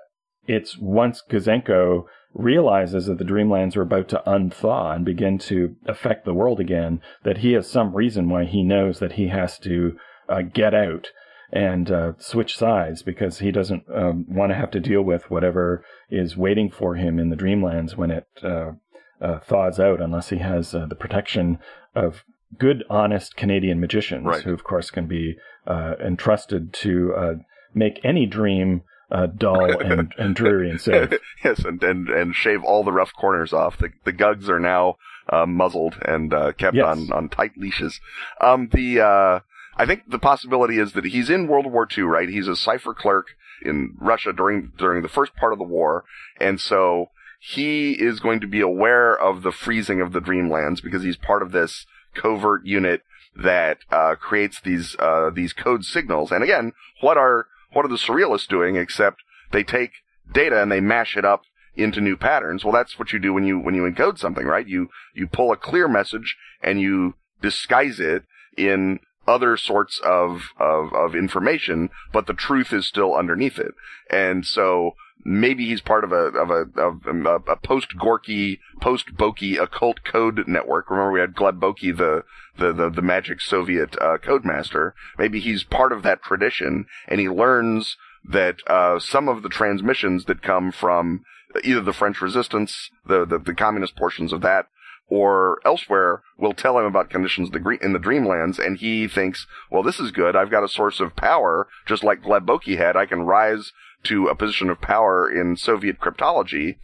it's 0.47 0.77
once 0.79 1.23
Gouzenko 1.31 2.05
realizes 2.35 3.07
that 3.07 3.17
the 3.19 3.25
Dreamlands 3.25 3.77
are 3.77 3.83
about 3.83 4.09
to 4.09 4.23
unthaw 4.27 4.95
and 4.95 5.05
begin 5.05 5.39
to 5.39 5.75
affect 5.87 6.25
the 6.25 6.35
world 6.35 6.61
again, 6.61 7.01
that 7.25 7.39
he 7.39 7.53
has 7.53 7.67
some 7.67 7.95
reason 7.97 8.29
why 8.29 8.45
he 8.45 8.62
knows 8.62 8.99
that 8.99 9.12
he 9.12 9.29
has 9.29 9.59
to 9.61 9.97
uh, 10.29 10.43
get 10.43 10.75
out 10.75 11.09
and 11.57 11.90
uh, 11.90 12.12
switch 12.19 12.57
sides 12.57 13.03
because 13.03 13.38
he 13.38 13.51
doesn't 13.51 13.85
um, 13.95 14.27
want 14.29 14.51
to 14.51 14.57
have 14.57 14.71
to 14.73 14.81
deal 14.81 15.03
with 15.03 15.31
whatever 15.31 15.85
is 16.11 16.37
waiting 16.37 16.71
for 16.71 16.97
him 16.97 17.19
in 17.19 17.31
the 17.31 17.37
Dreamlands 17.37 17.97
when 17.97 18.11
it 18.11 18.27
uh, 18.42 18.73
uh 19.21 19.38
thaws 19.40 19.81
out, 19.81 20.01
unless 20.01 20.29
he 20.29 20.38
has 20.38 20.75
uh, 20.75 20.87
the 20.87 20.95
protection 20.95 21.59
of 21.95 22.25
good, 22.59 22.85
honest 22.90 23.37
Canadian 23.37 23.81
magicians, 23.81 24.27
right. 24.27 24.42
who, 24.42 24.53
of 24.53 24.64
course, 24.64 24.90
can 24.90 25.07
be 25.07 25.37
uh, 25.66 25.95
entrusted 26.05 26.73
to 26.73 27.40
make 27.75 28.01
any 28.05 28.27
dream 28.27 28.83
uh, 29.11 29.27
dull 29.27 29.81
and, 29.81 30.12
and 30.19 30.35
dreary 30.35 30.71
and 30.71 30.81
safe. 30.81 31.12
yes, 31.45 31.64
and, 31.64 31.83
and 31.83 32.09
and 32.09 32.35
shave 32.35 32.62
all 32.64 32.85
the 32.85 32.92
rough 32.92 33.12
corners 33.19 33.53
off. 33.53 33.79
The 33.79 33.90
the 34.05 34.12
gugs 34.12 34.51
are 34.51 34.61
now 34.61 34.97
uh, 35.29 35.47
muzzled 35.47 35.99
and 36.03 36.33
uh, 36.33 36.53
kept 36.53 36.77
yes. 36.77 36.87
on 36.87 37.12
on 37.12 37.29
tight 37.29 37.53
leashes. 37.57 38.01
Um, 38.40 38.69
the 38.73 39.01
uh, 39.01 39.40
I 39.77 39.87
think 39.87 40.09
the 40.09 40.19
possibility 40.19 40.79
is 40.79 40.93
that 40.93 41.05
he's 41.05 41.29
in 41.29 41.49
World 41.49 41.67
War 41.67 41.87
II, 41.97 42.05
right? 42.05 42.29
He's 42.29 42.49
a 42.49 42.57
cipher 42.57 42.95
clerk 42.95 43.29
in 43.62 43.95
Russia 43.99 44.33
during 44.33 44.73
during 44.79 45.03
the 45.03 45.09
first 45.09 45.35
part 45.37 45.53
of 45.53 45.59
the 45.59 45.65
war, 45.65 46.05
and 46.41 46.61
so 46.61 47.11
he 47.41 47.93
is 47.93 48.21
going 48.21 48.41
to 48.41 48.47
be 48.47 48.61
aware 48.61 49.15
of 49.17 49.43
the 49.43 49.53
freezing 49.53 50.01
of 50.01 50.12
the 50.12 50.21
Dreamlands 50.21 50.83
because 50.83 51.03
he's 51.03 51.17
part 51.17 51.43
of 51.43 51.53
this 51.53 51.87
covert 52.15 52.65
unit 52.65 53.03
that 53.37 53.79
uh, 53.91 54.15
creates 54.15 54.61
these 54.61 54.97
uh, 54.99 55.31
these 55.31 55.53
code 55.53 55.85
signals. 55.85 56.33
And 56.33 56.43
again, 56.43 56.73
what 57.01 57.17
are 57.17 57.47
what 57.73 57.85
are 57.85 57.89
the 57.89 57.97
surrealists 57.97 58.49
doing 58.49 58.77
except 58.77 59.23
they 59.53 59.62
take 59.62 59.91
data 60.33 60.61
and 60.61 60.73
they 60.73 60.81
mash 60.81 61.17
it 61.17 61.25
up 61.25 61.43
into 61.75 62.01
new 62.01 62.17
patterns? 62.17 62.65
Well, 62.65 62.73
that's 62.73 62.99
what 62.99 63.12
you 63.12 63.19
do 63.19 63.35
when 63.35 63.45
you 63.45 63.59
when 63.59 63.75
you 63.75 63.83
encode 63.83 64.19
something, 64.19 64.47
right? 64.47 64.67
You 64.67 64.89
you 65.15 65.27
pull 65.27 65.53
a 65.53 65.57
clear 65.57 65.87
message 65.87 66.37
and 66.62 66.81
you 66.81 67.15
disguise 67.43 68.01
it 68.01 68.25
in 68.57 69.01
other 69.27 69.57
sorts 69.57 70.01
of, 70.05 70.51
of, 70.59 70.93
of 70.93 71.15
information, 71.15 71.91
but 72.12 72.27
the 72.27 72.35
truth 72.35 72.73
is 72.73 72.87
still 72.87 73.15
underneath 73.15 73.59
it. 73.59 73.75
And 74.11 74.47
so 74.47 74.95
maybe 75.25 75.67
he's 75.67 75.81
part 75.81 76.05
of 76.05 76.12
a 76.12 76.17
of 76.17 76.51
a 76.51 76.81
of 76.81 77.07
a, 77.07 77.53
a 77.53 77.57
post 77.57 77.99
Gorky, 77.99 78.61
post 78.81 79.17
Boki 79.17 79.61
occult 79.61 80.05
code 80.05 80.45
network. 80.47 80.91
Remember, 80.91 81.12
we 81.12 81.21
had 81.21 81.35
Gleb 81.35 81.59
Boki, 81.59 81.97
the 81.97 82.25
the 82.59 82.73
the, 82.73 82.91
the 82.91 83.03
magic 83.03 83.41
Soviet 83.41 83.97
uh, 84.01 84.19
codemaster. 84.19 84.93
Maybe 85.19 85.41
he's 85.41 85.65
part 85.65 85.93
of 85.93 86.03
that 86.03 86.23
tradition, 86.23 86.87
and 87.09 87.21
he 87.21 87.29
learns 87.29 87.97
that 88.29 88.57
uh, 88.67 88.99
some 88.99 89.29
of 89.29 89.43
the 89.43 89.49
transmissions 89.49 90.25
that 90.25 90.43
come 90.43 90.73
from 90.73 91.25
either 91.65 91.81
the 91.81 91.93
French 91.93 92.21
resistance, 92.21 92.91
the, 93.07 93.25
the, 93.25 93.39
the 93.39 93.55
communist 93.55 93.97
portions 93.97 94.33
of 94.33 94.41
that, 94.43 94.67
or 95.09 95.59
elsewhere 95.64 96.23
will 96.37 96.53
tell 96.53 96.79
him 96.79 96.85
about 96.85 97.11
conditions 97.11 97.49
in 97.81 97.92
the 97.92 97.99
Dreamlands, 97.99 98.59
and 98.59 98.79
he 98.79 99.07
thinks, 99.07 99.47
well, 99.71 99.83
this 99.83 100.01
is 100.01 100.11
good. 100.11 100.35
I've 100.35 100.51
got 100.51 100.64
a 100.64 100.69
source 100.69 101.01
of 101.01 101.16
power, 101.16 101.69
just 101.87 102.03
like 102.03 102.23
Gleb 102.23 102.45
Boki 102.45 102.77
had. 102.77 102.97
I 102.97 103.07
can 103.07 103.23
rise 103.23 103.73
to 104.05 104.27
a 104.27 104.35
position 104.35 104.69
of 104.69 104.81
power 104.81 105.31
in 105.31 105.57
Soviet 105.57 106.01
cryptology, 106.01 106.79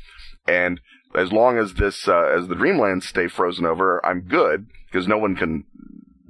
and 0.47 0.81
as 1.15 1.33
long 1.33 1.59
as 1.59 1.75
this, 1.75 2.09
uh, 2.09 2.25
as 2.25 2.49
the 2.49 2.55
Dreamlands 2.55 3.05
stay 3.05 3.29
frozen 3.29 3.67
over, 3.67 4.05
I'm 4.05 4.23
good 4.23 4.67
because 4.87 5.07
no 5.09 5.19
one 5.19 5.37
can 5.37 5.65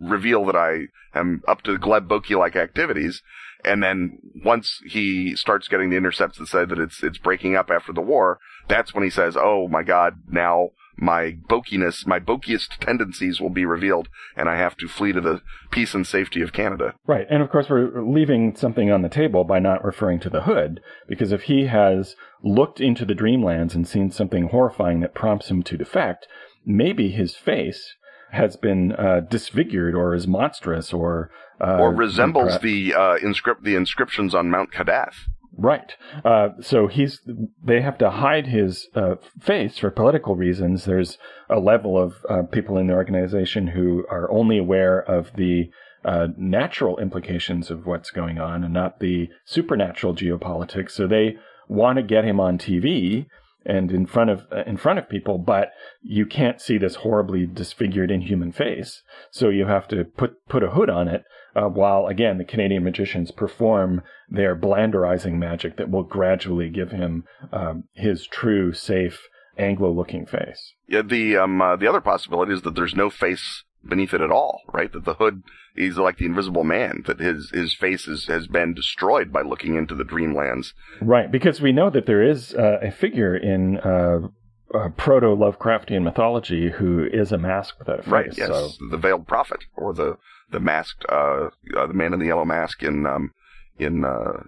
reveal 0.00 0.44
that 0.46 0.56
I 0.56 0.86
am 1.14 1.42
up 1.46 1.62
to 1.62 1.78
Gleb 1.78 2.08
Boki-like 2.08 2.56
activities. 2.56 3.22
And 3.64 3.82
then 3.82 4.18
once 4.44 4.80
he 4.84 5.36
starts 5.36 5.68
getting 5.68 5.90
the 5.90 5.96
intercepts 5.96 6.38
that 6.38 6.48
say 6.48 6.64
that 6.64 6.80
it's 6.80 7.02
it's 7.04 7.18
breaking 7.18 7.54
up 7.54 7.70
after 7.70 7.92
the 7.92 8.00
war, 8.00 8.40
that's 8.66 8.92
when 8.92 9.04
he 9.04 9.10
says, 9.10 9.36
"Oh 9.38 9.68
my 9.68 9.84
God, 9.84 10.16
now 10.28 10.70
my 10.96 11.36
bokiness, 11.48 12.06
my 12.06 12.18
bokiest 12.18 12.78
tendencies 12.80 13.40
will 13.40 13.50
be 13.50 13.64
revealed, 13.64 14.08
and 14.36 14.48
I 14.48 14.56
have 14.56 14.76
to 14.78 14.88
flee 14.88 15.12
to 15.12 15.20
the 15.20 15.42
peace 15.70 15.94
and 15.94 16.06
safety 16.06 16.42
of 16.42 16.52
Canada. 16.52 16.94
Right. 17.06 17.26
And 17.30 17.42
of 17.42 17.50
course, 17.50 17.68
we're 17.68 18.02
leaving 18.02 18.54
something 18.54 18.90
on 18.90 19.02
the 19.02 19.08
table 19.08 19.44
by 19.44 19.58
not 19.58 19.84
referring 19.84 20.20
to 20.20 20.30
the 20.30 20.42
hood, 20.42 20.80
because 21.08 21.32
if 21.32 21.42
he 21.42 21.66
has 21.66 22.14
looked 22.42 22.80
into 22.80 23.04
the 23.04 23.14
dreamlands 23.14 23.74
and 23.74 23.86
seen 23.86 24.10
something 24.10 24.48
horrifying 24.48 25.00
that 25.00 25.14
prompts 25.14 25.50
him 25.50 25.62
to 25.64 25.76
defect, 25.76 26.26
maybe 26.64 27.10
his 27.10 27.36
face 27.36 27.96
has 28.32 28.56
been 28.56 28.92
uh, 28.92 29.20
disfigured 29.20 29.94
or 29.94 30.14
is 30.14 30.26
monstrous 30.26 30.92
or 30.92 31.30
uh, 31.60 31.76
or 31.78 31.94
resembles 31.94 32.58
the 32.60 32.94
uh, 32.94 33.16
inscript 33.22 33.62
the 33.62 33.76
inscriptions 33.76 34.34
on 34.34 34.50
Mount 34.50 34.72
Kadath. 34.72 35.28
Right. 35.56 35.94
Uh, 36.24 36.50
so 36.60 36.86
he's 36.86 37.20
they 37.62 37.82
have 37.82 37.98
to 37.98 38.10
hide 38.10 38.46
his 38.46 38.88
uh, 38.94 39.16
face 39.38 39.78
for 39.78 39.90
political 39.90 40.34
reasons. 40.34 40.86
There's 40.86 41.18
a 41.50 41.60
level 41.60 41.98
of 41.98 42.14
uh, 42.28 42.42
people 42.50 42.78
in 42.78 42.86
the 42.86 42.94
organization 42.94 43.68
who 43.68 44.06
are 44.10 44.30
only 44.30 44.56
aware 44.56 44.98
of 44.98 45.30
the 45.36 45.70
uh, 46.04 46.28
natural 46.36 46.98
implications 46.98 47.70
of 47.70 47.86
what's 47.86 48.10
going 48.10 48.38
on 48.38 48.64
and 48.64 48.72
not 48.72 48.98
the 48.98 49.28
supernatural 49.44 50.14
geopolitics. 50.14 50.92
So 50.92 51.06
they 51.06 51.36
want 51.68 51.96
to 51.96 52.02
get 52.02 52.24
him 52.24 52.40
on 52.40 52.58
TV 52.58 53.26
and 53.64 53.92
in 53.92 54.06
front 54.06 54.30
of 54.30 54.46
uh, 54.50 54.62
in 54.66 54.76
front 54.76 54.98
of 54.98 55.08
people, 55.08 55.38
but 55.38 55.72
you 56.02 56.26
can't 56.26 56.60
see 56.60 56.78
this 56.78 56.96
horribly 56.96 57.46
disfigured 57.46 58.10
inhuman 58.10 58.52
face. 58.52 59.02
So 59.30 59.48
you 59.50 59.66
have 59.66 59.86
to 59.88 60.04
put 60.04 60.46
put 60.48 60.62
a 60.62 60.70
hood 60.70 60.90
on 60.90 61.08
it 61.08 61.24
uh, 61.54 61.68
while 61.68 62.06
again 62.06 62.38
the 62.38 62.44
Canadian 62.44 62.84
magicians 62.84 63.30
perform 63.30 64.02
their 64.28 64.56
blanderizing 64.56 65.34
magic 65.34 65.76
that 65.76 65.90
will 65.90 66.02
gradually 66.02 66.68
give 66.68 66.90
him 66.90 67.24
um, 67.52 67.84
his 67.92 68.26
true, 68.26 68.72
safe 68.72 69.28
Anglo-looking 69.58 70.26
face. 70.26 70.74
Yeah, 70.88 71.02
the 71.02 71.36
um, 71.36 71.60
uh, 71.60 71.76
the 71.76 71.86
other 71.86 72.00
possibility 72.00 72.52
is 72.52 72.62
that 72.62 72.74
there's 72.74 72.94
no 72.94 73.10
face 73.10 73.64
beneath 73.86 74.14
it 74.14 74.20
at 74.20 74.30
all, 74.30 74.62
right? 74.72 74.92
That 74.92 75.04
the 75.04 75.14
hood 75.14 75.42
is 75.76 75.96
like 75.96 76.18
the 76.18 76.26
invisible 76.26 76.64
man, 76.64 77.02
that 77.06 77.20
his 77.20 77.50
his 77.50 77.74
face 77.74 78.06
is, 78.08 78.26
has 78.26 78.46
been 78.46 78.74
destroyed 78.74 79.32
by 79.32 79.42
looking 79.42 79.76
into 79.76 79.94
the 79.94 80.04
dreamlands. 80.04 80.72
Right, 81.00 81.30
because 81.30 81.60
we 81.60 81.72
know 81.72 81.90
that 81.90 82.06
there 82.06 82.22
is 82.22 82.54
uh, 82.54 82.78
a 82.82 82.90
figure 82.90 83.36
in 83.36 83.78
uh, 83.78 84.28
uh, 84.74 84.88
proto 84.90 85.28
Lovecraftian 85.28 86.02
mythology 86.02 86.70
who 86.70 87.04
is 87.04 87.32
a 87.32 87.38
mask 87.38 87.78
without 87.78 88.00
a 88.00 88.02
face. 88.02 88.10
Right. 88.10 88.36
Yes, 88.36 88.48
so. 88.48 88.70
the 88.90 88.96
veiled 88.96 89.26
prophet 89.26 89.64
or 89.76 89.92
the 89.92 90.16
the 90.50 90.60
masked 90.60 91.04
uh, 91.08 91.50
uh, 91.76 91.86
the 91.86 91.94
man 91.94 92.12
in 92.12 92.20
the 92.20 92.26
yellow 92.26 92.44
mask 92.44 92.82
in 92.82 93.06
um, 93.06 93.32
in 93.78 94.04
uh, 94.04 94.42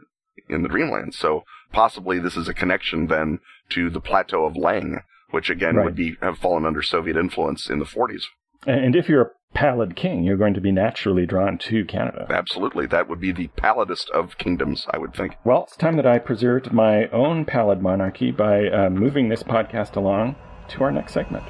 in 0.49 0.63
the 0.63 0.69
Dreamland. 0.69 1.15
So 1.15 1.45
possibly 1.73 2.19
this 2.19 2.37
is 2.37 2.49
a 2.49 2.55
connection 2.55 3.07
then 3.07 3.41
to 3.71 3.91
the 3.91 4.01
plateau 4.01 4.45
of 4.45 4.55
Leng, 4.55 5.03
which 5.31 5.51
again 5.51 5.77
right. 5.77 5.85
would 5.85 5.97
be 5.97 6.17
have 6.21 6.39
fallen 6.39 6.67
under 6.67 6.83
Soviet 6.83 7.17
influence 7.17 7.69
in 7.69 7.79
the 7.79 7.85
40s. 7.85 8.25
And 8.67 8.97
if 8.97 9.09
you're 9.09 9.23
a 9.23 9.31
pallid 9.55 9.97
king, 9.97 10.25
you're 10.25 10.37
going 10.37 10.55
to 10.55 10.61
be 10.61 10.73
naturally 10.73 11.25
drawn 11.25 11.57
to 11.59 11.85
Canada. 11.85 12.27
Absolutely. 12.29 12.87
That 12.87 13.09
would 13.09 13.21
be 13.21 13.33
the 13.33 13.49
pallidest 13.49 14.11
of 14.11 14.37
kingdoms, 14.37 14.87
I 14.91 14.99
would 14.99 15.15
think. 15.15 15.37
Well, 15.45 15.65
it's 15.65 15.77
time 15.77 15.97
that 15.97 16.07
I 16.07 16.19
preserved 16.19 16.73
my 16.73 17.09
own 17.09 17.45
pallid 17.45 17.81
monarchy 17.81 18.31
by 18.31 18.69
uh, 18.69 18.91
moving 18.91 19.29
this 19.29 19.43
podcast 19.43 19.97
along 19.97 20.37
to 20.69 20.85
our 20.85 20.91
next 20.91 21.13
segment. 21.13 21.45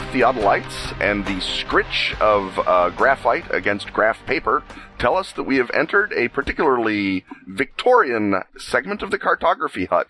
Of 0.00 0.06
theodolites 0.12 0.94
and 1.00 1.26
the 1.26 1.40
scritch 1.40 2.14
of 2.20 2.58
uh, 2.60 2.90
graphite 2.90 3.44
against 3.52 3.92
graph 3.92 4.24
paper 4.26 4.62
tell 4.98 5.16
us 5.16 5.32
that 5.32 5.42
we 5.42 5.56
have 5.56 5.70
entered 5.72 6.12
a 6.14 6.28
particularly 6.28 7.24
Victorian 7.46 8.42
segment 8.56 9.02
of 9.02 9.10
the 9.10 9.18
cartography 9.18 9.86
hut. 9.86 10.06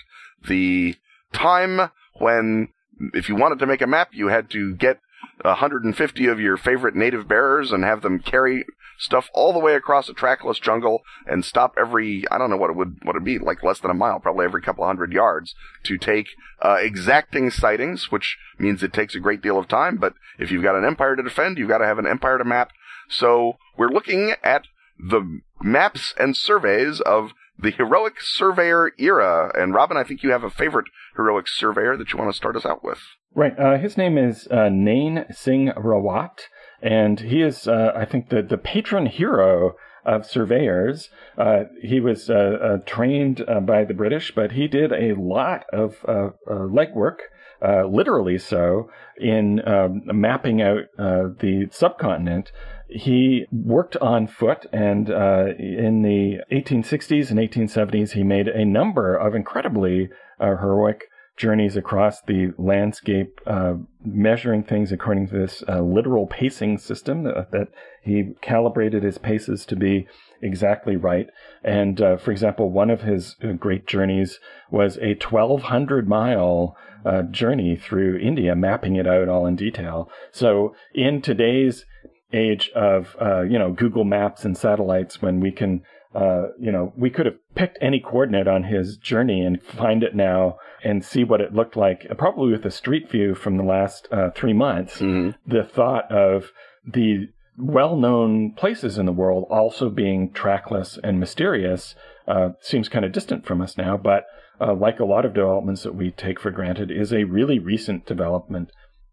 The 0.47 0.97
time 1.33 1.91
when, 2.15 2.69
if 3.15 3.29
you 3.29 3.37
wanted 3.37 3.59
to 3.61 3.67
make 3.67 3.81
a 3.81 3.87
map, 3.87 4.11
you 4.13 4.29
had 4.29 4.51
to 4.51 4.75
get 4.75 5.01
150 5.43 6.27
of 6.27 6.41
your 6.41 6.57
favorite 6.57 6.95
native 6.95 7.27
bearers 7.27 7.73
and 7.73 7.85
have 7.85 8.03
them 8.03 8.19
carry 8.19 8.65
stuff 8.99 9.31
all 9.33 9.53
the 9.53 9.59
way 9.59 9.75
across 9.75 10.09
a 10.09 10.15
trackless 10.15 10.59
jungle 10.59 11.03
and 11.27 11.45
stop 11.45 11.75
every, 11.79 12.25
I 12.31 12.39
don't 12.39 12.51
know 12.51 12.57
what 12.57 12.71
it 12.71 12.77
would, 12.77 12.99
what 13.03 13.17
it'd 13.17 13.25
be, 13.25 13.39
like 13.39 13.63
less 13.63 13.81
than 13.81 13.91
a 13.91 13.95
mile, 13.95 14.21
probably 14.21 14.45
every 14.45 14.61
couple 14.61 14.85
hundred 14.85 15.13
yards 15.13 15.55
to 15.85 15.97
take, 15.97 16.29
uh, 16.63 16.77
exacting 16.81 17.51
sightings, 17.51 18.13
which 18.13 18.37
means 18.59 18.83
it 18.83 18.93
takes 18.93 19.15
a 19.15 19.21
great 19.21 19.43
deal 19.43 19.59
of 19.59 19.69
time. 19.69 19.97
But 19.97 20.15
if 20.39 20.51
you've 20.51 20.63
got 20.63 20.77
an 20.77 20.85
empire 20.85 21.17
to 21.17 21.23
defend, 21.23 21.57
you've 21.57 21.69
got 21.69 21.79
to 21.79 21.87
have 21.87 21.99
an 21.99 22.07
empire 22.07 22.37
to 22.37 22.45
map. 22.45 22.73
So 23.09 23.55
we're 23.77 23.89
looking 23.89 24.35
at 24.45 24.67
the 24.99 25.41
maps 25.63 26.15
and 26.19 26.37
surveys 26.37 27.01
of 27.01 27.33
the 27.59 27.71
heroic 27.71 28.21
surveyor 28.21 28.93
era. 28.99 29.51
And 29.55 29.75
Robin, 29.75 29.97
I 29.97 30.05
think 30.05 30.23
you 30.23 30.31
have 30.31 30.45
a 30.45 30.51
favorite 30.51 30.87
heroic 31.17 31.47
surveyor 31.49 31.97
that 31.97 32.13
you 32.13 32.19
want 32.19 32.31
to 32.31 32.37
start 32.37 32.57
us 32.57 32.67
out 32.67 32.85
with. 32.85 33.01
Right. 33.35 33.57
Uh, 33.57 33.79
his 33.79 33.97
name 33.97 34.19
is 34.19 34.49
uh, 34.49 34.69
Nain 34.71 35.25
Singh 35.31 35.69
Rawat, 35.77 36.49
and 36.83 37.21
he 37.21 37.43
is, 37.43 37.69
uh, 37.69 37.93
I 37.95 38.05
think, 38.05 38.29
the, 38.29 38.43
the 38.43 38.59
patron 38.59 39.07
hero 39.07 39.77
of 40.05 40.27
surveyors. 40.27 41.11
Uh, 41.39 41.65
he 41.81 42.01
was 42.01 42.29
uh, 42.29 42.35
uh, 42.35 42.77
trained 42.87 43.45
by 43.63 43.85
the 43.85 43.95
British, 43.95 44.35
but 44.35 44.53
he 44.53 44.67
did 44.67 44.93
a 44.93 45.15
lot 45.15 45.65
of 45.73 46.05
legwork, 46.49 47.19
literally 47.63 48.39
so, 48.39 48.91
in 49.17 49.67
um, 49.69 50.03
mapping 50.07 50.61
out 50.61 50.87
the 50.97 51.69
subcontinent 51.71 52.51
he 52.91 53.47
worked 53.53 53.97
on 53.99 54.27
foot, 54.27 54.67
and 54.73 55.11
uh, 55.11 55.47
in 55.59 56.03
the 56.03 56.39
1860s 56.53 57.31
and 57.31 57.39
1870s, 57.39 58.13
he 58.13 58.23
made 58.23 58.49
a 58.49 58.65
number 58.65 59.17
of 59.17 59.35
incredibly 59.35 60.09
uh, 60.41 60.57
heroic 60.57 61.05
journeys 61.41 61.75
across 61.75 62.21
the 62.21 62.53
landscape, 62.59 63.41
uh, 63.47 63.73
measuring 64.05 64.63
things 64.63 64.93
according 64.93 65.27
to 65.27 65.39
this 65.39 65.65
uh, 65.67 65.81
literal 65.81 66.27
pacing 66.27 66.77
system 66.77 67.25
that, 67.25 67.51
that, 67.51 67.69
he 68.03 68.33
calibrated 68.41 69.03
his 69.03 69.19
paces 69.19 69.67
to 69.67 69.77
be 69.77 70.07
exactly 70.43 70.97
right. 70.97 71.29
And 71.63 72.01
uh, 72.01 72.17
for 72.17 72.31
example, 72.31 72.71
one 72.71 72.89
of 72.89 73.03
his 73.03 73.37
uh, 73.43 73.53
great 73.53 73.87
journeys 73.87 74.39
was 74.71 74.97
a 74.99 75.15
1,200 75.15 76.09
mile 76.09 76.77
uh, 77.05 77.23
journey 77.23 77.77
through 77.77 78.19
India, 78.19 78.55
mapping 78.55 78.97
it 78.97 79.07
out 79.07 79.29
all 79.29 79.47
in 79.47 79.57
detail. 79.57 80.11
So 80.33 80.75
in 80.95 81.21
today's 81.21 81.85
age 82.33 82.71
of 82.75 83.17
uh, 83.21 83.43
you 83.43 83.59
know 83.59 83.73
Google 83.73 84.05
Maps 84.05 84.45
and 84.45 84.57
satellites 84.57 85.21
when 85.21 85.41
we 85.41 85.53
can 85.53 85.83
uh, 86.15 86.49
you 86.59 86.73
know 86.73 86.93
we 86.97 87.11
could 87.11 87.27
have 87.27 87.37
picked 87.55 87.79
any 87.81 88.01
coordinate 88.01 88.49
on 88.49 88.65
his 88.65 88.97
journey 88.97 89.43
and 89.43 89.63
find 89.63 90.03
it 90.03 90.15
now 90.15 90.57
and 90.83 91.05
see 91.05 91.23
what 91.23 91.41
it 91.41 91.55
looked 91.55 91.77
like 91.77 92.07
probably 92.19 92.51
with 92.51 92.65
a 92.65 92.71
street 92.71 93.11
view 93.11 93.35
from 93.35 93.57
the 93.57 93.63
last 93.63 94.09
uh, 94.11 94.31
three 94.31 94.53
months 94.53 94.99
mm-hmm. 94.99 95.31
the 95.47 95.63
thought 95.63 96.11
of 96.11 96.51
the 96.85 97.29
well-known 97.57 98.53
places 98.53 98.99
in 98.99 99.07
the 99.07 99.13
world 99.13 99.47
also 99.51 99.89
being 99.89 100.33
trackless 100.33 100.99
and 101.05 101.21
mysterious 101.21 101.95
uh, 102.27 102.51
seems 102.61 102.89
kind 102.89 103.05
of 103.05 103.13
distant 103.13 103.47
from 103.47 103.61
us 103.61 103.77
now 103.77 103.97
but 103.97 104.25
uh, 104.61 104.75
like 104.75 104.99
a 104.99 105.05
lot 105.05 105.25
of 105.25 105.33
developments 105.33 105.85
that 105.85 105.95
we 105.95 106.11
take 106.11 106.41
for 106.41 106.51
granted 106.51 106.91
is 106.91 107.13
a 107.13 107.25
really 107.25 107.59
recent 107.59 108.05
development 108.05 108.71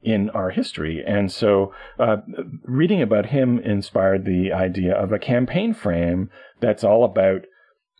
in 0.07 0.29
our 0.29 0.51
history. 0.51 1.03
And 1.05 1.29
so, 1.29 1.73
uh, 1.99 2.17
reading 2.63 3.01
about 3.01 3.27
him 3.27 3.59
inspired 3.59 4.23
the 4.23 4.53
idea 4.53 4.95
of 4.95 5.11
a 5.11 5.19
campaign 5.19 5.73
frame 5.73 6.29
that's 6.61 6.83
all 6.83 7.03
about 7.03 7.41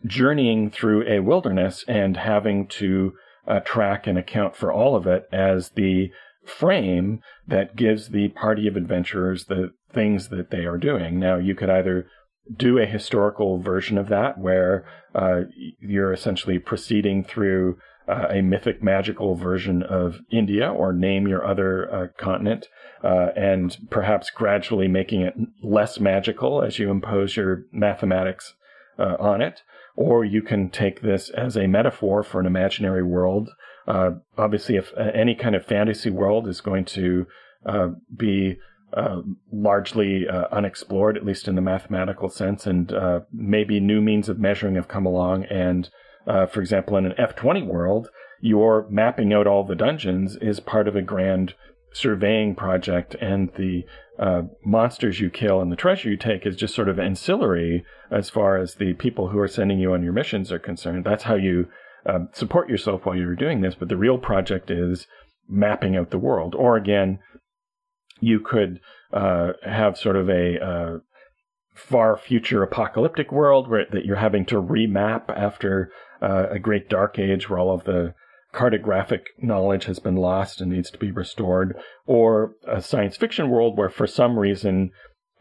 journeying 0.05 0.72
through 0.72 1.05
a 1.05 1.20
wilderness 1.20 1.84
and 1.86 2.16
having 2.16 2.68
to 2.68 3.12
uh, 3.45 3.60
track 3.60 4.08
and 4.08 4.18
account 4.18 4.55
for 4.55 4.72
all 4.72 4.95
of 4.95 5.05
it 5.05 5.28
as 5.34 5.72
the 5.72 6.10
frame 6.45 7.20
that 7.45 7.76
gives 7.76 8.10
the 8.10 8.30
party 8.30 8.68
of 8.70 8.78
adventurers 8.78 9.45
the 9.45 9.72
things 9.91 10.30
that 10.30 10.49
they 10.49 10.64
are 10.64 10.78
doing. 10.78 11.20
Now, 11.20 11.36
you 11.38 11.55
could 11.55 11.70
either 11.70 12.08
do 12.55 12.78
a 12.78 12.86
historical 12.86 13.60
version 13.60 13.97
of 13.97 14.08
that 14.08 14.38
where 14.38 14.86
uh, 15.14 15.41
you're 15.82 16.14
essentially 16.14 16.58
proceeding 16.58 17.26
through 17.26 17.78
uh, 18.08 18.28
a 18.30 18.41
mythic 18.41 18.82
magical 18.82 19.36
version 19.36 19.84
of 19.84 20.20
India 20.32 20.72
or 20.72 20.93
name 20.93 21.28
your 21.28 21.45
other 21.45 21.93
uh, 21.93 22.08
continent 22.18 22.68
uh, 23.03 23.30
and 23.36 23.78
perhaps 23.89 24.30
gradually 24.30 24.88
making 24.88 25.22
it 25.22 25.34
less 25.62 25.99
magical 25.99 26.62
as 26.62 26.80
you 26.80 26.89
impose 26.89 27.36
your 27.36 27.64
mathematics 27.72 28.53
uh, 28.97 29.16
on 29.20 29.41
it. 29.41 29.62
Or 29.95 30.24
you 30.24 30.41
can 30.41 30.70
take 30.70 31.01
this 31.01 31.30
as 31.30 31.58
a 31.58 31.68
metaphor 31.68 32.24
for 32.24 32.39
an 32.39 32.45
imaginary 32.45 33.03
world. 33.03 33.49
Uh, 33.88 34.12
obviously, 34.38 34.76
if 34.76 34.93
uh, 34.95 35.12
any 35.14 35.34
kind 35.34 35.55
of 35.55 35.66
fantasy 35.66 36.10
world 36.10 36.47
is 36.47 36.62
going 36.62 36.86
to 36.86 37.26
be 38.16 38.58
uh, 38.93 39.22
largely 39.51 40.28
uh, 40.28 40.45
unexplored, 40.51 41.18
at 41.18 41.26
least 41.26 41.47
in 41.47 41.55
the 41.55 41.62
mathematical 41.62 42.30
sense, 42.30 42.66
and 42.66 42.93
uh, 42.93 43.20
maybe 43.34 43.80
new 43.80 44.01
means 44.01 44.30
of 44.30 44.39
measuring 44.39 44.76
have 44.76 44.88
come 44.88 45.05
along 45.05 45.43
and 45.45 45.89
uh, 46.28 46.45
for 46.45 46.61
example, 46.61 46.97
in 46.97 47.05
an 47.05 47.13
F20 47.17 47.65
world, 47.65 48.09
your 48.41 48.88
mapping 48.89 49.34
out 49.34 49.47
all 49.47 49.63
the 49.63 49.75
dungeons 49.75 50.36
is 50.38 50.59
part 50.59 50.88
of 50.88 50.95
a 50.95 51.01
grand 51.01 51.53
surveying 51.93 52.53
project, 52.53 53.15
and 53.19 53.49
the 53.55 53.84
uh, 54.19 54.43
monsters 54.63 55.19
you 55.19 55.30
kill 55.30 55.61
and 55.61 55.71
the 55.71 55.75
treasure 55.75 56.09
you 56.09 56.17
take 56.17 56.45
is 56.45 56.55
just 56.55 56.75
sort 56.75 56.89
of 56.89 56.99
ancillary 56.99 57.84
as 58.11 58.30
far 58.30 58.57
as 58.57 58.75
the 58.75 58.93
people 58.93 59.30
who 59.30 59.39
are 59.39 59.47
sending 59.47 59.80
you 59.80 59.93
on 59.93 60.03
your 60.03 60.13
missions 60.13 60.51
are 60.51 60.59
concerned. 60.59 61.05
That's 61.05 61.23
how 61.23 61.36
you 61.36 61.67
uh, 62.05 62.19
support 62.34 62.69
yourself 62.69 63.05
while 63.05 63.15
you're 63.15 63.36
doing 63.36 63.61
this, 63.61 63.75
but 63.75 63.89
the 63.89 63.97
real 63.97 64.17
project 64.17 64.69
is 64.69 65.07
mapping 65.47 65.95
out 65.95 66.11
the 66.11 66.17
world. 66.17 66.55
Or 66.55 66.78
again, 66.78 67.19
you 68.19 68.39
could 68.39 68.80
uh, 69.13 69.53
have 69.63 69.97
sort 69.97 70.15
of 70.15 70.30
a 70.30 70.63
uh, 70.63 70.97
far 71.75 72.17
future 72.17 72.63
apocalyptic 72.63 73.32
world 73.32 73.69
where 73.69 73.86
that 73.91 74.05
you're 74.05 74.15
having 74.17 74.45
to 74.45 74.61
remap 74.61 75.30
after 75.30 75.91
uh, 76.22 76.47
a 76.49 76.59
great 76.59 76.89
dark 76.89 77.20
age 77.20 77.49
where 77.49 77.59
all 77.59 77.74
of 77.74 77.84
the 77.86 78.13
cartographic 78.53 79.22
knowledge 79.39 79.86
has 79.86 79.99
been 79.99 80.15
lost 80.15 80.61
and 80.61 80.72
needs 80.72 80.89
to 80.91 80.97
be 80.97 81.11
restored, 81.11 81.76
or 82.05 82.53
a 82.68 82.82
science 82.82 83.18
fiction 83.18 83.49
world 83.49 83.78
where 83.78 83.89
for 83.89 84.07
some 84.07 84.39
reason 84.39 84.89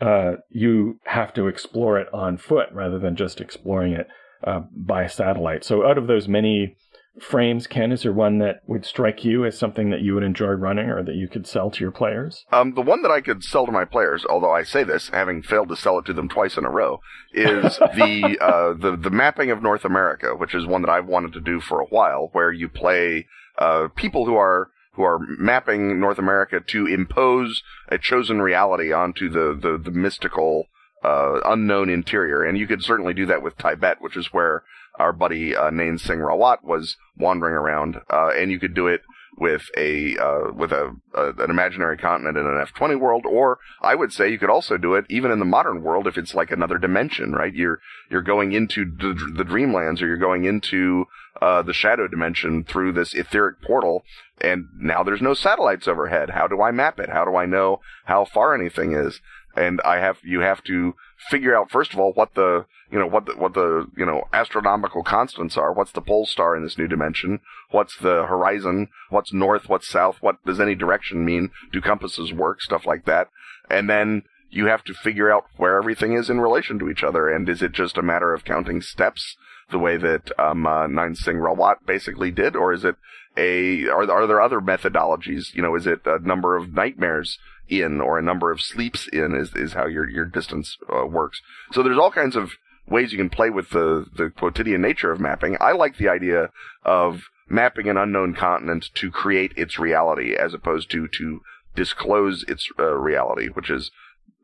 uh, 0.00 0.32
you 0.50 0.98
have 1.04 1.32
to 1.32 1.46
explore 1.46 1.98
it 1.98 2.08
on 2.12 2.36
foot 2.36 2.68
rather 2.72 2.98
than 2.98 3.16
just 3.16 3.40
exploring 3.40 3.92
it 3.92 4.06
uh, 4.44 4.60
by 4.76 5.06
satellite. 5.06 5.64
So 5.64 5.86
out 5.86 5.98
of 5.98 6.06
those 6.06 6.28
many 6.28 6.76
frames, 7.20 7.66
Ken, 7.66 7.92
is 7.92 8.02
there 8.02 8.12
one 8.12 8.38
that 8.38 8.62
would 8.66 8.84
strike 8.84 9.24
you 9.24 9.44
as 9.44 9.58
something 9.58 9.90
that 9.90 10.00
you 10.00 10.14
would 10.14 10.22
enjoy 10.22 10.48
running 10.48 10.88
or 10.88 11.02
that 11.02 11.14
you 11.14 11.28
could 11.28 11.46
sell 11.46 11.70
to 11.70 11.80
your 11.80 11.90
players? 11.90 12.44
Um, 12.52 12.74
the 12.74 12.82
one 12.82 13.02
that 13.02 13.10
I 13.10 13.20
could 13.20 13.42
sell 13.42 13.66
to 13.66 13.72
my 13.72 13.84
players, 13.84 14.24
although 14.28 14.52
I 14.52 14.62
say 14.62 14.84
this, 14.84 15.08
having 15.08 15.42
failed 15.42 15.68
to 15.70 15.76
sell 15.76 15.98
it 15.98 16.04
to 16.06 16.12
them 16.12 16.28
twice 16.28 16.56
in 16.56 16.64
a 16.64 16.70
row, 16.70 17.00
is 17.32 17.78
the, 17.94 18.38
uh, 18.40 18.74
the, 18.74 18.96
the 18.96 19.10
mapping 19.10 19.50
of 19.50 19.62
North 19.62 19.84
America, 19.84 20.34
which 20.34 20.54
is 20.54 20.66
one 20.66 20.82
that 20.82 20.90
I've 20.90 21.06
wanted 21.06 21.32
to 21.34 21.40
do 21.40 21.60
for 21.60 21.80
a 21.80 21.86
while, 21.86 22.28
where 22.32 22.52
you 22.52 22.68
play, 22.68 23.26
uh, 23.58 23.88
people 23.94 24.26
who 24.26 24.36
are, 24.36 24.70
who 24.92 25.02
are 25.02 25.18
mapping 25.18 26.00
North 26.00 26.18
America 26.18 26.60
to 26.60 26.86
impose 26.86 27.62
a 27.88 27.98
chosen 27.98 28.40
reality 28.40 28.92
onto 28.92 29.28
the, 29.28 29.58
the, 29.60 29.78
the 29.78 29.90
mystical, 29.90 30.66
uh, 31.04 31.40
unknown 31.44 31.88
interior. 31.88 32.42
And 32.42 32.58
you 32.58 32.66
could 32.66 32.82
certainly 32.82 33.14
do 33.14 33.26
that 33.26 33.42
with 33.42 33.56
Tibet, 33.58 33.98
which 34.00 34.16
is 34.16 34.32
where 34.32 34.64
our 34.98 35.12
buddy 35.12 35.54
uh, 35.54 35.70
Nain 35.70 35.98
Singh 35.98 36.18
Rawat 36.18 36.64
was 36.64 36.96
wandering 37.16 37.54
around, 37.54 37.96
uh, 38.10 38.30
and 38.36 38.50
you 38.50 38.58
could 38.58 38.74
do 38.74 38.86
it 38.86 39.02
with 39.38 39.68
a 39.76 40.16
uh, 40.16 40.52
with 40.52 40.72
a, 40.72 40.96
a, 41.14 41.28
an 41.30 41.50
imaginary 41.50 41.96
continent 41.96 42.38
in 42.38 42.46
an 42.46 42.64
F20 42.66 42.98
world, 42.98 43.26
or 43.26 43.58
I 43.82 43.94
would 43.94 44.12
say 44.12 44.30
you 44.30 44.38
could 44.38 44.50
also 44.50 44.76
do 44.76 44.94
it 44.94 45.04
even 45.08 45.30
in 45.30 45.38
the 45.38 45.44
modern 45.44 45.82
world 45.82 46.06
if 46.06 46.16
it's 46.16 46.34
like 46.34 46.50
another 46.50 46.78
dimension, 46.78 47.32
right? 47.32 47.54
You're 47.54 47.80
you're 48.10 48.22
going 48.22 48.52
into 48.52 48.84
the, 48.84 49.14
the 49.36 49.44
Dreamlands, 49.44 50.00
or 50.00 50.06
you're 50.06 50.16
going 50.16 50.44
into 50.44 51.06
uh, 51.42 51.62
the 51.62 51.74
Shadow 51.74 52.08
Dimension 52.08 52.64
through 52.64 52.92
this 52.92 53.14
etheric 53.14 53.60
portal, 53.62 54.04
and 54.40 54.68
now 54.78 55.02
there's 55.02 55.22
no 55.22 55.34
satellites 55.34 55.86
overhead. 55.86 56.30
How 56.30 56.46
do 56.46 56.62
I 56.62 56.70
map 56.70 56.98
it? 56.98 57.10
How 57.10 57.24
do 57.24 57.36
I 57.36 57.46
know 57.46 57.80
how 58.06 58.24
far 58.24 58.54
anything 58.54 58.94
is? 58.94 59.20
And 59.54 59.80
I 59.84 59.98
have 59.98 60.18
you 60.22 60.40
have 60.40 60.62
to 60.64 60.94
figure 61.30 61.56
out 61.56 61.70
first 61.70 61.92
of 61.92 61.98
all 61.98 62.12
what 62.12 62.34
the 62.34 62.66
you 62.90 62.98
know 62.98 63.06
what 63.06 63.26
the 63.26 63.36
what 63.36 63.54
the 63.54 63.88
you 63.96 64.06
know 64.06 64.24
astronomical 64.32 65.02
constants 65.02 65.56
are. 65.56 65.72
What's 65.72 65.92
the 65.92 66.00
pole 66.00 66.26
star 66.26 66.56
in 66.56 66.62
this 66.62 66.78
new 66.78 66.86
dimension? 66.86 67.40
What's 67.70 67.96
the 67.96 68.26
horizon? 68.26 68.88
What's 69.10 69.32
north? 69.32 69.68
What's 69.68 69.88
south? 69.88 70.16
What 70.20 70.44
does 70.44 70.60
any 70.60 70.74
direction 70.74 71.24
mean? 71.24 71.50
Do 71.72 71.80
compasses 71.80 72.32
work? 72.32 72.62
Stuff 72.62 72.86
like 72.86 73.04
that. 73.06 73.28
And 73.70 73.90
then 73.90 74.22
you 74.50 74.66
have 74.66 74.84
to 74.84 74.94
figure 74.94 75.30
out 75.30 75.46
where 75.56 75.76
everything 75.76 76.12
is 76.12 76.30
in 76.30 76.40
relation 76.40 76.78
to 76.78 76.88
each 76.88 77.02
other. 77.02 77.28
And 77.28 77.48
is 77.48 77.62
it 77.62 77.72
just 77.72 77.98
a 77.98 78.02
matter 78.02 78.32
of 78.32 78.44
counting 78.44 78.80
steps 78.80 79.36
the 79.70 79.78
way 79.78 79.96
that 79.96 80.30
um, 80.38 80.66
uh, 80.66 80.86
Nain 80.86 81.16
Singh 81.16 81.36
Rawat 81.36 81.84
basically 81.86 82.30
did, 82.30 82.54
or 82.54 82.72
is 82.72 82.84
it 82.84 82.94
a 83.36 83.88
are 83.88 84.10
are 84.10 84.26
there 84.26 84.40
other 84.40 84.60
methodologies? 84.60 85.54
You 85.54 85.62
know, 85.62 85.74
is 85.74 85.86
it 85.86 86.00
a 86.04 86.18
number 86.18 86.56
of 86.56 86.72
nightmares 86.72 87.38
in 87.68 88.00
or 88.00 88.18
a 88.18 88.22
number 88.22 88.50
of 88.50 88.60
sleeps 88.60 89.08
in 89.08 89.34
is 89.34 89.54
is 89.54 89.72
how 89.72 89.86
your 89.86 90.08
your 90.08 90.24
distance 90.24 90.76
uh, 90.94 91.06
works. 91.06 91.40
So 91.72 91.82
there's 91.82 91.98
all 91.98 92.10
kinds 92.10 92.36
of 92.36 92.52
ways 92.88 93.12
you 93.12 93.18
can 93.18 93.30
play 93.30 93.50
with 93.50 93.70
the, 93.70 94.06
the 94.16 94.30
quotidian 94.30 94.80
nature 94.80 95.10
of 95.10 95.20
mapping. 95.20 95.56
I 95.60 95.72
like 95.72 95.96
the 95.96 96.08
idea 96.08 96.50
of 96.84 97.22
mapping 97.48 97.88
an 97.88 97.96
unknown 97.96 98.34
continent 98.34 98.90
to 98.94 99.10
create 99.10 99.52
its 99.56 99.78
reality 99.78 100.34
as 100.36 100.54
opposed 100.54 100.90
to 100.92 101.08
to 101.08 101.40
disclose 101.74 102.44
its 102.44 102.68
uh, 102.78 102.94
reality, 102.94 103.48
which 103.48 103.70
is, 103.70 103.90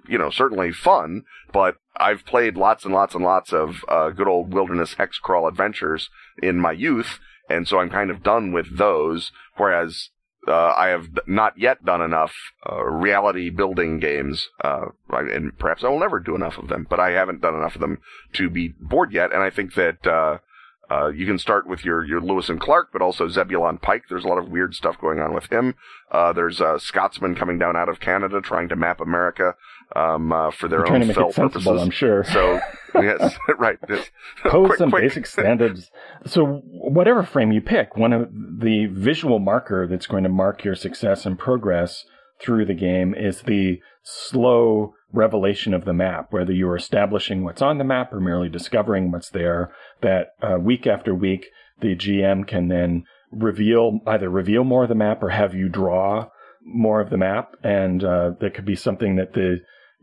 you 0.06 0.18
know, 0.18 0.30
certainly 0.30 0.72
fun, 0.72 1.22
but 1.52 1.76
I've 1.96 2.26
played 2.26 2.56
lots 2.56 2.84
and 2.84 2.92
lots 2.92 3.14
and 3.14 3.24
lots 3.24 3.52
of 3.52 3.84
uh, 3.88 4.10
good 4.10 4.28
old 4.28 4.52
wilderness 4.52 4.94
hex 4.94 5.18
crawl 5.18 5.48
adventures 5.48 6.10
in 6.42 6.58
my 6.58 6.72
youth, 6.72 7.20
and 7.52 7.68
so 7.68 7.78
I'm 7.78 7.90
kind 7.90 8.10
of 8.10 8.22
done 8.22 8.52
with 8.52 8.76
those. 8.76 9.30
Whereas 9.56 10.10
uh, 10.48 10.72
I 10.76 10.88
have 10.88 11.08
not 11.26 11.58
yet 11.58 11.84
done 11.84 12.00
enough 12.00 12.34
uh, 12.68 12.82
reality 12.82 13.50
building 13.50 14.00
games, 14.00 14.48
uh, 14.62 14.86
and 15.10 15.56
perhaps 15.58 15.84
I 15.84 15.88
will 15.88 16.00
never 16.00 16.18
do 16.18 16.34
enough 16.34 16.58
of 16.58 16.68
them. 16.68 16.86
But 16.88 17.00
I 17.00 17.10
haven't 17.10 17.40
done 17.40 17.54
enough 17.54 17.74
of 17.74 17.80
them 17.80 17.98
to 18.34 18.50
be 18.50 18.68
bored 18.80 19.12
yet, 19.12 19.32
and 19.32 19.42
I 19.42 19.50
think 19.50 19.74
that 19.74 20.06
uh, 20.06 20.38
uh, 20.90 21.08
you 21.08 21.26
can 21.26 21.38
start 21.38 21.66
with 21.66 21.84
your, 21.84 22.04
your 22.04 22.20
Lewis 22.20 22.48
and 22.48 22.60
Clark, 22.60 22.88
but 22.92 23.02
also 23.02 23.28
Zebulon 23.28 23.78
Pike. 23.78 24.04
There's 24.08 24.24
a 24.24 24.28
lot 24.28 24.38
of 24.38 24.50
weird 24.50 24.74
stuff 24.74 25.00
going 25.00 25.20
on 25.20 25.32
with 25.32 25.46
him. 25.46 25.74
Uh, 26.10 26.32
there's 26.32 26.60
a 26.60 26.78
Scotsman 26.78 27.34
coming 27.34 27.58
down 27.58 27.76
out 27.76 27.88
of 27.88 28.00
Canada 28.00 28.40
trying 28.40 28.68
to 28.68 28.76
map 28.76 29.00
America 29.00 29.54
um, 29.96 30.32
uh, 30.32 30.50
for 30.50 30.68
their 30.68 30.80
Trying 30.84 31.02
own 31.02 31.08
to 31.08 31.14
make 31.14 31.16
it 31.16 31.34
sensible, 31.34 31.72
purposes. 31.72 31.82
I'm 31.82 31.90
sure. 31.90 32.24
So 32.24 32.60
yes, 32.94 33.36
right. 33.58 33.78
Pose 33.80 34.08
Quick, 34.44 34.78
some 34.78 34.90
quick. 34.90 35.02
basic 35.04 35.26
standards. 35.26 35.90
So 36.26 36.62
whatever 36.64 37.22
frame 37.22 37.52
you 37.52 37.60
pick, 37.60 37.96
one 37.96 38.12
of 38.12 38.28
the 38.32 38.86
visual 38.86 39.38
marker 39.38 39.86
that's 39.86 40.06
going 40.06 40.22
to 40.24 40.28
mark 40.28 40.64
your 40.64 40.74
success 40.74 41.26
and 41.26 41.38
progress 41.38 42.04
through 42.40 42.66
the 42.66 42.74
game 42.74 43.14
is 43.14 43.42
the 43.42 43.80
slow 44.02 44.94
revelation 45.12 45.74
of 45.74 45.84
the 45.84 45.92
map, 45.92 46.32
whether 46.32 46.52
you 46.52 46.68
are 46.68 46.76
establishing 46.76 47.44
what's 47.44 47.62
on 47.62 47.78
the 47.78 47.84
map 47.84 48.12
or 48.12 48.20
merely 48.20 48.48
discovering 48.48 49.12
what's 49.12 49.30
there, 49.30 49.72
that 50.00 50.28
uh, 50.42 50.56
week 50.58 50.86
after 50.86 51.14
week, 51.14 51.46
the 51.80 51.94
GM 51.94 52.46
can 52.46 52.68
then 52.68 53.04
reveal, 53.30 54.00
either 54.06 54.28
reveal 54.28 54.64
more 54.64 54.84
of 54.84 54.88
the 54.88 54.94
map 54.94 55.22
or 55.22 55.28
have 55.30 55.54
you 55.54 55.68
draw 55.68 56.28
more 56.64 57.00
of 57.00 57.10
the 57.10 57.16
map. 57.18 57.54
And 57.62 58.02
uh, 58.02 58.32
that 58.40 58.54
could 58.54 58.64
be 58.64 58.76
something 58.76 59.16
that 59.16 59.34
the 59.34 59.60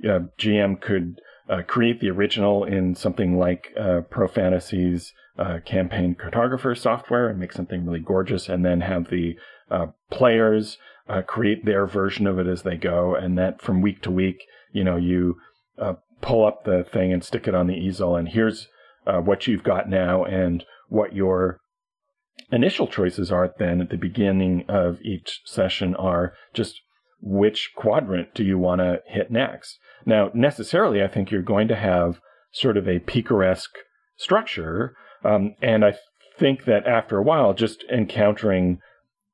uh, 0.08 0.20
GM 0.38 0.80
could 0.80 1.20
uh, 1.50 1.62
create 1.64 2.00
the 2.00 2.10
original 2.10 2.64
in 2.64 2.96
something 2.96 3.38
like 3.38 3.74
uh, 3.80 4.02
Pro 4.10 4.28
Fantasy's 4.28 5.14
uh, 5.38 5.60
campaign 5.66 6.16
cartographer 6.16 6.78
software 6.78 7.28
and 7.28 7.40
make 7.40 7.54
something 7.54 7.86
really 7.86 8.00
gorgeous, 8.00 8.50
and 8.50 8.64
then 8.64 8.82
have 8.82 9.10
the 9.10 9.36
uh, 9.72 9.88
players 10.12 10.78
uh, 11.08 11.22
create 11.22 11.66
their 11.66 11.88
version 11.88 12.28
of 12.28 12.38
it 12.38 12.48
as 12.48 12.62
they 12.64 12.76
go, 12.76 13.16
and 13.16 13.38
that 13.38 13.62
from 13.62 13.82
week 13.82 14.02
to 14.04 14.12
week, 14.12 14.44
you 14.72 14.84
know, 14.84 14.98
you 14.98 15.38
pull 16.22 16.46
up 16.46 16.66
the 16.66 16.86
thing 16.92 17.14
and 17.14 17.24
stick 17.24 17.48
it 17.48 17.56
on 17.56 17.68
the 17.68 17.74
easel, 17.74 18.16
and 18.16 18.30
here's 18.30 18.68
what 19.06 19.48
you've 19.48 19.64
got 19.64 19.90
now, 19.90 20.24
and 20.24 20.64
what 20.90 21.16
your 21.16 21.60
initial 22.52 22.88
choices 22.88 23.32
are 23.32 23.54
then 23.58 23.82
at 23.82 23.90
the 23.90 23.98
beginning 23.98 24.66
of 24.68 25.02
each 25.02 25.42
session 25.46 25.96
are 25.96 26.34
just 26.54 26.82
which 27.22 27.72
quadrant 27.76 28.34
do 28.34 28.44
you 28.44 28.58
want 28.58 28.80
to 28.80 29.02
hit 29.06 29.32
next. 29.32 29.80
Now, 30.06 30.32
necessarily, 30.34 31.04
I 31.04 31.08
think 31.08 31.32
you're 31.32 31.42
going 31.42 31.68
to 31.68 31.76
have 31.76 32.20
sort 32.52 32.78
of 32.78 32.88
a 32.88 33.00
picaresque 33.00 33.78
structure, 34.18 34.96
um, 35.24 35.56
and 35.62 35.84
I 35.84 35.96
think 36.38 36.66
that 36.66 36.88
after 36.88 37.18
a 37.18 37.24
while, 37.24 37.54
just 37.54 37.84
encountering 37.92 38.80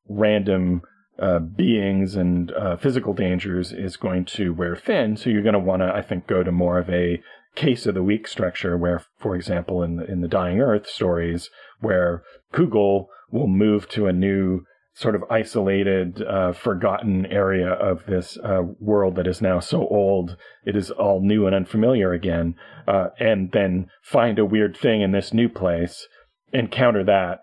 random 0.10 0.82
uh, 1.20 1.40
beings 1.40 2.16
and 2.16 2.52
uh, 2.52 2.76
physical 2.76 3.14
dangers 3.14 3.72
is 3.72 3.96
going 3.96 4.26
to 4.26 4.54
wear 4.54 4.76
thin. 4.76 5.16
So 5.16 5.30
you're 5.30 5.44
going 5.44 5.54
to 5.54 5.60
want 5.60 5.82
to, 5.82 5.94
I 5.94 6.02
think, 6.02 6.28
go 6.28 6.44
to 6.44 6.52
more 6.52 6.78
of 6.78 6.90
a 6.90 7.22
case 7.56 7.86
of 7.86 7.94
the 7.94 8.04
week 8.04 8.28
structure, 8.28 8.78
where, 8.78 9.04
for 9.18 9.36
example, 9.36 9.82
in 9.82 9.96
the, 9.96 10.12
in 10.12 10.22
the 10.22 10.28
Dying 10.28 10.60
Earth 10.60 10.88
stories, 10.88 11.50
where 11.80 12.24
Cugel 12.54 13.06
will 13.32 13.48
move 13.48 13.88
to 13.90 14.08
a 14.08 14.14
new 14.14 14.64
sort 14.96 15.14
of 15.14 15.26
isolated, 15.30 16.22
uh, 16.22 16.54
forgotten 16.54 17.26
area 17.26 17.68
of 17.68 18.06
this 18.06 18.38
uh, 18.38 18.62
world 18.80 19.18
that 19.18 19.28
is 19.28 19.42
now 19.42 19.60
so 19.60 19.86
old 19.88 20.38
it 20.66 20.74
is 20.74 20.90
all 20.90 21.20
new 21.20 21.46
and 21.46 21.54
unfamiliar 21.54 22.14
again, 22.14 22.56
uh, 22.88 23.08
and 23.20 23.52
then 23.52 23.88
find 24.02 24.40
a 24.40 24.46
weird 24.46 24.76
thing 24.76 25.02
in 25.02 25.12
this 25.12 25.34
new 25.34 25.50
place, 25.50 26.08
encounter 26.54 27.04
that, 27.04 27.42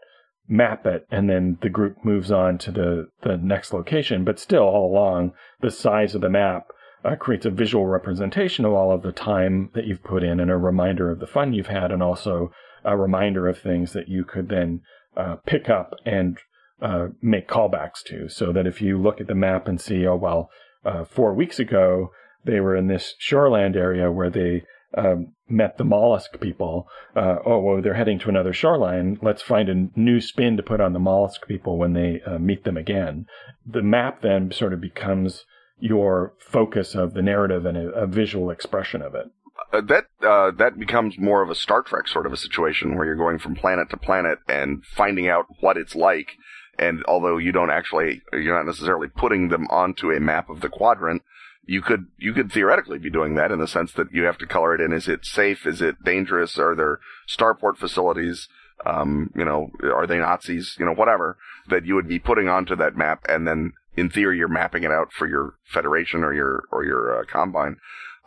map 0.49 0.87
it, 0.87 1.07
and 1.11 1.29
then 1.29 1.59
the 1.61 1.69
group 1.69 2.03
moves 2.03 2.33
on 2.33 2.57
to 2.57 2.71
the, 2.73 3.09
the 3.21 3.37
next 3.37 3.75
location. 3.75 4.25
But 4.25 4.39
still, 4.39 4.63
all 4.63 4.91
along, 4.91 5.33
the 5.61 5.71
size 5.71 6.15
of 6.15 6.23
the 6.23 6.31
map 6.31 6.69
uh, 7.05 7.17
creates 7.17 7.45
a 7.45 7.51
visual 7.51 7.87
representation 7.87 8.65
of 8.65 8.73
all 8.73 8.93
of 8.93 9.03
the 9.03 9.13
time 9.13 9.71
that 9.75 9.85
you've 9.85 10.03
put 10.03 10.23
in 10.23 10.41
and 10.41 10.51
a 10.51 10.57
reminder 10.57 11.11
of 11.11 11.21
the 11.21 11.27
fun 11.27 11.53
you've 11.53 11.67
had, 11.67 11.93
and 11.93 12.03
also 12.03 12.51
a 12.83 12.97
reminder 12.97 13.47
of 13.47 13.59
things 13.59 13.93
that 13.93 14.09
you 14.09 14.25
could 14.25 14.49
then 14.49 14.81
uh, 15.19 15.37
pick 15.45 15.69
up 15.69 15.93
and 16.07 16.39
uh, 16.83 17.09
make 17.23 17.49
callbacks 17.49 18.03
to. 18.07 18.29
So 18.29 18.53
that 18.53 18.67
if 18.67 18.83
you 18.83 19.01
look 19.01 19.21
at 19.21 19.29
the 19.29 19.35
map 19.35 19.69
and 19.69 19.81
see, 19.81 20.07
oh, 20.07 20.17
well, 20.17 20.51
uh, 20.85 21.05
four 21.05 21.33
weeks 21.33 21.59
ago, 21.59 22.11
they 22.45 22.61
were 22.61 22.77
in 22.77 22.89
this 22.89 23.15
shoreland 23.21 23.77
area 23.77 24.11
where 24.11 24.31
they 24.31 24.65
um, 24.97 25.33
met 25.49 25.79
the 25.79 25.85
mollusk 25.85 26.41
people. 26.41 26.89
Uh, 27.15 27.37
oh, 27.47 27.61
well, 27.61 27.83
they're 27.83 27.95
heading 27.95 28.19
to 28.21 28.29
another 28.29 28.53
shoreline. 28.53 29.19
Let's 29.23 29.43
find 29.43 29.69
a 29.69 29.89
new 29.99 30.21
spin 30.21 30.57
to 30.57 30.63
put 30.63 30.81
on 30.81 30.93
the 30.93 30.99
mollusk 30.99 31.47
people 31.47 31.79
when 31.79 31.93
they 31.93 32.21
uh, 32.27 32.39
meet 32.39 32.65
them 32.65 32.77
again. 32.77 33.27
The 33.65 33.83
map 33.83 34.23
then 34.23 34.51
sort 34.51 34.73
of 34.73 34.81
becomes 34.81 35.45
your 35.79 36.35
focus 36.39 36.95
of 36.95 37.15
the 37.15 37.23
narrative 37.23 37.67
and 37.67 37.77
a, 37.77 37.89
a 37.91 38.07
visual 38.07 38.51
expression 38.51 39.03
of 39.03 39.15
it. 39.15 39.27
Uh, 39.73 39.81
that 39.81 40.05
uh, 40.27 40.51
that 40.51 40.79
becomes 40.79 41.19
more 41.19 41.43
of 41.43 41.51
a 41.51 41.55
Star 41.55 41.83
Trek 41.83 42.07
sort 42.07 42.27
of 42.27 42.33
a 42.33 42.37
situation 42.37 42.97
where 42.97 43.07
you're 43.07 43.17
going 43.17 43.39
from 43.39 43.55
planet 43.55 43.89
to 43.91 43.97
planet 43.97 44.39
and 44.49 44.85
finding 44.85 45.29
out 45.29 45.47
what 45.61 45.77
it's 45.77 45.95
like. 45.95 46.33
And 46.79 47.05
although 47.07 47.37
you 47.37 47.53
don't 47.53 47.71
actually, 47.71 48.23
you're 48.33 48.57
not 48.57 48.67
necessarily 48.67 49.09
putting 49.09 49.49
them 49.49 49.67
onto 49.69 50.11
a 50.11 50.21
map 50.21 50.49
of 50.49 50.61
the 50.61 50.69
quadrant, 50.69 51.23
you 51.65 51.81
could 51.81 52.07
you 52.19 52.33
could 52.33 52.51
theoretically 52.51 52.99
be 52.99 53.11
doing 53.11 53.35
that 53.35 53.53
in 53.53 53.61
the 53.61 53.69
sense 53.69 53.93
that 53.93 54.13
you 54.13 54.25
have 54.25 54.39
to 54.39 54.47
color 54.47 54.75
it 54.75 54.81
in. 54.81 54.93
Is 54.93 55.09
it 55.09 55.25
safe? 55.25 55.67
Is 55.67 55.81
it 55.81 56.03
dangerous? 56.05 56.59
Are 56.59 56.75
there 56.75 56.99
starport 57.29 57.77
facilities? 57.77 58.49
Um, 58.85 59.31
you 59.37 59.45
know, 59.45 59.71
are 59.83 60.07
they 60.07 60.19
Nazis? 60.19 60.77
You 60.79 60.87
know, 60.87 60.95
whatever 60.95 61.37
that 61.69 61.87
you 61.87 61.95
would 61.95 62.09
be 62.09 62.19
putting 62.19 62.49
onto 62.49 62.75
that 62.77 62.97
map, 62.97 63.25
and 63.29 63.47
then 63.47 63.73
in 63.97 64.11
theory 64.11 64.39
you're 64.39 64.49
mapping 64.49 64.83
it 64.83 64.91
out 64.91 65.13
for 65.13 65.29
your 65.29 65.55
federation 65.65 66.25
or 66.25 66.35
your 66.35 66.65
or 66.73 66.85
your 66.85 67.21
uh, 67.21 67.25
combine. 67.31 67.77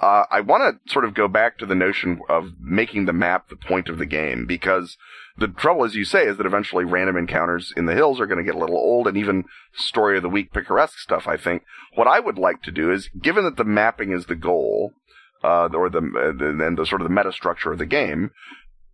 Uh, 0.01 0.23
I 0.29 0.41
want 0.41 0.83
to 0.85 0.91
sort 0.91 1.05
of 1.05 1.13
go 1.13 1.27
back 1.27 1.57
to 1.57 1.65
the 1.65 1.75
notion 1.75 2.19
of 2.27 2.51
making 2.59 3.05
the 3.05 3.13
map 3.13 3.47
the 3.47 3.55
point 3.55 3.87
of 3.87 3.97
the 3.97 4.05
game 4.05 4.45
because 4.45 4.97
the 5.37 5.47
trouble, 5.47 5.85
as 5.85 5.95
you 5.95 6.03
say, 6.03 6.25
is 6.25 6.37
that 6.37 6.45
eventually 6.45 6.83
random 6.83 7.15
encounters 7.15 7.73
in 7.77 7.85
the 7.85 7.95
hills 7.95 8.19
are 8.19 8.25
going 8.25 8.37
to 8.37 8.43
get 8.43 8.55
a 8.55 8.59
little 8.59 8.77
old 8.77 9.07
and 9.07 9.17
even 9.17 9.45
story 9.73 10.17
of 10.17 10.23
the 10.23 10.29
week 10.29 10.51
picaresque 10.53 10.99
stuff, 10.99 11.27
I 11.27 11.37
think. 11.37 11.63
What 11.93 12.07
I 12.07 12.19
would 12.19 12.37
like 12.37 12.61
to 12.63 12.71
do 12.71 12.91
is, 12.91 13.09
given 13.21 13.45
that 13.45 13.57
the 13.57 13.63
mapping 13.63 14.11
is 14.11 14.25
the 14.25 14.35
goal, 14.35 14.93
uh, 15.43 15.69
or 15.73 15.89
the, 15.89 15.99
uh, 15.99 16.65
and 16.65 16.77
the 16.77 16.85
sort 16.85 17.01
of 17.01 17.07
the 17.07 17.13
meta 17.13 17.31
structure 17.31 17.71
of 17.71 17.79
the 17.79 17.85
game, 17.85 18.31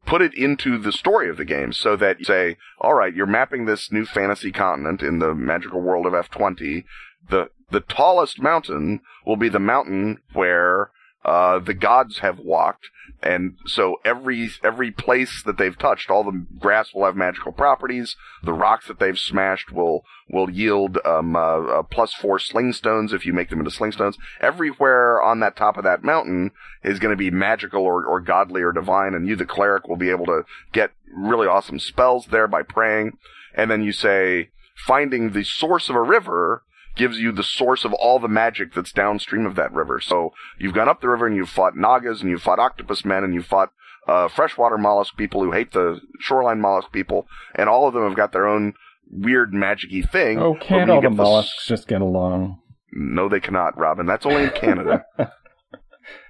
put 0.05 0.21
it 0.21 0.33
into 0.33 0.77
the 0.77 0.91
story 0.91 1.29
of 1.29 1.37
the 1.37 1.45
game 1.45 1.73
so 1.73 1.95
that 1.95 2.19
you 2.19 2.25
say, 2.25 2.57
all 2.79 2.93
right, 2.93 3.13
you're 3.13 3.25
mapping 3.25 3.65
this 3.65 3.91
new 3.91 4.05
fantasy 4.05 4.51
continent 4.51 5.01
in 5.01 5.19
the 5.19 5.33
magical 5.33 5.81
world 5.81 6.05
of 6.05 6.13
F20. 6.13 6.83
The, 7.29 7.49
the 7.71 7.81
tallest 7.81 8.41
mountain 8.41 9.01
will 9.25 9.37
be 9.37 9.49
the 9.49 9.59
mountain 9.59 10.19
where, 10.33 10.91
uh, 11.23 11.59
the 11.59 11.73
gods 11.73 12.19
have 12.19 12.39
walked. 12.39 12.87
And 13.21 13.57
so 13.67 13.97
every, 14.03 14.49
every 14.63 14.89
place 14.89 15.43
that 15.45 15.59
they've 15.59 15.77
touched, 15.77 16.09
all 16.09 16.23
the 16.23 16.45
grass 16.59 16.93
will 16.93 17.05
have 17.05 17.15
magical 17.15 17.51
properties. 17.51 18.15
The 18.43 18.53
rocks 18.53 18.87
that 18.87 18.99
they've 18.99 19.17
smashed 19.17 19.71
will, 19.71 20.03
will 20.27 20.49
yield, 20.49 20.97
um, 21.05 21.35
uh, 21.35 21.39
uh, 21.39 21.83
plus 21.83 22.13
four 22.15 22.39
sling 22.39 22.73
stones 22.73 23.13
if 23.13 23.25
you 23.25 23.33
make 23.33 23.49
them 23.49 23.59
into 23.59 23.69
sling 23.69 23.91
stones. 23.91 24.17
Everywhere 24.39 25.21
on 25.21 25.39
that 25.41 25.55
top 25.55 25.77
of 25.77 25.83
that 25.83 26.03
mountain 26.03 26.51
is 26.83 26.97
going 26.97 27.11
to 27.11 27.17
be 27.17 27.29
magical 27.29 27.83
or, 27.83 28.03
or 28.03 28.19
godly 28.19 28.63
or 28.63 28.71
divine. 28.71 29.13
And 29.13 29.27
you, 29.27 29.35
the 29.35 29.45
cleric, 29.45 29.87
will 29.87 29.97
be 29.97 30.09
able 30.09 30.25
to 30.25 30.43
get 30.71 30.91
really 31.15 31.47
awesome 31.47 31.77
spells 31.77 32.27
there 32.27 32.47
by 32.47 32.63
praying. 32.63 33.17
And 33.53 33.69
then 33.69 33.83
you 33.83 33.91
say, 33.91 34.49
finding 34.87 35.31
the 35.31 35.43
source 35.43 35.89
of 35.89 35.95
a 35.95 36.01
river 36.01 36.63
gives 36.95 37.19
you 37.19 37.31
the 37.31 37.43
source 37.43 37.85
of 37.85 37.93
all 37.93 38.19
the 38.19 38.27
magic 38.27 38.73
that's 38.73 38.91
downstream 38.91 39.45
of 39.45 39.55
that 39.55 39.73
river. 39.73 39.99
So 39.99 40.33
you've 40.57 40.73
gone 40.73 40.89
up 40.89 41.01
the 41.01 41.09
river 41.09 41.27
and 41.27 41.35
you've 41.35 41.49
fought 41.49 41.75
nagas 41.75 42.21
and 42.21 42.29
you've 42.29 42.41
fought 42.41 42.59
octopus 42.59 43.05
men 43.05 43.23
and 43.23 43.33
you've 43.33 43.45
fought 43.45 43.71
uh, 44.07 44.27
freshwater 44.27 44.77
mollusk 44.77 45.15
people 45.15 45.43
who 45.43 45.51
hate 45.51 45.71
the 45.73 45.99
shoreline 46.19 46.59
mollusk 46.59 46.91
people, 46.91 47.27
and 47.55 47.69
all 47.69 47.87
of 47.87 47.93
them 47.93 48.03
have 48.03 48.15
got 48.15 48.31
their 48.31 48.47
own 48.47 48.73
weird 49.09 49.51
magicy 49.53 50.09
thing. 50.09 50.39
Oh, 50.39 50.55
can't 50.55 50.89
all 50.89 51.01
the 51.01 51.09
mollusks 51.09 51.67
just 51.67 51.87
get 51.87 52.01
along? 52.01 52.59
No, 52.91 53.29
they 53.29 53.39
cannot, 53.39 53.77
Robin. 53.77 54.05
That's 54.05 54.25
only 54.25 54.43
in 54.43 54.49
Canada. 54.51 55.05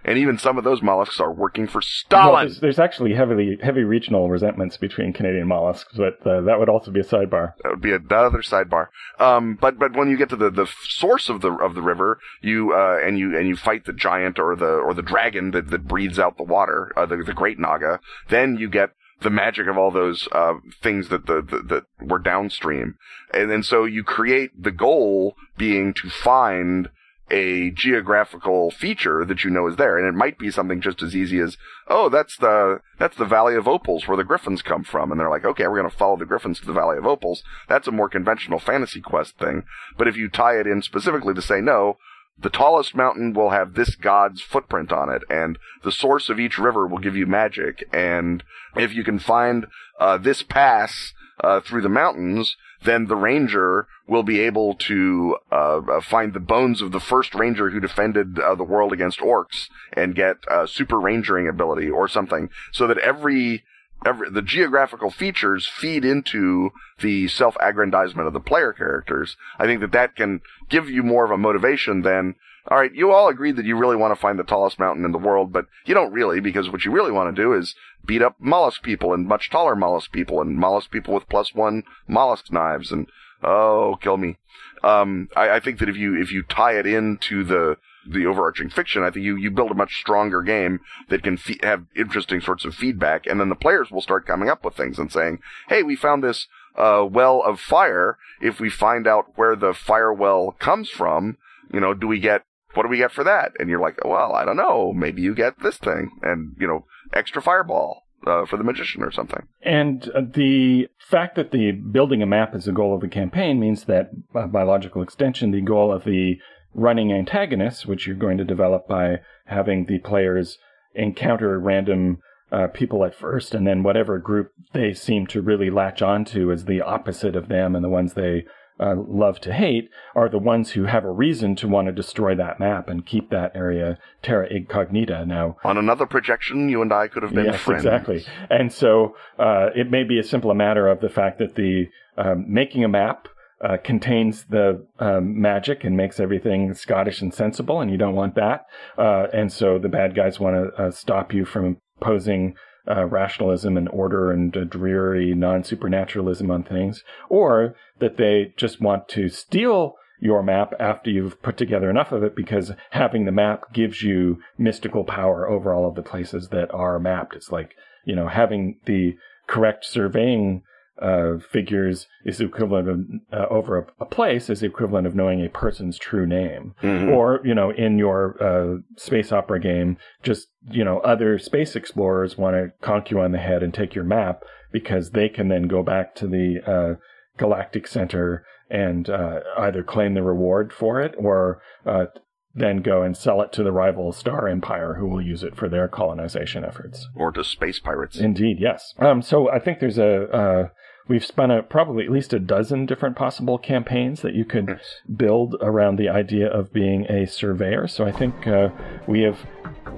and 0.04 0.18
even 0.18 0.38
some 0.38 0.58
of 0.58 0.64
those 0.64 0.82
mollusks 0.82 1.20
are 1.20 1.32
working 1.32 1.68
for 1.68 1.78
Well, 1.78 1.82
Stalin. 1.82 2.48
there's, 2.48 2.60
there's 2.60 2.80
actually 2.80 3.14
heavily 3.14 3.58
heavy 3.62 3.84
regional 3.84 4.30
resentments 4.30 4.78
between 4.78 5.14
Canadian 5.14 5.48
mollusks, 5.48 5.94
but 5.96 6.26
uh, 6.26 6.42
that 6.42 6.60
would 6.60 6.70
also 6.70 6.92
be 6.92 7.00
a 7.00 7.04
sidebar. 7.04 7.54
That 7.64 7.72
would 7.72 7.82
be 7.82 7.94
another 7.94 8.40
sidebar. 8.42 8.88
Um, 9.20 9.58
but 9.60 9.78
but 9.78 9.94
when 9.96 10.10
you 10.10 10.18
get 10.18 10.30
to 10.30 10.36
the, 10.36 10.50
the 10.50 10.68
source 10.88 11.30
of 11.30 11.42
the 11.42 11.52
of 11.52 11.76
the 11.76 11.82
river, 11.82 12.20
you 12.42 12.74
uh, 12.74 13.00
and 13.04 13.18
you 13.20 13.38
and 13.38 13.48
you 13.48 13.56
fight 13.56 13.86
the 13.86 13.94
giant 13.94 14.40
or 14.40 14.56
the 14.56 14.66
or 14.66 14.94
the 14.94 15.02
dragon 15.02 15.52
that, 15.52 15.70
that 15.70 15.88
breathes 15.88 16.20
out 16.20 16.38
the 16.38 16.44
water, 16.44 16.92
uh, 16.98 17.06
the 17.06 17.18
the 17.18 17.34
great 17.34 17.60
naga, 17.60 18.00
then 18.30 18.58
you 18.58 18.70
get 18.70 18.90
the 19.22 19.30
magic 19.30 19.68
of 19.68 19.78
all 19.78 19.92
those 19.92 20.28
uh, 20.32 20.54
things 20.82 21.10
that 21.10 21.28
the, 21.28 21.42
the 21.44 21.62
that 21.62 21.84
were 22.10 22.18
downstream, 22.18 22.96
and 23.34 23.52
then 23.52 23.62
so 23.62 23.86
you 23.86 24.04
create 24.04 24.50
the 24.60 24.72
goal 24.72 25.36
being 25.58 25.94
to 25.94 26.10
find 26.10 26.90
a 27.32 27.72
geographical 27.72 28.70
feature 28.72 29.24
that 29.26 29.44
you 29.44 29.50
know 29.50 29.68
is 29.68 29.78
there, 29.78 29.98
and 29.98 30.08
it 30.08 30.18
might 30.18 30.38
be 30.38 30.52
something 30.52 30.82
just 30.82 31.02
as 31.02 31.16
easy 31.16 31.40
as, 31.40 31.58
oh, 31.88 32.10
that's 32.10 32.38
the 32.38 32.82
that's 33.00 33.18
the 33.18 33.26
Valley 33.26 33.56
of 33.56 33.68
Opals 33.68 34.08
where 34.08 34.18
the 34.18 34.24
Griffins 34.24 34.62
come 34.62 34.84
from, 34.84 35.12
and 35.12 35.20
they're 35.20 35.30
like, 35.30 35.46
okay, 35.46 35.68
we're 35.68 35.80
going 35.80 35.90
to 35.90 35.98
follow 35.98 36.18
the 36.18 36.26
Griffins 36.26 36.60
to 36.60 36.66
the 36.66 36.74
Valley 36.74 36.98
of 36.98 37.08
Opals. 37.08 37.42
That's 37.70 37.88
a 37.88 37.92
more 37.92 38.10
conventional 38.10 38.60
fantasy 38.60 39.02
quest 39.02 39.38
thing. 39.38 39.64
But 39.98 40.08
if 40.08 40.18
you 40.18 40.30
tie 40.30 40.60
it 40.60 40.68
in 40.68 40.82
specifically 40.82 41.34
to 41.34 41.42
say, 41.42 41.62
no, 41.62 41.98
the 42.38 42.50
tallest 42.50 42.96
mountain 42.96 43.34
will 43.34 43.52
have 43.52 43.74
this 43.74 43.96
god's 43.96 44.42
footprint 44.42 44.92
on 44.92 45.10
it, 45.10 45.24
and 45.30 45.58
the 45.84 45.92
source 45.92 46.30
of 46.30 46.40
each 46.40 46.58
river 46.58 46.86
will 46.86 47.00
give 47.00 47.16
you 47.16 47.26
magic. 47.26 47.88
And 47.94 48.44
if 48.76 48.94
you 48.94 49.04
can 49.04 49.20
find 49.20 49.68
uh, 50.00 50.18
this 50.18 50.44
pass 50.44 51.14
uh, 51.42 51.60
through 51.62 51.82
the 51.82 51.90
mountains, 51.90 52.56
then 52.84 53.08
the 53.08 53.16
ranger 53.16 53.88
will 54.08 54.24
be 54.24 54.40
able 54.42 54.76
to 54.76 55.38
uh, 55.52 55.80
uh 55.80 56.02
find 56.02 56.34
the 56.34 56.40
bones 56.40 56.82
of 56.82 56.92
the 56.92 57.00
first 57.00 57.36
ranger 57.36 57.70
who 57.70 57.80
defended 57.80 58.40
uh, 58.40 58.56
the 58.56 58.64
world 58.64 58.94
against 58.94 59.20
orcs 59.20 59.68
and 59.94 60.16
get 60.16 60.38
uh, 60.50 60.66
super 60.66 60.96
rangering 60.96 61.50
ability 61.50 61.90
or 61.90 62.08
something, 62.08 62.50
so 62.72 62.88
that 62.88 62.98
every 62.98 63.64
every, 64.06 64.30
the 64.30 64.42
geographical 64.42 65.12
features 65.12 65.68
feed 65.68 66.04
into 66.04 66.72
the 67.00 67.28
self-aggrandizement 67.28 68.28
of 68.28 68.34
the 68.34 68.40
player 68.40 68.74
characters. 68.74 69.38
I 69.60 69.66
think 69.66 69.82
that 69.82 69.92
that 69.92 70.16
can 70.16 70.42
give 70.70 70.90
you 70.90 71.04
more 71.04 71.26
of 71.26 71.32
a 71.32 71.38
motivation 71.38 72.02
than, 72.02 72.36
all 72.68 72.78
right, 72.78 72.94
you 72.94 73.12
all 73.12 73.28
agreed 73.28 73.56
that 73.56 73.66
you 73.66 73.76
really 73.76 73.96
want 73.96 74.14
to 74.14 74.20
find 74.20 74.38
the 74.38 74.44
tallest 74.44 74.80
mountain 74.80 75.04
in 75.04 75.12
the 75.12 75.18
world, 75.18 75.52
but 75.52 75.66
you 75.86 75.94
don't 75.94 76.14
really 76.14 76.40
because 76.40 76.70
what 76.70 76.86
you 76.86 76.92
really 76.92 77.12
want 77.12 77.36
to 77.36 77.42
do 77.42 77.54
is 77.54 77.76
beat 78.06 78.22
up 78.22 78.36
mollusk 78.40 78.84
people 78.84 79.14
and 79.14 79.28
much 79.28 79.50
taller 79.50 79.76
mollusk 79.76 80.12
people 80.12 80.42
and 80.42 80.58
mollusk 80.58 80.92
people 80.92 81.14
with 81.14 81.28
plus 81.30 81.54
one 81.54 81.84
mollusk 82.08 82.52
knives 82.52 82.92
and, 82.92 83.08
oh, 83.44 83.98
kill 84.02 84.18
me. 84.18 84.38
Um, 84.84 85.30
I, 85.36 85.52
I 85.52 85.60
think 85.60 85.80
that 85.80 85.90
if 85.90 85.98
you, 85.98 86.20
if 86.20 86.32
you 86.32 86.44
tie 86.44 86.78
it 86.78 86.86
into 86.86 87.44
the, 87.44 87.78
the 88.08 88.26
overarching 88.26 88.70
fiction, 88.70 89.04
I 89.04 89.12
think 89.12 89.26
you, 89.26 89.36
you 89.36 89.52
build 89.52 89.72
a 89.72 89.76
much 89.76 89.94
stronger 90.00 90.42
game 90.42 90.80
that 91.10 91.24
can 91.24 91.38
fe- 91.38 91.60
have 91.64 91.86
interesting 91.96 92.42
sorts 92.42 92.66
of 92.66 92.76
feedback, 92.76 93.26
and 93.26 93.40
then 93.40 93.50
the 93.50 93.56
players 93.56 93.92
will 93.92 94.02
start 94.02 94.28
coming 94.28 94.50
up 94.50 94.66
with 94.66 94.76
things 94.76 94.98
and 94.98 95.12
saying, 95.12 95.40
"Hey, 95.70 95.84
we 95.84 95.96
found 95.96 96.24
this 96.24 96.48
uh, 96.76 97.06
well 97.10 97.44
of 97.44 97.60
fire. 97.60 98.18
If 98.42 98.60
we 98.60 98.70
find 98.70 99.08
out 99.08 99.34
where 99.36 99.56
the 99.56 99.74
fire 99.74 100.12
well 100.12 100.56
comes 100.60 100.90
from, 100.90 101.38
you 101.72 101.80
know, 101.80 101.94
do 101.94 102.08
we 102.08 102.20
get 102.20 102.44
what 102.74 102.84
do 102.84 102.90
we 102.90 102.98
get 102.98 103.12
for 103.12 103.24
that?" 103.24 103.52
And 103.60 103.70
you're 103.70 103.80
like, 103.80 104.04
"Well, 104.04 104.34
I 104.34 104.46
don't 104.46 104.58
know. 104.58 104.94
Maybe 104.94 105.22
you 105.22 105.36
get 105.36 105.60
this 105.62 105.78
thing, 105.78 106.12
and 106.22 106.56
you 106.60 106.68
know, 106.68 106.86
extra 107.14 107.42
fireball." 107.42 108.04
Uh, 108.24 108.46
for 108.46 108.56
the 108.56 108.64
magician 108.64 109.02
or 109.02 109.12
something. 109.12 109.48
And 109.64 110.08
uh, 110.14 110.22
the 110.22 110.90
fact 111.00 111.36
that 111.38 111.50
the 111.50 111.72
building 111.72 112.22
a 112.22 112.28
map 112.28 112.54
is 112.54 112.66
the 112.66 112.72
goal 112.72 112.94
of 112.94 113.02
the 113.02 113.08
campaign 113.08 113.60
means 113.60 113.86
that, 113.86 114.12
by 114.32 114.62
logical 114.62 115.02
extension, 115.02 115.50
the 115.50 115.62
goal 115.62 115.92
of 115.92 116.04
the 116.04 116.36
running 116.76 117.12
antagonists, 117.12 117.88
which 117.88 118.06
you're 118.06 118.16
going 118.16 118.38
to 118.38 118.44
develop 118.44 118.88
by 118.88 119.22
having 119.46 119.86
the 119.86 119.98
players 119.98 120.60
encounter 120.94 121.60
random 121.60 122.20
uh, 122.52 122.68
people 122.68 123.06
at 123.06 123.16
first, 123.16 123.56
and 123.56 123.66
then 123.66 123.82
whatever 123.82 124.18
group 124.20 124.52
they 124.74 124.94
seem 124.94 125.26
to 125.28 125.42
really 125.42 125.70
latch 125.70 126.02
onto 126.02 126.52
as 126.52 126.66
the 126.66 126.82
opposite 126.82 127.36
of 127.36 127.48
them 127.48 127.76
and 127.76 127.84
the 127.84 127.90
ones 127.90 128.14
they 128.14 128.46
uh, 128.80 128.96
love 128.96 129.40
to 129.42 129.54
hate 129.54 129.90
are 130.16 130.30
the 130.30 130.38
ones 130.40 130.72
who 130.72 130.86
have 130.86 131.04
a 131.04 131.12
reason 131.12 131.56
to 131.58 131.68
want 131.68 131.88
to 131.88 131.92
destroy 131.92 132.36
that 132.36 132.60
map 132.60 132.90
and 132.90 133.06
keep 133.06 133.30
that 133.30 133.52
area 133.56 133.98
terra 134.22 134.48
incognita. 134.50 135.26
Now, 135.26 135.58
on 135.64 135.78
another 135.78 136.06
projection, 136.06 136.70
you 136.70 136.82
and 136.82 136.92
I 136.92 137.08
could 137.08 137.24
have 137.24 137.34
been 137.34 137.46
yes, 137.46 137.62
friends. 137.62 137.86
exactly. 137.86 138.26
And 138.50 138.72
so 138.72 139.16
uh, 139.38 139.70
it 139.76 139.92
may 139.92 140.04
be 140.04 140.20
a 140.20 140.24
simple 140.24 140.54
matter 140.54 140.88
of 140.88 141.02
the 141.02 141.10
fact 141.10 141.40
that 141.40 141.56
the 141.56 141.88
um, 142.18 142.46
making 142.48 142.84
a 142.84 142.90
map 142.90 143.28
uh, 143.64 143.78
contains 143.78 144.46
the 144.46 144.86
um, 145.00 145.40
magic 145.40 145.84
and 145.84 145.96
makes 145.96 146.20
everything 146.20 146.74
Scottish 146.74 147.22
and 147.22 147.34
sensible, 147.34 147.80
and 147.80 147.92
you 147.92 147.98
don't 147.98 148.16
want 148.16 148.36
that. 148.36 148.66
Uh, 148.98 149.28
and 149.34 149.52
so 149.52 149.78
the 149.78 149.90
bad 149.90 150.16
guys 150.16 150.40
want 150.40 150.56
to 150.56 150.84
uh, 150.84 150.92
stop 150.92 151.34
you 151.34 151.46
from 151.46 151.78
imposing 152.00 152.56
uh, 152.90 153.06
rationalism 153.06 153.78
and 153.78 153.88
order 153.90 154.32
and 154.32 154.56
a 154.56 154.66
dreary 154.66 155.34
non 155.34 155.64
supernaturalism 155.64 156.50
on 156.50 156.64
things, 156.64 157.04
or 157.30 157.76
that 158.00 158.18
they 158.18 158.54
just 158.58 158.82
want 158.82 159.08
to 159.10 159.30
steal 159.30 159.96
your 160.20 160.44
map 160.44 160.74
after 160.80 161.10
you've 161.10 161.42
put 161.42 161.58
together 161.58 161.90
enough 161.90 162.12
of 162.12 162.24
it 162.24 162.36
because 162.36 162.72
having 162.92 163.26
the 163.26 163.32
map 163.32 163.74
gives 163.74 164.04
you 164.04 164.40
mystical 164.58 165.04
power 165.04 165.50
over 165.50 165.74
all 165.74 165.88
of 165.88 165.96
the 165.96 166.04
places 166.04 166.50
that 166.50 166.72
are 166.72 167.00
mapped. 167.00 167.36
It's 167.36 167.52
like, 167.52 167.76
you 168.06 168.16
know, 168.16 168.28
having 168.28 168.80
the 168.86 169.18
correct 169.48 169.84
surveying 169.84 170.62
uh, 171.02 171.40
figures 171.40 172.08
is 172.26 172.38
the 172.38 172.46
equivalent 172.46 172.88
of 172.88 173.00
uh, 173.34 173.46
over 173.50 173.78
a, 173.78 173.86
a, 174.00 174.06
place 174.06 174.50
is 174.50 174.60
the 174.60 174.68
equivalent 174.68 175.08
of 175.08 175.16
knowing 175.16 175.44
a 175.44 175.50
person's 175.50 175.98
true 175.98 176.26
name. 176.26 176.76
Mm-hmm. 176.84 177.10
Or 177.10 177.42
you 177.44 177.56
know, 177.56 177.72
in 177.72 177.98
your 177.98 178.38
uh, 178.42 178.78
space 178.98 179.32
opera 179.32 179.60
game, 179.60 179.98
just 180.24 180.48
you 180.70 180.84
know, 180.84 181.00
other 181.00 181.40
space 181.40 181.76
explorers 181.76 182.38
want 182.38 182.56
to 182.56 182.72
conk 182.86 183.10
you 183.10 183.20
on 183.20 183.32
the 183.32 183.40
head 183.40 183.64
and 183.64 183.74
take 183.74 183.96
your 183.96 184.04
map 184.04 184.44
because 184.72 185.12
they 185.12 185.28
can 185.28 185.48
then 185.48 185.64
go 185.64 185.84
back 185.84 186.16
to 186.16 186.28
the 186.28 186.60
uh, 186.66 187.00
galactic 187.38 187.88
center 187.88 188.46
and 188.70 189.10
uh, 189.10 189.42
either 189.58 189.84
claim 189.84 190.14
the 190.14 190.24
reward 190.24 190.72
for 190.72 191.02
it 191.02 191.14
or 191.18 191.62
uh, 191.86 192.06
then 192.54 192.78
go 192.78 193.02
and 193.02 193.16
sell 193.16 193.42
it 193.42 193.52
to 193.54 193.64
the 193.64 193.72
rival 193.72 194.12
Star 194.12 194.48
Empire, 194.48 194.96
who 194.96 195.08
will 195.08 195.22
use 195.22 195.44
it 195.44 195.56
for 195.56 195.70
their 195.70 195.88
colonization 195.88 196.66
efforts. 196.66 197.08
Or 197.16 197.32
to 197.32 197.44
space 197.44 197.80
pirates. 197.80 198.18
Indeed, 198.18 198.58
yes. 198.60 198.94
Um, 199.00 199.22
so 199.22 199.50
I 199.50 199.60
think 199.60 199.80
there's 199.80 199.98
a. 199.98 200.72
We've 201.08 201.26
spun 201.26 201.52
a, 201.52 201.64
probably 201.64 202.06
at 202.06 202.12
least 202.12 202.34
a 202.34 202.40
dozen 202.40 202.86
different 202.86 203.16
possible 203.16 203.58
campaigns 203.58 204.22
that 204.22 204.34
you 204.34 204.46
could 204.46 204.68
yes. 204.68 205.02
build 205.16 205.56
around 205.62 205.98
the 205.98 206.10
idea 206.10 206.48
of 206.48 206.72
being 206.72 207.06
a 207.06 207.26
surveyor. 207.26 207.88
So 207.88 208.06
I 208.06 208.12
think 208.12 208.48
uh, 208.48 208.70
we 209.08 209.22
have, 209.22 209.40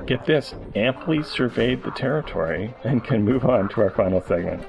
get 0.06 0.26
this, 0.26 0.56
amply 0.76 1.22
surveyed 1.24 1.84
the 1.84 1.92
territory 1.92 2.74
and 2.84 3.04
can 3.04 3.24
move 3.24 3.46
on 3.46 3.70
to 3.70 3.82
our 3.82 3.92
final 3.92 4.22
segment. 4.22 4.64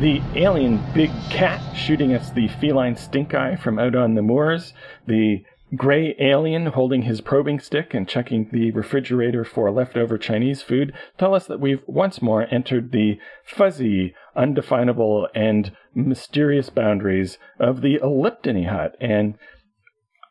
The 0.00 0.22
alien 0.34 0.82
big 0.94 1.10
cat 1.28 1.60
shooting 1.76 2.14
us 2.14 2.30
the 2.30 2.48
feline 2.48 2.96
stink 2.96 3.34
eye 3.34 3.54
from 3.56 3.78
out 3.78 3.94
on 3.94 4.14
the 4.14 4.22
moors, 4.22 4.72
the 5.06 5.44
gray 5.76 6.16
alien 6.18 6.64
holding 6.68 7.02
his 7.02 7.20
probing 7.20 7.60
stick 7.60 7.92
and 7.92 8.08
checking 8.08 8.48
the 8.50 8.70
refrigerator 8.70 9.44
for 9.44 9.70
leftover 9.70 10.16
Chinese 10.16 10.62
food 10.62 10.94
tell 11.18 11.34
us 11.34 11.46
that 11.46 11.60
we've 11.60 11.82
once 11.86 12.22
more 12.22 12.46
entered 12.50 12.92
the 12.92 13.18
fuzzy, 13.44 14.14
undefinable, 14.34 15.28
and 15.34 15.72
mysterious 15.94 16.70
boundaries 16.70 17.36
of 17.58 17.82
the 17.82 17.98
Eliptony 17.98 18.70
hut. 18.70 18.96
And 19.02 19.34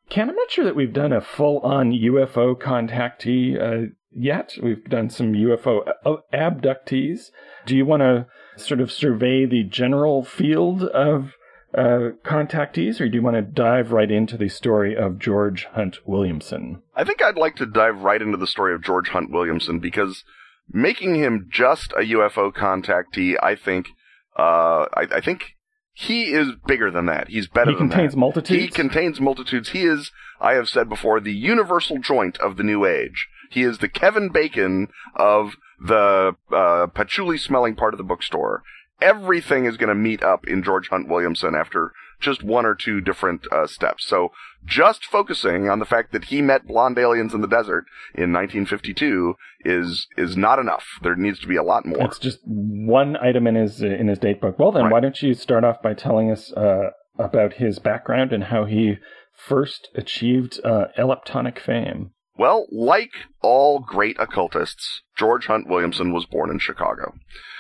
Ken, 0.10 0.30
I'm 0.32 0.36
not 0.36 0.50
sure 0.50 0.66
that 0.66 0.76
we've 0.76 0.92
done 0.92 1.14
a 1.14 1.22
full 1.22 1.60
on 1.60 1.92
UFO 1.92 2.60
contactee 2.60 3.62
uh, 3.62 3.92
yet. 4.12 4.56
We've 4.64 4.84
done 4.90 5.12
some 5.12 5.34
UFO 5.34 5.88
uh, 6.04 6.16
abductees. 6.34 7.30
Do 7.68 7.78
you 7.78 7.86
want 7.86 8.02
to 8.02 8.26
sort 8.60 8.82
of 8.82 8.92
survey 8.92 9.46
the 9.46 9.64
general 9.64 10.24
field 10.24 10.84
of 10.84 11.34
uh, 11.74 12.12
contactees, 12.24 13.00
or 13.00 13.08
do 13.08 13.16
you 13.16 13.22
want 13.22 13.36
to 13.36 13.42
dive 13.42 13.92
right 13.92 14.10
into 14.10 14.38
the 14.38 14.50
story 14.50 14.96
of 14.96 15.20
George 15.20 15.66
Hunt 15.74 16.00
Williamson? 16.06 16.82
I 16.96 17.04
think 17.04 17.22
I'd 17.22 17.38
like 17.38 17.56
to 17.58 17.66
dive 17.66 18.02
right 18.02 18.22
into 18.22 18.38
the 18.38 18.48
story 18.48 18.74
of 18.74 18.84
George 18.84 19.10
Hunt 19.10 19.32
Williamson 19.32 19.80
because 19.80 20.24
making 20.72 21.16
him 21.16 21.48
just 21.52 21.92
a 21.94 22.02
UFO 22.02 22.52
contactee, 22.52 23.36
I 23.42 23.56
think, 23.56 23.88
uh, 24.38 24.86
I, 24.94 25.08
I 25.12 25.22
think 25.22 25.56
he 25.94 26.32
is 26.32 26.54
bigger 26.66 26.90
than 26.90 27.08
that. 27.08 27.28
He's 27.28 27.48
better 27.48 27.72
he 27.72 27.78
than 27.78 27.90
that. 27.90 27.96
He 27.96 28.02
contains 28.02 28.16
multitudes. 28.16 28.64
He 28.64 28.70
contains 28.70 29.22
multitudes. 29.22 29.70
He 29.70 29.84
is, 29.84 30.12
I 30.40 30.54
have 30.54 30.70
said 30.70 30.90
before, 30.90 31.20
the 31.20 31.34
universal 31.34 32.00
joint 32.00 32.38
of 32.40 32.58
the 32.58 32.64
new 32.64 32.86
age. 32.86 33.28
He 33.52 33.64
is 33.64 33.80
the 33.80 33.90
Kevin 33.90 34.30
Bacon 34.30 34.88
of 35.16 35.56
the 35.80 36.36
uh, 36.52 36.88
patchouli 36.88 37.38
smelling 37.38 37.76
part 37.76 37.94
of 37.94 37.98
the 37.98 38.04
bookstore. 38.04 38.64
Everything 39.02 39.66
is 39.66 39.78
going 39.78 39.90
to 39.90 39.96
meet 39.96 40.22
up 40.22 40.46
in 40.46 40.62
George 40.62 40.90
Hunt 40.90 41.08
Williamson 41.08 41.56
after 41.56 41.94
just 42.20 42.44
one 42.44 42.66
or 42.66 42.76
two 42.76 43.00
different 43.00 43.48
uh, 43.52 43.66
steps. 43.66 44.06
So 44.06 44.32
just 44.66 45.06
focusing 45.06 45.70
on 45.70 45.80
the 45.80 45.86
fact 45.86 46.12
that 46.12 46.26
he 46.26 46.42
met 46.42 46.68
blonde 46.68 46.98
aliens 46.98 47.34
in 47.34 47.42
the 47.42 47.48
desert 47.48 47.86
in 48.14 48.34
1952 48.34 49.36
is 49.62 50.08
is 50.18 50.36
not 50.36 50.60
enough. 50.60 50.84
There 51.02 51.16
needs 51.16 51.40
to 51.40 51.48
be 51.48 51.56
a 51.56 51.64
lot 51.64 51.86
more. 51.86 52.04
It's 52.04 52.20
just 52.20 52.40
one 52.46 53.16
item 53.18 53.48
in 53.48 53.56
his 53.56 53.82
in 53.82 54.08
his 54.08 54.20
date 54.20 54.42
book. 54.42 54.60
Well, 54.60 54.72
then 54.72 54.84
right. 54.84 54.92
why 54.92 55.00
don't 55.00 55.22
you 55.22 55.34
start 55.34 55.64
off 55.64 55.82
by 55.82 55.94
telling 55.94 56.30
us 56.30 56.52
uh, 56.54 56.90
about 57.18 57.54
his 57.54 57.80
background 57.80 58.34
and 58.34 58.46
how 58.46 58.66
he 58.66 58.96
first 59.34 59.90
achieved 59.96 60.60
uh, 60.64 60.86
eliptonic 60.98 61.60
fame? 61.60 62.12
Well, 62.40 62.68
like 62.72 63.12
all 63.42 63.80
great 63.80 64.18
occultists, 64.18 65.02
George 65.18 65.48
Hunt 65.48 65.68
Williamson 65.68 66.14
was 66.14 66.26
born 66.26 66.50
in 66.50 66.60
Chicago. 66.60 67.16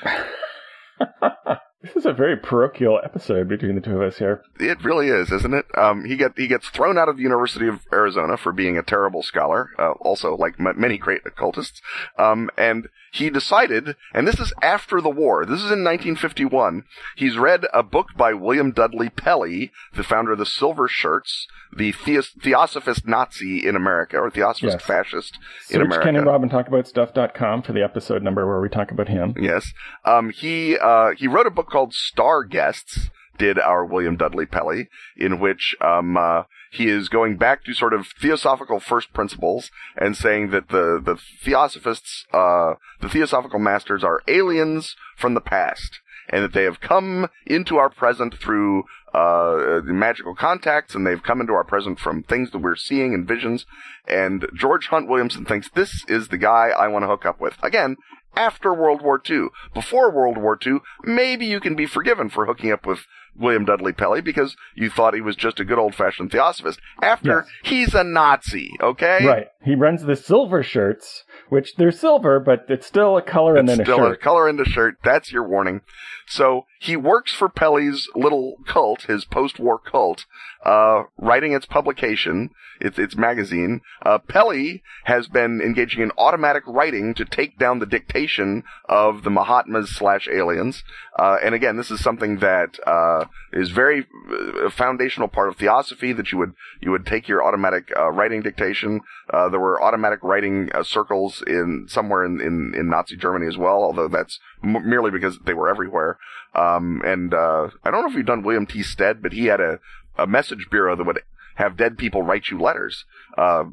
This 1.81 1.95
is 1.95 2.05
a 2.05 2.11
very 2.11 2.35
parochial 2.35 2.99
episode 3.05 3.47
between 3.47 3.75
the 3.75 3.79
two 3.81 3.95
of 3.95 4.01
us 4.01 4.17
here. 4.17 4.43
It 4.59 4.83
really 4.83 5.07
is, 5.07 5.31
isn't 5.31 5.53
it? 5.53 5.65
Um, 5.77 6.03
he 6.03 6.17
get 6.17 6.33
he 6.35 6.45
gets 6.47 6.67
thrown 6.67 6.97
out 6.97 7.07
of 7.07 7.15
the 7.15 7.23
University 7.23 7.69
of 7.69 7.79
Arizona 7.93 8.35
for 8.35 8.51
being 8.51 8.77
a 8.77 8.83
terrible 8.83 9.23
scholar, 9.23 9.69
uh, 9.79 9.91
also 10.01 10.35
like 10.35 10.55
m- 10.59 10.73
many 10.77 10.97
great 10.97 11.21
occultists. 11.25 11.81
Um, 12.17 12.49
and 12.57 12.89
he 13.13 13.29
decided, 13.29 13.95
and 14.13 14.27
this 14.27 14.39
is 14.41 14.51
after 14.61 14.99
the 14.99 15.09
war. 15.09 15.45
This 15.45 15.59
is 15.61 15.71
in 15.71 15.83
1951. 15.85 16.83
He's 17.15 17.37
read 17.37 17.65
a 17.73 17.81
book 17.81 18.07
by 18.17 18.33
William 18.33 18.71
Dudley 18.71 19.09
Pelley, 19.09 19.71
the 19.95 20.03
founder 20.03 20.33
of 20.33 20.37
the 20.37 20.45
Silver 20.45 20.87
Shirts, 20.89 21.47
the 21.75 21.91
theos- 21.93 22.33
Theosophist 22.43 23.07
Nazi 23.07 23.65
in 23.65 23.75
America, 23.77 24.17
or 24.17 24.29
Theosophist 24.29 24.79
Yes. 24.79 24.85
fascist 24.85 25.37
in 25.71 25.81
America. 25.81 26.05
Ken 26.07 26.17
and 26.17 26.25
Robin 26.27 26.49
talk 26.49 26.67
about 26.67 26.87
stuff.com 26.87 27.61
for 27.63 27.71
the 27.71 27.83
episode 27.83 28.21
number 28.21 28.45
where 28.45 28.59
we 28.59 28.67
talk 28.69 28.91
about 28.91 29.07
him. 29.07 29.33
Yes. 29.39 29.71
Um, 30.05 30.29
he, 30.29 30.77
uh, 30.77 31.11
he 31.17 31.27
wrote 31.27 31.47
a 31.47 31.51
book 31.51 31.68
called 31.69 31.93
Star 31.93 32.43
Guests, 32.43 33.09
did 33.37 33.57
our 33.57 33.85
William 33.85 34.17
Dudley 34.17 34.45
Pelley, 34.45 34.89
in 35.17 35.39
which, 35.39 35.75
um, 35.81 36.17
uh, 36.17 36.43
he 36.71 36.87
is 36.87 37.09
going 37.09 37.37
back 37.37 37.63
to 37.63 37.73
sort 37.73 37.93
of 37.93 38.07
theosophical 38.21 38.79
first 38.79 39.11
principles 39.11 39.71
and 39.97 40.15
saying 40.15 40.51
that 40.51 40.69
the, 40.69 41.01
the 41.03 41.17
theosophists, 41.43 42.25
uh, 42.31 42.73
the 43.01 43.09
theosophical 43.09 43.59
masters 43.59 44.03
are 44.03 44.21
aliens 44.27 44.95
from 45.17 45.33
the 45.33 45.41
past. 45.41 45.99
And 46.31 46.43
that 46.43 46.53
they 46.53 46.65
have 46.65 46.79
come 46.79 47.27
into 47.47 47.77
our 47.77 47.89
present 47.89 48.35
through, 48.35 48.83
uh, 49.15 49.81
magical 49.83 50.35
contacts 50.35 50.93
and 50.93 51.07
they've 51.07 51.23
come 51.23 51.41
into 51.41 51.53
our 51.53 51.63
present 51.63 51.99
from 51.99 52.21
things 52.21 52.51
that 52.51 52.59
we're 52.59 52.75
seeing 52.75 53.15
and 53.15 53.27
visions. 53.27 53.65
And 54.07 54.45
George 54.53 54.89
Hunt 54.89 55.07
Williamson 55.07 55.45
thinks 55.45 55.69
this 55.69 56.05
is 56.07 56.27
the 56.27 56.37
guy 56.37 56.69
I 56.69 56.87
want 56.87 57.01
to 57.01 57.07
hook 57.07 57.25
up 57.25 57.41
with. 57.41 57.55
Again, 57.63 57.97
after 58.35 58.73
World 58.73 59.01
War 59.01 59.21
II. 59.27 59.47
Before 59.73 60.11
World 60.11 60.37
War 60.37 60.57
II, 60.65 60.79
maybe 61.03 61.45
you 61.45 61.59
can 61.59 61.75
be 61.75 61.85
forgiven 61.85 62.29
for 62.29 62.45
hooking 62.45 62.71
up 62.71 62.85
with 62.85 63.05
William 63.39 63.65
Dudley 63.65 63.93
Pelley 63.93 64.21
because 64.21 64.55
you 64.75 64.89
thought 64.89 65.13
he 65.13 65.21
was 65.21 65.35
just 65.35 65.59
a 65.59 65.65
good 65.65 65.79
old 65.79 65.95
fashioned 65.95 66.31
theosophist. 66.31 66.79
After, 67.01 67.45
Yes. 67.47 67.69
he's 67.71 67.93
a 67.95 68.03
Nazi, 68.03 68.71
okay? 68.81 69.25
Right. 69.25 69.47
He 69.63 69.75
runs 69.75 70.03
the 70.03 70.15
silver 70.15 70.61
shirts, 70.63 71.23
which 71.49 71.75
they're 71.75 71.91
silver, 71.91 72.39
but 72.39 72.65
it's 72.69 72.85
still 72.87 73.17
a 73.17 73.21
color 73.21 73.55
and 73.55 73.67
It's 73.69 73.77
then 73.77 73.81
a 73.81 73.85
still 73.85 74.05
a 74.05 74.09
shirt. 74.11 74.21
color 74.21 74.49
in 74.49 74.57
the 74.57 74.65
shirt. 74.65 74.97
That's 75.03 75.31
your 75.31 75.47
warning. 75.47 75.81
So 76.27 76.65
he 76.79 76.95
works 76.95 77.33
for 77.33 77.49
Pelley's 77.49 78.07
little 78.15 78.57
cult, 78.67 79.03
his 79.03 79.25
post-war 79.25 79.79
cult, 79.79 80.25
uh, 80.63 81.03
writing 81.17 81.53
its 81.53 81.65
publication, 81.65 82.51
its 82.79 82.99
its 82.99 83.15
magazine. 83.17 83.81
Uh, 84.05 84.19
Pelley 84.19 84.83
has 85.05 85.27
been 85.27 85.59
engaging 85.59 86.01
in 86.03 86.11
automatic 86.17 86.63
writing 86.67 87.13
to 87.15 87.25
take 87.25 87.57
down 87.57 87.79
the 87.79 87.85
dictation 87.87 88.63
of 88.87 89.23
the 89.23 89.29
Mahatmas 89.31 89.89
slash 89.89 90.27
aliens. 90.31 90.83
Uh, 91.17 91.37
and 91.43 91.55
again, 91.55 91.77
this 91.77 91.89
is 91.89 91.99
something 91.99 92.37
that 92.39 92.77
uh, 92.85 93.25
is 93.51 93.71
very 93.71 94.05
uh, 94.31 94.65
a 94.65 94.69
foundational 94.69 95.27
part 95.27 95.49
of 95.49 95.57
theosophy. 95.57 96.13
That 96.13 96.31
you 96.31 96.37
would 96.37 96.53
you 96.81 96.91
would 96.91 97.05
take 97.05 97.27
your 97.27 97.43
automatic 97.43 97.91
uh, 97.97 98.11
writing 98.11 98.41
dictation. 98.41 99.01
Uh, 99.29 99.49
there 99.49 99.59
were 99.59 99.81
automatic 99.81 100.19
writing 100.23 100.69
uh, 100.73 100.83
circles 100.83 101.43
in 101.45 101.85
somewhere 101.87 102.23
in, 102.25 102.39
in, 102.41 102.73
in 102.75 102.89
Nazi 102.89 103.15
Germany 103.15 103.47
as 103.47 103.57
well, 103.57 103.83
although 103.83 104.07
that's 104.07 104.39
m- 104.63 104.89
merely 104.89 105.11
because 105.11 105.39
they 105.45 105.53
were 105.53 105.69
everywhere. 105.69 106.17
Um, 106.55 107.01
and 107.05 107.33
uh, 107.33 107.69
I 107.83 107.91
don't 107.91 108.01
know 108.01 108.09
if 108.09 108.15
you've 108.15 108.25
done 108.25 108.43
William 108.43 108.65
T. 108.65 108.81
Stead, 108.83 109.21
but 109.21 109.33
he 109.33 109.45
had 109.45 109.61
a, 109.61 109.79
a 110.17 110.25
message 110.25 110.67
bureau 110.71 110.95
that 110.95 111.05
would 111.05 111.19
have 111.59 111.75
dead 111.75 111.97
people 111.97 112.23
write 112.23 112.47
you 112.49 112.57
letters 112.59 113.03
uh, 113.37 113.65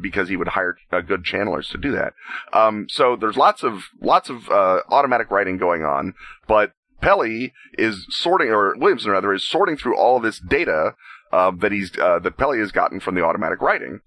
because 0.00 0.28
he 0.28 0.36
would 0.36 0.48
hire 0.48 0.76
uh, 0.92 1.00
good 1.00 1.24
channelers 1.24 1.68
to 1.68 1.76
do 1.76 1.90
that. 1.90 2.14
Um, 2.52 2.86
so 2.88 3.16
there's 3.16 3.36
lots 3.36 3.64
of 3.64 3.82
lots 4.00 4.30
of 4.30 4.48
uh, 4.48 4.80
automatic 4.88 5.30
writing 5.30 5.58
going 5.58 5.82
on, 5.82 6.14
but 6.46 6.72
Pelley 7.02 7.52
is 7.76 8.06
sorting, 8.08 8.48
or 8.48 8.74
Williamson 8.78 9.10
rather, 9.10 9.34
is 9.34 9.46
sorting 9.46 9.76
through 9.76 9.96
all 9.96 10.20
this 10.20 10.38
data 10.38 10.94
uh, 11.32 11.50
that 11.58 11.72
he's 11.72 11.90
uh, 11.98 12.20
that 12.20 12.36
Pelley 12.36 12.58
has 12.58 12.72
gotten 12.72 13.00
from 13.00 13.14
the 13.14 13.24
automatic 13.24 13.60
writing, 13.60 14.00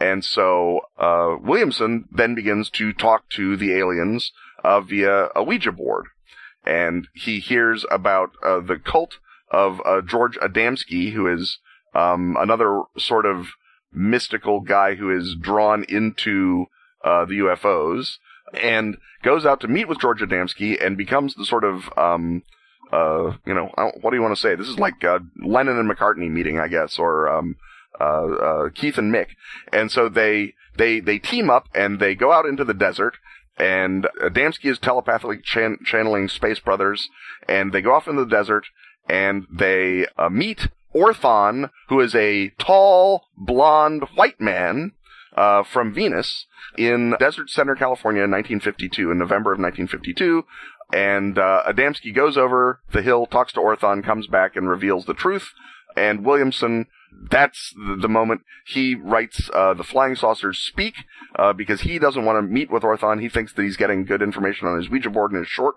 and 0.00 0.24
so 0.24 0.80
uh, 0.98 1.36
Williamson 1.40 2.06
then 2.10 2.34
begins 2.34 2.68
to 2.70 2.92
talk 2.92 3.28
to 3.30 3.56
the 3.56 3.72
aliens 3.72 4.32
uh, 4.64 4.80
via 4.80 5.28
a 5.36 5.42
Ouija 5.42 5.72
board, 5.72 6.06
and 6.66 7.08
he 7.14 7.38
hears 7.38 7.86
about 7.90 8.30
uh, 8.44 8.60
the 8.60 8.78
cult 8.78 9.18
of 9.50 9.80
uh, 9.86 10.00
George 10.00 10.36
Adamski, 10.38 11.12
who 11.12 11.32
is 11.32 11.58
um, 11.94 12.36
another 12.38 12.82
sort 12.98 13.26
of 13.26 13.48
mystical 13.92 14.60
guy 14.60 14.94
who 14.94 15.16
is 15.16 15.36
drawn 15.40 15.84
into 15.84 16.66
the 17.04 17.38
UFOs, 17.44 18.18
and 18.54 18.96
goes 19.22 19.46
out 19.46 19.60
to 19.60 19.68
meet 19.68 19.88
with 19.88 20.00
George 20.00 20.20
Adamski 20.20 20.82
and 20.84 20.96
becomes 20.96 21.34
the 21.34 21.44
sort 21.44 21.64
of 21.64 21.90
um, 21.96 22.42
uh, 22.92 23.36
you 23.46 23.54
know, 23.54 23.70
what 24.00 24.10
do 24.10 24.16
you 24.16 24.22
want 24.22 24.34
to 24.34 24.40
say? 24.40 24.54
This 24.54 24.68
is 24.68 24.78
like 24.78 25.04
uh, 25.04 25.20
Lennon 25.44 25.78
and 25.78 25.90
McCartney 25.90 26.30
meeting, 26.30 26.58
I 26.58 26.68
guess, 26.68 26.98
or 26.98 27.28
um, 27.28 27.56
uh, 28.00 28.04
uh, 28.04 28.68
Keith 28.70 28.98
and 28.98 29.14
Mick, 29.14 29.28
and 29.72 29.90
so 29.90 30.08
they 30.08 30.54
they 30.76 31.00
they 31.00 31.18
team 31.18 31.50
up 31.50 31.68
and 31.74 32.00
they 32.00 32.14
go 32.14 32.32
out 32.32 32.46
into 32.46 32.64
the 32.64 32.74
desert. 32.74 33.16
And 33.58 34.08
Adamski 34.22 34.70
is 34.70 34.78
telepathically 34.78 35.38
chan- 35.42 35.80
channeling 35.84 36.28
Space 36.28 36.60
Brothers, 36.60 37.10
and 37.46 37.72
they 37.72 37.82
go 37.82 37.92
off 37.92 38.08
into 38.08 38.24
the 38.24 38.30
desert, 38.30 38.66
and 39.06 39.46
they 39.52 40.06
uh, 40.16 40.30
meet 40.30 40.68
Orthon, 40.94 41.70
who 41.88 42.00
is 42.00 42.14
a 42.14 42.48
tall, 42.58 43.24
blonde, 43.36 44.04
white 44.14 44.40
man 44.40 44.92
uh, 45.36 45.62
from 45.62 45.92
Venus 45.92 46.46
in 46.76 47.14
Desert 47.18 47.50
Center, 47.50 47.74
California, 47.74 48.22
in 48.22 48.30
1952, 48.30 49.10
in 49.10 49.18
November 49.18 49.52
of 49.52 49.58
1952. 49.58 50.44
And 50.92 51.38
uh, 51.38 51.62
Adamski 51.68 52.14
goes 52.14 52.36
over 52.36 52.80
the 52.92 53.02
hill, 53.02 53.26
talks 53.26 53.52
to 53.52 53.60
Orthon, 53.60 54.04
comes 54.04 54.26
back, 54.26 54.56
and 54.56 54.68
reveals 54.68 55.04
the 55.04 55.14
truth. 55.14 55.52
And 55.96 56.24
Williamson, 56.24 56.86
that's 57.30 57.74
the, 57.76 58.08
moment 58.08 58.42
he 58.66 58.94
writes 58.94 59.50
uh, 59.54 59.74
the 59.74 59.84
Flying 59.84 60.16
Saucers 60.16 60.58
Speak, 60.58 60.94
uh, 61.36 61.52
because 61.52 61.82
he 61.82 61.98
doesn't 61.98 62.24
want 62.24 62.38
to 62.38 62.42
meet 62.42 62.70
with 62.70 62.82
Orthon. 62.82 63.20
He 63.20 63.28
thinks 63.28 63.52
that 63.52 63.62
he's 63.62 63.76
getting 63.76 64.04
good 64.04 64.22
information 64.22 64.66
on 64.66 64.76
his 64.76 64.88
Ouija 64.88 65.10
board 65.10 65.32
and 65.32 65.40
his 65.40 65.48
short 65.48 65.76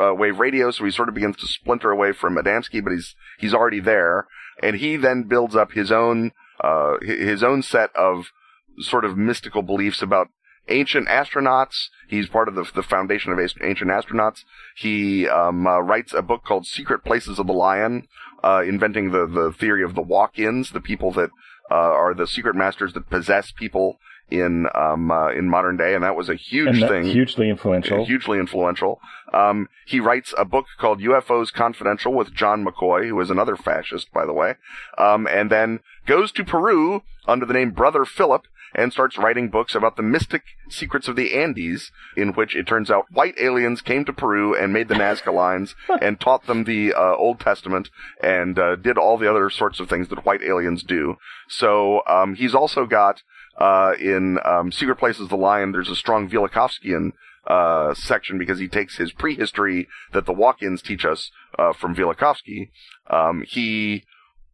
uh, 0.00 0.14
wave 0.14 0.38
radio, 0.38 0.70
so 0.70 0.84
he 0.84 0.90
sort 0.90 1.08
of 1.08 1.14
begins 1.14 1.36
to 1.36 1.46
splinter 1.46 1.90
away 1.90 2.12
from 2.12 2.36
Adamski, 2.36 2.82
but 2.82 2.92
he's 2.92 3.14
he's 3.38 3.54
already 3.54 3.80
there, 3.80 4.26
and 4.62 4.76
he 4.76 4.96
then 4.96 5.24
builds 5.24 5.54
up 5.54 5.72
his 5.72 5.92
own 5.92 6.32
uh, 6.62 6.94
his 7.02 7.42
own 7.42 7.62
set 7.62 7.94
of 7.94 8.32
sort 8.80 9.04
of 9.04 9.16
mystical 9.16 9.62
beliefs 9.62 10.02
about 10.02 10.28
ancient 10.68 11.08
astronauts. 11.08 11.88
He's 12.08 12.28
part 12.28 12.48
of 12.48 12.54
the, 12.54 12.64
the 12.74 12.82
foundation 12.82 13.32
of 13.32 13.38
ancient 13.38 13.90
astronauts. 13.90 14.44
He 14.76 15.28
um, 15.28 15.66
uh, 15.66 15.80
writes 15.80 16.14
a 16.14 16.22
book 16.22 16.44
called 16.44 16.66
Secret 16.66 17.04
Places 17.04 17.38
of 17.38 17.46
the 17.46 17.52
Lion, 17.52 18.08
uh, 18.42 18.62
inventing 18.66 19.10
the, 19.10 19.26
the 19.26 19.52
theory 19.52 19.84
of 19.84 19.94
the 19.94 20.02
walk-ins, 20.02 20.70
the 20.70 20.80
people 20.80 21.12
that 21.12 21.30
uh, 21.70 21.74
are 21.74 22.14
the 22.14 22.26
secret 22.26 22.54
masters 22.54 22.92
that 22.92 23.08
possess 23.08 23.50
people 23.50 23.98
in 24.30 24.66
um, 24.74 25.10
uh, 25.10 25.30
in 25.30 25.48
modern 25.48 25.76
day, 25.76 25.94
and 25.94 26.02
that 26.02 26.16
was 26.16 26.28
a 26.28 26.34
huge 26.34 26.80
thing. 26.80 27.04
hugely 27.04 27.50
influential. 27.50 28.04
Hugely 28.06 28.38
influential. 28.38 29.00
Um, 29.32 29.68
he 29.86 30.00
writes 30.00 30.32
a 30.36 30.44
book 30.44 30.66
called 30.78 31.00
UFOs 31.00 31.52
Confidential 31.52 32.12
with 32.12 32.32
John 32.34 32.64
McCoy, 32.64 33.08
who 33.08 33.20
is 33.20 33.30
another 33.30 33.56
fascist, 33.56 34.12
by 34.12 34.24
the 34.24 34.32
way, 34.32 34.54
um, 34.96 35.26
and 35.26 35.50
then 35.50 35.80
goes 36.06 36.32
to 36.32 36.44
Peru 36.44 37.02
under 37.26 37.44
the 37.44 37.52
name 37.52 37.70
Brother 37.70 38.04
Philip 38.04 38.46
and 38.74 38.92
starts 38.92 39.16
writing 39.16 39.48
books 39.48 39.74
about 39.74 39.96
the 39.96 40.02
mystic 40.02 40.42
secrets 40.68 41.08
of 41.08 41.16
the 41.16 41.34
Andes, 41.34 41.92
in 42.16 42.32
which 42.32 42.56
it 42.56 42.66
turns 42.66 42.90
out 42.90 43.12
white 43.12 43.34
aliens 43.40 43.80
came 43.80 44.04
to 44.04 44.12
Peru 44.12 44.54
and 44.54 44.72
made 44.72 44.88
the 44.88 44.94
Nazca 44.94 45.32
lines 45.32 45.74
and 46.00 46.20
taught 46.20 46.46
them 46.46 46.64
the 46.64 46.92
uh, 46.92 47.14
Old 47.14 47.40
Testament 47.40 47.90
and 48.22 48.58
uh, 48.58 48.76
did 48.76 48.98
all 48.98 49.16
the 49.16 49.30
other 49.30 49.50
sorts 49.50 49.80
of 49.80 49.88
things 49.88 50.08
that 50.08 50.24
white 50.24 50.42
aliens 50.42 50.82
do. 50.82 51.16
So 51.48 52.02
um, 52.06 52.34
he's 52.34 52.54
also 52.54 52.86
got 52.86 53.22
uh, 53.58 53.92
in 54.00 54.38
um, 54.44 54.72
Secret 54.72 54.96
Places 54.96 55.22
of 55.22 55.28
the 55.28 55.36
Lion, 55.36 55.72
there's 55.72 55.90
a 55.90 55.96
strong 55.96 56.28
Velikovskian 56.28 57.12
uh, 57.46 57.94
section 57.94 58.38
because 58.38 58.58
he 58.58 58.68
takes 58.68 58.96
his 58.96 59.12
prehistory 59.12 59.86
that 60.12 60.26
the 60.26 60.32
walk-ins 60.32 60.82
teach 60.82 61.04
us 61.04 61.30
uh, 61.58 61.72
from 61.72 61.94
Velikovsky. 61.94 62.70
Um, 63.08 63.44
he 63.46 64.04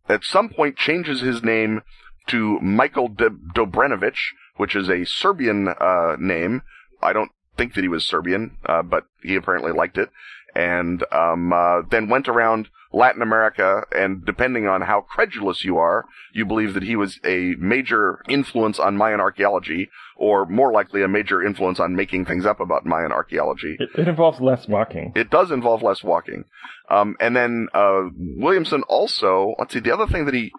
at 0.08 0.24
some 0.24 0.48
point 0.48 0.76
changes 0.76 1.20
his 1.20 1.42
name 1.42 1.82
to 2.28 2.58
Michael 2.60 3.08
D- 3.08 3.28
Dobrenovic, 3.54 4.16
which 4.56 4.76
is 4.76 4.88
a 4.88 5.04
Serbian 5.04 5.68
uh, 5.68 6.16
name. 6.18 6.62
I 7.02 7.12
don't 7.12 7.32
think 7.56 7.74
that 7.74 7.82
he 7.82 7.88
was 7.88 8.06
Serbian, 8.06 8.56
uh, 8.66 8.82
but 8.82 9.04
he 9.22 9.34
apparently 9.34 9.72
liked 9.72 9.98
it. 9.98 10.10
And 10.54 11.04
um, 11.12 11.52
uh, 11.52 11.82
then 11.90 12.08
went 12.08 12.28
around 12.28 12.68
Latin 12.92 13.22
America, 13.22 13.84
and 13.92 14.24
depending 14.24 14.66
on 14.66 14.80
how 14.82 15.00
credulous 15.00 15.64
you 15.64 15.78
are, 15.78 16.06
you 16.32 16.44
believe 16.44 16.74
that 16.74 16.82
he 16.82 16.96
was 16.96 17.20
a 17.24 17.54
major 17.58 18.20
influence 18.28 18.80
on 18.80 18.96
Mayan 18.96 19.20
archaeology, 19.20 19.88
or 20.16 20.44
more 20.46 20.72
likely 20.72 21.02
a 21.02 21.08
major 21.08 21.40
influence 21.40 21.78
on 21.78 21.94
making 21.94 22.24
things 22.24 22.44
up 22.44 22.58
about 22.58 22.84
Mayan 22.84 23.12
archaeology. 23.12 23.76
It, 23.78 23.90
it 23.96 24.08
involves 24.08 24.40
less 24.40 24.66
walking. 24.66 25.12
It 25.14 25.30
does 25.30 25.52
involve 25.52 25.82
less 25.82 26.02
walking. 26.02 26.44
Um, 26.88 27.16
and 27.20 27.36
then 27.36 27.68
uh, 27.72 28.08
Williamson 28.16 28.82
also, 28.88 29.54
let's 29.58 29.72
see, 29.72 29.80
the 29.80 29.94
other 29.94 30.08
thing 30.08 30.24
that 30.24 30.34
he 30.34 30.52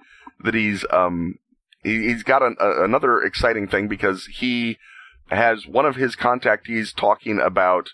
that 0.44 0.54
he's 0.54 0.86
um, 0.90 1.38
he, 1.84 2.08
he's 2.08 2.24
got 2.24 2.42
an, 2.44 2.56
a, 2.60 2.84
another 2.84 3.22
exciting 3.22 3.68
thing 3.68 3.88
because 3.88 4.26
he 4.26 4.78
has 5.30 5.66
one 5.66 5.86
of 5.86 5.96
his 5.96 6.16
contactees 6.16 6.96
talking 6.96 7.40
about 7.40 7.90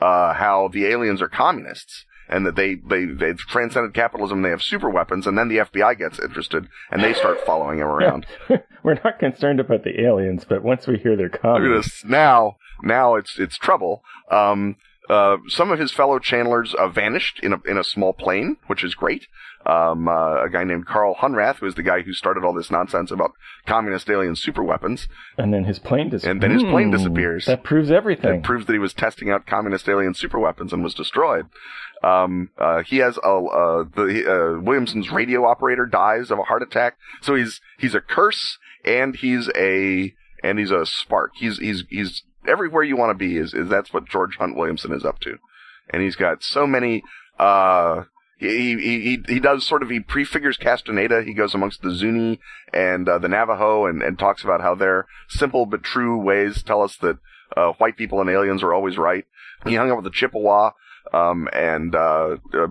uh, 0.00 0.34
how 0.34 0.68
the 0.72 0.86
aliens 0.86 1.20
are 1.22 1.28
communists. 1.28 2.04
and 2.28 2.46
that 2.46 2.54
they 2.54 2.76
they 2.76 3.04
they've 3.06 3.38
transcended 3.38 3.92
capitalism. 3.92 4.42
They 4.42 4.50
have 4.50 4.62
super 4.62 4.88
weapons, 4.88 5.26
and 5.26 5.36
then 5.36 5.48
the 5.48 5.58
FBI 5.58 5.98
gets 5.98 6.18
interested 6.20 6.68
and 6.90 7.02
they 7.02 7.12
start 7.12 7.40
following 7.44 7.78
him 7.80 7.88
around. 7.88 8.24
We're 8.84 9.00
not 9.04 9.18
concerned 9.18 9.58
about 9.60 9.82
the 9.84 10.00
aliens, 10.00 10.44
but 10.48 10.62
once 10.62 10.86
we 10.86 10.96
hear 10.98 11.16
their 11.16 11.28
comments, 11.28 12.04
now. 12.04 12.56
Now 12.82 13.16
it's 13.16 13.38
it's 13.38 13.58
trouble. 13.58 14.02
Um, 14.30 14.76
uh, 15.08 15.36
some 15.48 15.70
of 15.70 15.78
his 15.78 15.92
fellow 15.92 16.18
channelers 16.18 16.72
uh, 16.74 16.88
vanished 16.88 17.40
in 17.42 17.52
a 17.52 17.58
in 17.68 17.76
a 17.76 17.84
small 17.84 18.12
plane, 18.14 18.56
which 18.68 18.82
is 18.84 18.94
great. 18.94 19.26
Um, 19.66 20.08
uh, 20.08 20.44
a 20.44 20.48
guy 20.50 20.64
named 20.64 20.86
Karl 20.86 21.14
Hunrath, 21.14 21.56
who 21.56 21.66
is 21.66 21.74
the 21.74 21.82
guy 21.82 22.00
who 22.00 22.14
started 22.14 22.44
all 22.44 22.54
this 22.54 22.70
nonsense 22.70 23.10
about 23.10 23.32
communist 23.66 24.08
alien 24.08 24.34
super 24.34 24.62
weapons, 24.64 25.06
and 25.36 25.52
then 25.52 25.64
his 25.64 25.78
plane 25.78 26.08
disappears. 26.08 26.30
And 26.30 26.42
then 26.42 26.50
his 26.50 26.62
plane 26.62 26.90
disappears. 26.90 27.44
That 27.44 27.62
proves 27.62 27.90
everything. 27.90 28.36
It 28.36 28.42
proves 28.42 28.64
that 28.66 28.72
he 28.72 28.78
was 28.78 28.94
testing 28.94 29.30
out 29.30 29.46
communist 29.46 29.86
alien 29.86 30.14
super 30.14 30.38
weapons 30.38 30.72
and 30.72 30.82
was 30.82 30.94
destroyed. 30.94 31.46
Um, 32.02 32.48
uh, 32.58 32.82
he 32.82 32.96
has 32.98 33.18
a, 33.18 33.28
uh, 33.28 33.84
the, 33.94 34.56
uh, 34.56 34.60
Williamson's 34.62 35.10
radio 35.10 35.44
operator 35.44 35.84
dies 35.84 36.30
of 36.30 36.38
a 36.38 36.44
heart 36.44 36.62
attack. 36.62 36.96
So 37.20 37.34
he's, 37.34 37.60
he's 37.78 37.94
a 37.94 38.00
curse 38.00 38.56
and 38.86 39.14
he's 39.14 39.50
a, 39.54 40.14
and 40.42 40.58
he's 40.58 40.70
a 40.70 40.86
spark. 40.86 41.32
He's, 41.36 41.58
he's, 41.58 41.84
he's 41.90 42.22
everywhere 42.48 42.82
you 42.82 42.96
want 42.96 43.10
to 43.10 43.14
be 43.14 43.36
is, 43.36 43.52
is 43.52 43.68
that's 43.68 43.92
what 43.92 44.08
George 44.08 44.38
Hunt 44.38 44.56
Williamson 44.56 44.92
is 44.92 45.04
up 45.04 45.18
to. 45.20 45.36
And 45.90 46.02
he's 46.02 46.16
got 46.16 46.42
so 46.42 46.66
many, 46.66 47.02
uh, 47.38 48.04
he, 48.40 48.76
he, 48.78 49.22
he, 49.28 49.38
does 49.38 49.66
sort 49.66 49.82
of, 49.82 49.90
he 49.90 50.00
prefigures 50.00 50.56
Castaneda. 50.56 51.22
He 51.22 51.34
goes 51.34 51.54
amongst 51.54 51.82
the 51.82 51.90
Zuni 51.90 52.40
and, 52.72 53.06
uh, 53.08 53.18
the 53.18 53.28
Navajo 53.28 53.84
and, 53.84 54.02
and 54.02 54.18
talks 54.18 54.42
about 54.42 54.62
how 54.62 54.74
their 54.74 55.06
simple 55.28 55.66
but 55.66 55.82
true 55.82 56.18
ways 56.18 56.62
tell 56.62 56.82
us 56.82 56.96
that, 56.96 57.18
uh, 57.56 57.72
white 57.72 57.98
people 57.98 58.20
and 58.20 58.30
aliens 58.30 58.62
are 58.62 58.72
always 58.72 58.96
right. 58.96 59.24
He 59.66 59.74
hung 59.74 59.90
out 59.90 59.96
with 59.96 60.04
the 60.04 60.10
Chippewa, 60.10 60.70
um, 61.12 61.48
and, 61.52 61.94
uh, 61.94 62.36
uh, 62.54 62.66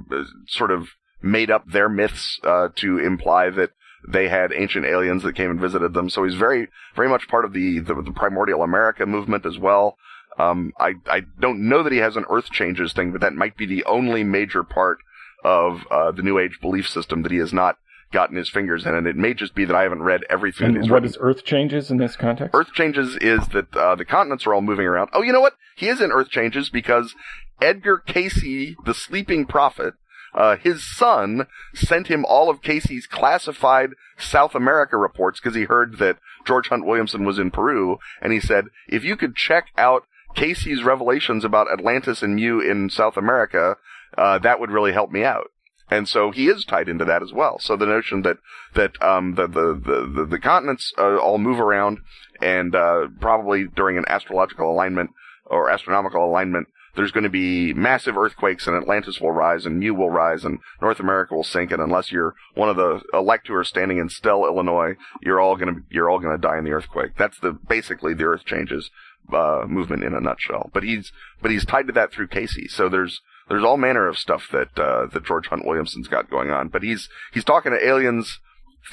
sort 0.48 0.72
of 0.72 0.88
made 1.22 1.52
up 1.52 1.70
their 1.70 1.88
myths, 1.88 2.40
uh, 2.44 2.70
to 2.78 2.98
imply 2.98 3.52
that 3.52 3.72
they 4.08 4.28
had 4.28 4.52
ancient 4.52 4.86
aliens 4.86 5.22
that 5.22 5.36
came 5.36 5.52
and 5.52 5.60
visited 5.60 5.94
them. 5.94 6.10
So 6.10 6.24
he's 6.24 6.36
very, 6.36 6.68
very 6.96 7.10
much 7.10 7.28
part 7.28 7.46
of 7.46 7.54
the, 7.54 7.80
the, 7.80 7.94
the 7.94 8.12
primordial 8.12 8.64
America 8.64 9.06
movement 9.06 9.46
as 9.46 9.60
well. 9.60 9.98
Um, 10.40 10.72
I, 10.80 10.94
I 11.06 11.22
don't 11.40 11.68
know 11.68 11.84
that 11.84 11.92
he 11.92 12.00
has 12.00 12.16
an 12.16 12.26
Earth 12.30 12.50
changes 12.50 12.94
thing, 12.94 13.12
but 13.12 13.22
that 13.22 13.34
might 13.34 13.58
be 13.58 13.66
the 13.66 13.84
only 13.84 14.24
major 14.24 14.64
part 14.64 15.00
of, 15.44 15.82
uh, 15.92 16.12
the 16.12 16.22
New 16.22 16.38
Age 16.40 16.60
belief 16.62 16.88
system 16.88 17.24
that 17.24 17.32
he 17.32 17.38
has 17.38 17.54
not 17.54 17.78
gotten 18.12 18.36
his 18.36 18.50
fingers 18.50 18.86
in. 18.86 18.96
And 18.96 19.08
it 19.08 19.16
may 19.16 19.34
just 19.34 19.54
be 19.54 19.66
that 19.66 19.76
I 19.76 19.84
haven't 19.84 20.02
read 20.02 20.22
everything. 20.30 20.76
and 20.76 20.90
what 20.90 21.04
written. 21.04 21.10
is 21.10 21.18
Earth 21.20 21.44
changes 21.44 21.92
in 21.92 21.98
this 21.98 22.16
context? 22.16 22.56
Earth 22.56 22.74
changes 22.74 23.16
is 23.18 23.48
that 23.50 23.76
uh, 23.76 23.96
the 23.96 24.06
continents 24.06 24.48
are 24.48 24.54
all 24.54 24.62
moving 24.62 24.86
around. 24.86 25.10
Oh, 25.14 25.22
you 25.22 25.32
know 25.32 25.42
what? 25.42 25.54
He 25.76 25.88
is 25.88 26.02
in 26.02 26.12
Earth 26.12 26.30
changes 26.30 26.70
because 26.70 27.16
Edgar 27.62 28.00
Cayce, 28.00 28.76
the 28.86 28.94
sleeping 28.94 29.46
prophet, 29.46 29.94
uh, 30.34 30.58
his 30.58 30.84
son 30.84 31.48
sent 31.74 32.08
him 32.08 32.26
all 32.26 32.50
of 32.50 32.62
Cayce's 32.62 33.08
classified 33.08 33.92
South 34.18 34.54
America 34.54 34.98
reports 34.98 35.40
because 35.40 35.56
he 35.56 35.64
heard 35.64 35.98
that 35.98 36.18
George 36.46 36.70
Hunt 36.70 36.86
Williamson 36.86 37.26
was 37.26 37.40
in 37.40 37.52
Peru, 37.52 37.98
and 38.22 38.32
he 38.32 38.40
said, 38.40 38.66
if 38.88 39.04
you 39.04 39.16
could 39.16 39.36
check 39.36 39.68
out 39.78 40.04
Cayce's 40.36 40.84
revelations 40.84 41.44
about 41.44 41.72
Atlantis 41.72 42.22
and 42.22 42.36
Mu 42.36 42.60
in 42.60 42.90
South 42.90 43.18
America, 43.18 43.78
uh, 44.20 44.38
that 44.40 44.60
would 44.60 44.70
really 44.70 44.92
help 44.92 45.12
me 45.12 45.24
out. 45.24 45.48
And 45.90 46.08
so 46.08 46.30
he 46.32 46.48
is 46.50 46.66
tied 46.66 46.90
into 46.90 47.06
that 47.06 47.24
as 47.24 47.34
well. 47.34 47.58
So 47.60 47.76
the 47.76 47.86
notion 47.86 48.22
that 48.24 48.38
that 48.76 49.02
um, 49.02 49.36
the, 49.36 49.48
the 49.48 49.74
the 49.74 50.12
the 50.16 50.26
the 50.26 50.40
continents 50.40 50.94
uh, 50.98 51.18
all 51.18 51.40
move 51.40 51.60
around, 51.60 52.00
and 52.42 52.76
uh, 52.76 53.08
probably 53.20 53.66
during 53.66 53.98
an 53.98 54.06
astrological 54.08 54.72
alignment 54.72 55.10
or 55.46 55.72
astronomical 55.72 56.24
alignment, 56.24 56.68
there's 56.96 57.12
going 57.12 57.24
to 57.24 57.30
be 57.30 57.74
massive 57.74 58.18
earthquakes, 58.18 58.68
and 58.68 58.76
Atlantis 58.76 59.20
will 59.20 59.32
rise, 59.32 59.66
and 59.66 59.80
Mu 59.80 59.96
will 59.96 60.12
rise, 60.12 60.44
and 60.44 60.60
North 60.80 61.00
America 61.00 61.34
will 61.34 61.44
sink. 61.44 61.72
And 61.72 61.82
unless 61.82 62.12
you're 62.12 62.36
one 62.54 62.70
of 62.70 62.76
the 62.76 63.02
elect 63.14 63.48
who 63.48 63.56
are 63.56 63.64
standing 63.64 63.98
in 63.98 64.10
Stelle, 64.10 64.46
Illinois, 64.46 64.94
you're 65.24 65.40
all 65.40 65.56
going 65.56 65.74
to 65.74 65.82
you're 65.90 66.10
all 66.10 66.20
going 66.20 66.36
to 66.36 66.48
die 66.48 66.60
in 66.60 66.66
the 66.66 66.74
earthquake. 66.74 67.14
That's 67.18 67.40
the 67.40 67.54
basically 67.54 68.14
the 68.14 68.26
Earth 68.26 68.46
changes 68.46 68.92
uh, 69.34 69.64
movement 69.68 70.04
in 70.04 70.14
a 70.14 70.22
nutshell. 70.22 70.70
But 70.72 70.84
he's 70.84 71.12
but 71.42 71.50
he's 71.52 71.66
tied 71.66 71.88
to 71.88 71.94
that 71.94 72.12
through 72.12 72.28
Cayce. 72.28 72.72
So 72.72 72.90
there's 72.90 73.22
there's 73.50 73.64
all 73.64 73.78
manner 73.78 74.08
of 74.08 74.18
stuff 74.18 74.48
that 74.52 74.78
uh, 74.80 75.08
that 75.14 75.26
George 75.26 75.48
Hunt 75.48 75.66
Williamson's 75.66 76.08
got 76.08 76.30
going 76.30 76.50
on. 76.52 76.68
But 76.70 76.84
he's 76.84 77.10
he's 77.34 77.44
talking 77.44 77.72
to 77.72 77.86
aliens 77.88 78.40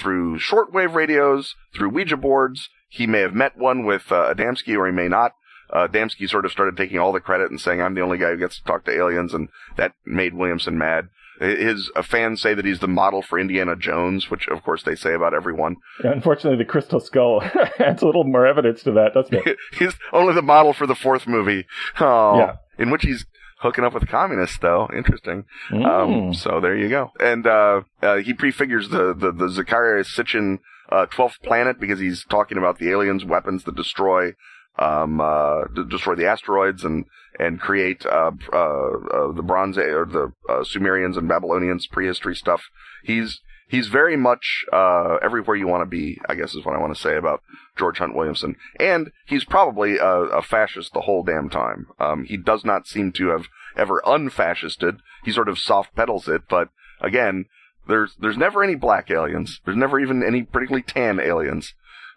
through 0.01 0.39
shortwave 0.39 0.95
radios, 0.95 1.55
through 1.75 1.91
Ouija 1.91 2.17
boards. 2.17 2.69
He 2.89 3.07
may 3.07 3.21
have 3.21 3.35
met 3.35 3.57
one 3.57 3.85
with 3.85 4.11
uh, 4.11 4.33
Adamski, 4.35 4.77
or 4.77 4.87
he 4.87 4.93
may 4.93 5.09
not. 5.09 5.33
Uh, 5.73 5.89
Adamski 5.89 6.29
sort 6.29 6.45
of 6.45 6.53
started 6.53 6.77
taking 6.77 6.99
all 6.99 7.13
the 7.13 7.21
credit 7.21 7.51
and 7.51 7.61
saying, 7.61 7.83
"I'm 7.83 7.95
the 7.95 8.01
only 8.01 8.19
guy 8.19 8.31
who 8.31 8.37
gets 8.39 8.59
to 8.59 8.65
talk 8.65 8.85
to 8.85 8.97
aliens," 8.97 9.35
and 9.35 9.49
that 9.77 9.93
made 10.05 10.35
Williamson 10.35 10.79
mad. 10.79 11.09
His 11.41 11.91
uh, 11.95 12.01
fans 12.03 12.41
say 12.41 12.55
that 12.55 12.65
he's 12.65 12.79
the 12.81 12.89
model 12.89 13.21
for 13.21 13.39
Indiana 13.39 13.77
Jones, 13.77 14.31
which 14.31 14.49
of 14.49 14.63
course 14.63 14.83
they 14.85 14.95
say 14.95 15.13
about 15.13 15.35
everyone. 15.35 15.77
Yeah, 16.03 16.13
unfortunately, 16.13 16.57
the 16.57 16.71
Crystal 16.71 16.99
Skull 17.01 17.43
adds 17.79 18.01
a 18.03 18.07
little 18.07 18.25
more 18.25 18.47
evidence 18.47 18.83
to 18.85 18.93
that, 18.93 19.13
doesn't 19.13 19.35
it? 19.47 19.59
he's 19.79 19.95
only 20.15 20.33
the 20.33 20.41
model 20.41 20.73
for 20.73 20.87
the 20.87 20.95
fourth 20.95 21.27
movie. 21.27 21.67
Oh, 22.01 22.39
Yeah. 22.39 22.55
in 22.79 22.91
which 22.91 23.03
he's 23.03 23.27
hooking 23.61 23.85
up 23.85 23.95
with 23.95 24.09
communists, 24.09 24.59
though. 24.59 24.89
Interesting. 24.95 25.45
Um, 25.71 25.83
Mm. 25.83 26.37
so 26.37 26.61
there 26.61 26.77
you 26.77 26.89
go. 26.89 27.11
And 27.21 27.47
uh, 27.47 27.83
uh, 28.03 28.17
he 28.17 28.33
prefigures 28.35 28.89
the 28.91 29.15
the, 29.15 29.33
the 29.33 29.49
Zacharias 29.49 30.09
Sitchin 30.15 30.59
uh, 30.91 31.07
twelfth 31.07 31.43
planet 31.43 31.81
because 31.81 31.99
he's 32.01 32.25
talking 32.29 32.59
about 32.59 32.79
the 32.79 32.91
aliens' 32.91 33.25
weapons 33.25 33.65
that 33.65 33.75
destroy 33.77 34.33
um, 34.79 35.21
uh, 35.21 35.65
d- 35.75 35.85
destroy 35.89 36.15
the 36.15 36.27
asteroids 36.27 36.85
and 36.85 37.07
and 37.39 37.61
create 37.61 38.05
uh, 38.07 38.31
uh, 38.53 38.57
uh, 38.57 39.33
the 39.33 39.43
Bronze 39.43 39.77
or 39.79 40.05
the 40.07 40.33
uh, 40.49 40.63
Sumerians 40.65 41.17
and 41.17 41.29
Babylonians 41.29 41.87
prehistory 41.87 42.35
stuff. 42.35 42.63
He's 43.03 43.41
he's 43.69 43.89
very 43.89 44.17
much 44.17 44.65
uh, 44.73 45.17
everywhere 45.23 45.57
you 45.57 45.67
want 45.67 45.83
to 45.83 45.87
be. 45.87 46.21
I 46.29 46.35
guess 46.35 46.55
is 46.55 46.65
what 46.65 46.75
I 46.75 46.81
want 46.81 46.95
to 46.95 47.01
say 47.01 47.17
about 47.17 47.43
George 47.77 47.99
Hunt 47.99 48.15
Williamson. 48.15 48.57
And 48.79 49.11
he's 49.27 49.45
probably 49.45 49.99
a, 49.99 50.07
a 50.07 50.43
fascist 50.43 50.93
the 50.93 51.03
whole 51.03 51.23
damn 51.23 51.51
time. 51.51 51.87
Um, 51.99 52.25
he 52.25 52.37
does 52.37 52.65
not 52.65 52.87
seem 52.87 53.13
to 53.13 53.29
have 53.29 53.47
ever 53.77 54.03
unfascisted. 54.07 55.01
He 55.25 55.33
sort 55.33 55.49
of 55.49 55.59
soft 55.59 55.95
pedals 55.95 56.29
it, 56.29 56.43
but 56.49 56.69
again, 57.01 57.47
there's 57.89 58.17
there's 58.19 58.37
never 58.37 58.65
any 58.65 58.75
black 58.75 59.11
aliens. 59.11 59.61
There's 59.65 59.77
never 59.77 60.01
even 60.01 60.23
any 60.23 60.43
particularly 60.43 60.83
tan 60.83 61.21
aliens. 61.21 61.75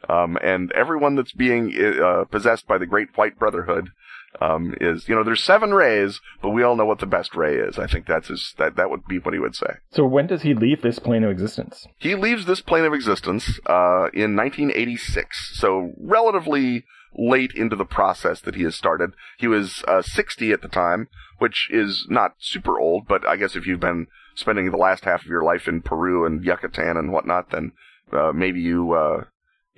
Um, 0.07 0.37
and 0.41 0.71
everyone 0.71 1.15
that's 1.15 1.33
being 1.33 1.75
uh, 1.77 2.23
possessed 2.25 2.65
by 2.67 2.77
the 2.77 2.85
Great 2.85 3.09
White 3.15 3.37
Brotherhood 3.37 3.89
um, 4.41 4.75
is, 4.79 5.07
you 5.07 5.15
know, 5.15 5.23
there's 5.23 5.43
seven 5.43 5.73
rays, 5.73 6.21
but 6.41 6.49
we 6.49 6.63
all 6.63 6.75
know 6.75 6.85
what 6.85 6.99
the 6.99 7.05
best 7.05 7.35
ray 7.35 7.55
is. 7.55 7.79
I 7.79 7.87
think 7.87 8.05
that's 8.05 8.27
his, 8.27 8.53
that 8.57 8.75
that 8.75 8.89
would 8.89 9.05
be 9.07 9.19
what 9.19 9.33
he 9.33 9.39
would 9.39 9.55
say. 9.55 9.77
So 9.91 10.05
when 10.05 10.27
does 10.27 10.43
he 10.43 10.53
leave 10.53 10.81
this 10.81 10.99
plane 10.99 11.23
of 11.23 11.31
existence? 11.31 11.87
He 11.97 12.15
leaves 12.15 12.45
this 12.45 12.61
plane 12.61 12.85
of 12.85 12.93
existence 12.93 13.59
uh, 13.65 14.09
in 14.13 14.35
1986, 14.35 15.57
so 15.59 15.93
relatively 15.97 16.85
late 17.17 17.51
into 17.55 17.75
the 17.75 17.85
process 17.85 18.39
that 18.41 18.55
he 18.55 18.63
has 18.63 18.75
started. 18.75 19.11
He 19.37 19.47
was 19.47 19.83
uh, 19.87 20.01
60 20.01 20.51
at 20.51 20.61
the 20.61 20.67
time, 20.67 21.07
which 21.39 21.67
is 21.71 22.05
not 22.09 22.35
super 22.39 22.79
old, 22.79 23.07
but 23.07 23.27
I 23.27 23.35
guess 23.35 23.55
if 23.55 23.65
you've 23.65 23.79
been 23.79 24.07
spending 24.35 24.69
the 24.69 24.77
last 24.77 25.05
half 25.05 25.21
of 25.21 25.27
your 25.27 25.43
life 25.43 25.67
in 25.67 25.81
Peru 25.81 26.25
and 26.25 26.43
Yucatan 26.43 26.97
and 26.97 27.11
whatnot, 27.11 27.51
then 27.51 27.71
uh, 28.11 28.31
maybe 28.33 28.59
you 28.59 28.93
uh, 28.93 29.23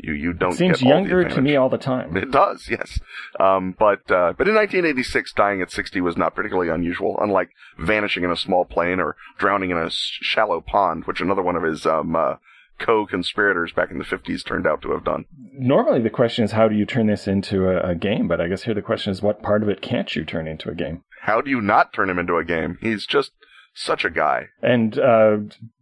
you 0.04 0.14
you 0.14 0.34
don't. 0.34 0.54
It 0.54 0.58
seems 0.58 0.82
get 0.82 0.88
all 0.88 1.04
the 1.04 1.10
younger 1.10 1.30
to 1.30 1.42
me 1.42 1.56
all 1.56 1.70
the 1.70 1.78
time. 1.78 2.16
It 2.18 2.32
does, 2.32 2.68
yes. 2.70 3.00
Um, 3.40 3.76
but 3.78 4.10
uh, 4.12 4.34
but 4.38 4.48
in 4.48 4.56
1986, 4.56 5.34
dying 5.34 5.62
at 5.62 5.72
60 5.72 6.02
was 6.02 6.18
not 6.18 6.36
particularly 6.36 6.70
unusual. 6.70 7.18
Unlike 7.22 7.50
vanishing 7.80 8.24
in 8.24 8.32
a 8.32 8.36
small 8.36 8.66
plane 8.66 9.00
or 9.00 9.16
drowning 9.38 9.70
in 9.70 9.78
a 9.78 9.90
shallow 9.90 10.62
pond, 10.62 11.06
which 11.06 11.22
another 11.22 11.42
one 11.42 11.56
of 11.56 11.64
his 11.64 11.86
um, 11.86 12.16
uh, 12.16 12.36
co-conspirators 12.80 13.72
back 13.74 13.92
in 13.92 14.00
the 14.00 14.04
50s 14.04 14.46
turned 14.46 14.66
out 14.66 14.82
to 14.82 14.92
have 14.92 15.04
done. 15.04 15.26
Normally, 15.54 16.02
the 16.02 16.10
question 16.10 16.44
is 16.44 16.52
how 16.52 16.68
do 16.68 16.76
you 16.76 16.86
turn 16.86 17.08
this 17.08 17.28
into 17.28 17.68
a, 17.68 17.92
a 17.92 17.96
game? 17.96 18.28
But 18.28 18.42
I 18.42 18.48
guess 18.48 18.64
here 18.64 18.74
the 18.74 18.82
question 18.82 19.12
is 19.12 19.22
what 19.22 19.44
part 19.44 19.64
of 19.64 19.70
it 19.70 19.82
can't 19.82 20.14
you 20.16 20.26
turn 20.26 20.48
into 20.48 20.70
a 20.70 20.76
game? 20.76 21.04
How 21.22 21.42
do 21.42 21.50
you 21.52 21.62
not 21.62 21.94
turn 21.94 22.10
him 22.10 22.18
into 22.18 22.38
a 22.38 22.44
game? 22.44 22.78
He's 22.82 23.06
just 23.06 23.32
such 23.74 24.06
a 24.06 24.10
guy. 24.10 24.48
And 24.62 24.98
uh, 25.00 25.38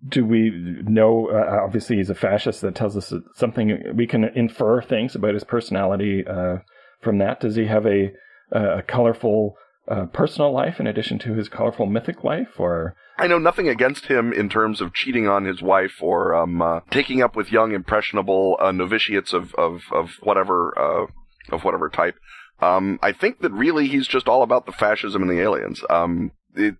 do 0.07 0.25
we 0.25 0.51
know? 0.83 1.29
Uh, 1.29 1.63
obviously, 1.63 1.97
he's 1.97 2.09
a 2.09 2.15
fascist. 2.15 2.61
That 2.61 2.75
tells 2.75 2.95
us 2.95 3.13
something. 3.35 3.95
We 3.95 4.07
can 4.07 4.25
infer 4.25 4.81
things 4.81 5.15
about 5.15 5.33
his 5.33 5.43
personality 5.43 6.23
uh, 6.25 6.57
from 7.01 7.17
that. 7.19 7.39
Does 7.39 7.55
he 7.55 7.65
have 7.65 7.85
a 7.85 8.11
a 8.51 8.81
colorful 8.81 9.55
uh, 9.87 10.05
personal 10.05 10.51
life 10.51 10.79
in 10.79 10.87
addition 10.87 11.19
to 11.19 11.33
his 11.33 11.49
colorful 11.49 11.85
mythic 11.85 12.23
life, 12.23 12.59
or 12.59 12.95
I 13.17 13.27
know 13.27 13.39
nothing 13.39 13.67
against 13.67 14.05
him 14.05 14.31
in 14.31 14.49
terms 14.49 14.81
of 14.81 14.93
cheating 14.93 15.27
on 15.27 15.45
his 15.45 15.61
wife 15.61 16.01
or 16.01 16.35
um, 16.35 16.61
uh, 16.61 16.81
taking 16.89 17.21
up 17.21 17.35
with 17.35 17.51
young 17.51 17.73
impressionable 17.73 18.57
uh, 18.59 18.71
novitiates 18.71 19.33
of 19.33 19.53
of 19.55 19.81
of 19.91 20.11
whatever 20.21 20.73
uh, 20.77 21.07
of 21.51 21.63
whatever 21.63 21.89
type. 21.89 22.15
Um, 22.61 22.99
I 23.01 23.13
think 23.13 23.39
that 23.39 23.51
really 23.51 23.87
he's 23.87 24.07
just 24.07 24.27
all 24.27 24.43
about 24.43 24.65
the 24.65 24.71
fascism 24.71 25.21
and 25.21 25.31
the 25.31 25.41
aliens. 25.41 25.81
Um, 25.89 26.31
it, 26.55 26.75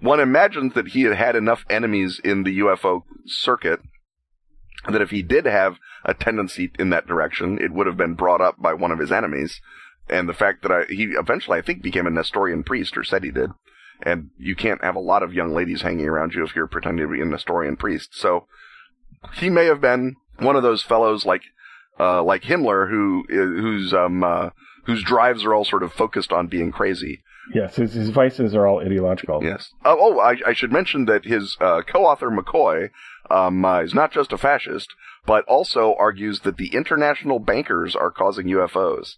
one 0.00 0.20
imagines 0.20 0.74
that 0.74 0.88
he 0.88 1.02
had 1.02 1.16
had 1.16 1.36
enough 1.36 1.64
enemies 1.70 2.20
in 2.22 2.42
the 2.44 2.58
UFO 2.58 3.02
circuit 3.26 3.80
that 4.90 5.02
if 5.02 5.10
he 5.10 5.22
did 5.22 5.46
have 5.46 5.76
a 6.04 6.14
tendency 6.14 6.70
in 6.78 6.90
that 6.90 7.06
direction, 7.06 7.58
it 7.60 7.72
would 7.72 7.86
have 7.86 7.96
been 7.96 8.14
brought 8.14 8.40
up 8.40 8.60
by 8.60 8.74
one 8.74 8.92
of 8.92 8.98
his 8.98 9.10
enemies. 9.10 9.60
And 10.08 10.28
the 10.28 10.34
fact 10.34 10.62
that 10.62 10.70
I, 10.70 10.84
he 10.88 11.04
eventually, 11.18 11.58
I 11.58 11.62
think, 11.62 11.82
became 11.82 12.06
a 12.06 12.10
Nestorian 12.10 12.62
priest, 12.62 12.96
or 12.96 13.02
said 13.02 13.24
he 13.24 13.30
did. 13.30 13.50
and 14.02 14.30
you 14.38 14.54
can't 14.54 14.84
have 14.84 14.96
a 14.96 15.00
lot 15.00 15.22
of 15.22 15.32
young 15.32 15.54
ladies 15.54 15.82
hanging 15.82 16.06
around 16.06 16.34
you 16.34 16.44
if 16.44 16.54
you're 16.54 16.66
pretending 16.66 17.06
to 17.06 17.12
be 17.12 17.20
a 17.20 17.24
Nestorian 17.24 17.76
priest. 17.76 18.10
So 18.14 18.46
he 19.34 19.48
may 19.50 19.66
have 19.66 19.80
been 19.80 20.16
one 20.38 20.56
of 20.56 20.62
those 20.62 20.82
fellows 20.82 21.24
like 21.24 21.42
uh, 21.98 22.22
like 22.22 22.42
Himmler 22.42 22.90
who 22.90 23.24
whose 23.28 23.94
um 23.94 24.22
uh, 24.22 24.50
whose 24.84 25.02
drives 25.02 25.44
are 25.44 25.54
all 25.54 25.64
sort 25.64 25.82
of 25.82 25.92
focused 25.92 26.32
on 26.32 26.46
being 26.46 26.70
crazy. 26.72 27.22
Yes, 27.54 27.76
his, 27.76 27.94
his 27.94 28.10
vices 28.10 28.54
are 28.54 28.66
all 28.66 28.80
ideological. 28.80 29.42
Yes. 29.42 29.68
Oh, 29.84 29.96
oh 29.98 30.18
I, 30.20 30.36
I 30.46 30.52
should 30.52 30.72
mention 30.72 31.04
that 31.06 31.24
his 31.24 31.56
uh, 31.60 31.82
co-author 31.86 32.30
McCoy 32.30 32.90
um, 33.30 33.64
uh, 33.64 33.80
is 33.82 33.94
not 33.94 34.12
just 34.12 34.32
a 34.32 34.38
fascist, 34.38 34.88
but 35.26 35.44
also 35.46 35.94
argues 35.98 36.40
that 36.40 36.56
the 36.56 36.74
international 36.74 37.38
bankers 37.38 37.94
are 37.96 38.10
causing 38.10 38.46
UFOs. 38.46 39.14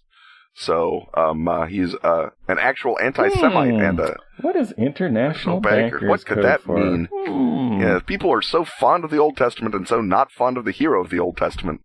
So 0.54 1.06
um, 1.14 1.46
uh, 1.46 1.66
he's 1.66 1.94
uh, 2.02 2.30
an 2.48 2.58
actual 2.58 2.98
anti-Semite 3.00 3.74
Hmm. 3.74 3.80
and 3.80 4.00
a 4.00 4.16
What 4.40 4.56
is 4.56 4.72
international 4.72 5.60
banker. 5.60 6.00
bankers 6.00 6.08
What 6.08 6.26
could 6.26 6.42
that 6.44 6.62
for? 6.62 6.76
mean? 6.76 7.08
Hmm. 7.12 7.80
yeah. 7.80 8.00
People 8.04 8.32
are 8.32 8.42
so 8.42 8.64
fond 8.64 9.04
of 9.04 9.10
the 9.10 9.18
Old 9.18 9.36
Testament 9.36 9.74
and 9.74 9.86
so 9.86 10.00
not 10.00 10.32
fond 10.32 10.56
of 10.58 10.64
the 10.64 10.72
hero 10.72 11.00
of 11.02 11.10
the 11.10 11.20
Old 11.20 11.36
Testament. 11.36 11.80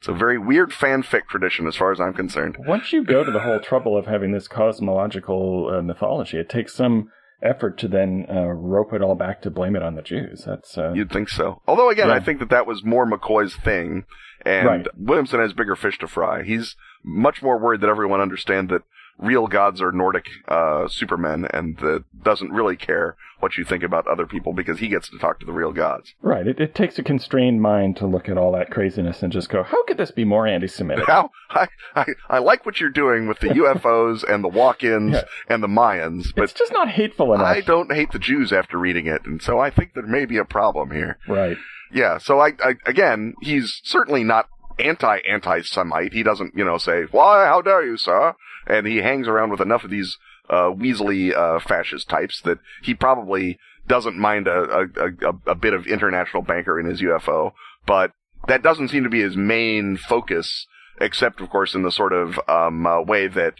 It's 0.00 0.08
a 0.08 0.12
very 0.12 0.38
weird 0.38 0.70
fanfic 0.70 1.26
tradition, 1.28 1.66
as 1.66 1.74
far 1.76 1.90
as 1.90 2.00
I'm 2.00 2.14
concerned. 2.14 2.56
Once 2.60 2.92
you 2.92 3.04
go 3.04 3.24
to 3.24 3.30
the 3.32 3.40
whole 3.40 3.58
trouble 3.60 3.96
of 3.98 4.06
having 4.06 4.30
this 4.32 4.46
cosmological 4.48 5.70
uh, 5.74 5.82
mythology, 5.82 6.38
it 6.38 6.48
takes 6.48 6.74
some 6.74 7.10
effort 7.42 7.78
to 7.78 7.88
then 7.88 8.26
uh, 8.30 8.42
rope 8.46 8.92
it 8.92 9.02
all 9.02 9.14
back 9.14 9.42
to 9.42 9.50
blame 9.50 9.76
it 9.76 9.82
on 9.82 9.94
the 9.96 10.02
Jews. 10.02 10.44
That's 10.46 10.76
uh, 10.78 10.92
You'd 10.94 11.10
think 11.10 11.28
so. 11.28 11.62
Although 11.66 11.90
again, 11.90 12.08
Yeah. 12.08 12.14
I 12.14 12.20
think 12.20 12.38
that 12.40 12.50
that 12.50 12.66
was 12.66 12.84
more 12.84 13.06
McCoy's 13.10 13.56
thing, 13.56 14.04
and 14.44 14.66
Right. 14.66 14.86
Williamson 14.96 15.40
has 15.40 15.52
bigger 15.52 15.76
fish 15.76 15.98
to 15.98 16.06
fry. 16.08 16.42
He's 16.42 16.76
much 17.04 17.42
more 17.42 17.58
worried 17.58 17.80
that 17.80 17.90
everyone 17.90 18.20
understand 18.20 18.68
that 18.70 18.82
real 19.18 19.46
gods 19.48 19.80
are 19.82 19.90
Nordic 19.92 20.26
uh, 20.46 20.86
supermen, 20.88 21.46
and 21.52 21.76
that 21.78 22.04
doesn't 22.22 22.50
really 22.52 22.76
care 22.76 23.16
what 23.40 23.56
you 23.56 23.64
think 23.64 23.82
about 23.84 24.06
other 24.08 24.26
people 24.26 24.52
because 24.52 24.78
he 24.80 24.88
gets 24.88 25.08
to 25.08 25.18
talk 25.18 25.38
to 25.38 25.46
the 25.46 25.52
real 25.52 25.72
gods. 25.72 26.12
right. 26.22 26.46
It, 26.46 26.58
it 26.60 26.74
takes 26.74 26.98
a 26.98 27.02
constrained 27.04 27.62
mind 27.62 27.96
to 27.98 28.06
look 28.06 28.28
at 28.28 28.36
all 28.36 28.50
that 28.52 28.70
craziness 28.70 29.22
and 29.22 29.32
just 29.32 29.48
go, 29.48 29.62
how 29.62 29.84
could 29.84 29.96
this 29.96 30.10
be 30.10 30.24
more 30.24 30.46
anti-Semitic? 30.46 31.06
Now, 31.06 31.30
I, 31.50 31.68
I 31.94 32.06
I 32.28 32.38
like 32.38 32.66
what 32.66 32.80
you're 32.80 32.90
doing 32.90 33.28
with 33.28 33.38
the 33.38 33.48
UFOs 33.62 34.24
and 34.28 34.42
the 34.42 34.48
walk-ins 34.48 35.12
Yeah. 35.14 35.22
and 35.48 35.62
the 35.62 35.68
Mayans, 35.68 36.34
but 36.34 36.44
it's 36.44 36.52
just 36.52 36.72
not 36.72 36.88
hateful 36.88 37.32
enough. 37.32 37.46
I 37.46 37.60
don't 37.60 37.92
hate 37.92 38.10
the 38.12 38.18
Jews 38.18 38.52
after 38.52 38.76
reading 38.78 39.06
it, 39.06 39.22
and 39.24 39.40
so 39.40 39.60
I 39.60 39.70
think 39.70 39.94
there 39.94 40.06
may 40.06 40.24
be 40.24 40.36
a 40.38 40.44
problem 40.44 40.90
here. 40.90 41.18
Right. 41.28 41.56
Yeah, 41.92 42.18
so 42.18 42.40
I, 42.40 42.52
I 42.62 42.74
again, 42.86 43.34
he's 43.40 43.80
certainly 43.84 44.22
not 44.24 44.48
anti 44.80 45.18
anti 45.28 45.62
Semite. 45.62 46.12
He 46.12 46.22
doesn't, 46.22 46.54
you 46.56 46.64
know, 46.64 46.76
say, 46.78 47.04
"Why, 47.12 47.46
how 47.46 47.62
dare 47.62 47.84
you, 47.86 47.96
sir?" 47.96 48.34
And 48.68 48.86
he 48.86 48.98
hangs 48.98 49.26
around 49.26 49.50
with 49.50 49.60
enough 49.60 49.82
of 49.82 49.90
these 49.90 50.18
uh, 50.48 50.70
Weasley 50.70 51.34
uh, 51.34 51.58
fascist 51.58 52.08
types 52.08 52.40
that 52.42 52.58
he 52.82 52.94
probably 52.94 53.58
doesn't 53.86 54.18
mind 54.18 54.46
a, 54.46 54.62
a, 54.62 54.82
a, 55.06 55.50
a 55.52 55.54
bit 55.54 55.72
of 55.72 55.86
international 55.86 56.42
banker 56.42 56.78
in 56.78 56.86
his 56.86 57.00
UFO. 57.00 57.52
But 57.86 58.12
that 58.46 58.62
doesn't 58.62 58.88
seem 58.88 59.04
to 59.04 59.10
be 59.10 59.22
his 59.22 59.36
main 59.36 59.96
focus, 59.96 60.66
except, 61.00 61.40
of 61.40 61.50
course, 61.50 61.74
in 61.74 61.82
the 61.82 61.90
sort 61.90 62.12
of 62.12 62.38
um, 62.46 62.86
uh, 62.86 63.00
way 63.02 63.26
that 63.26 63.54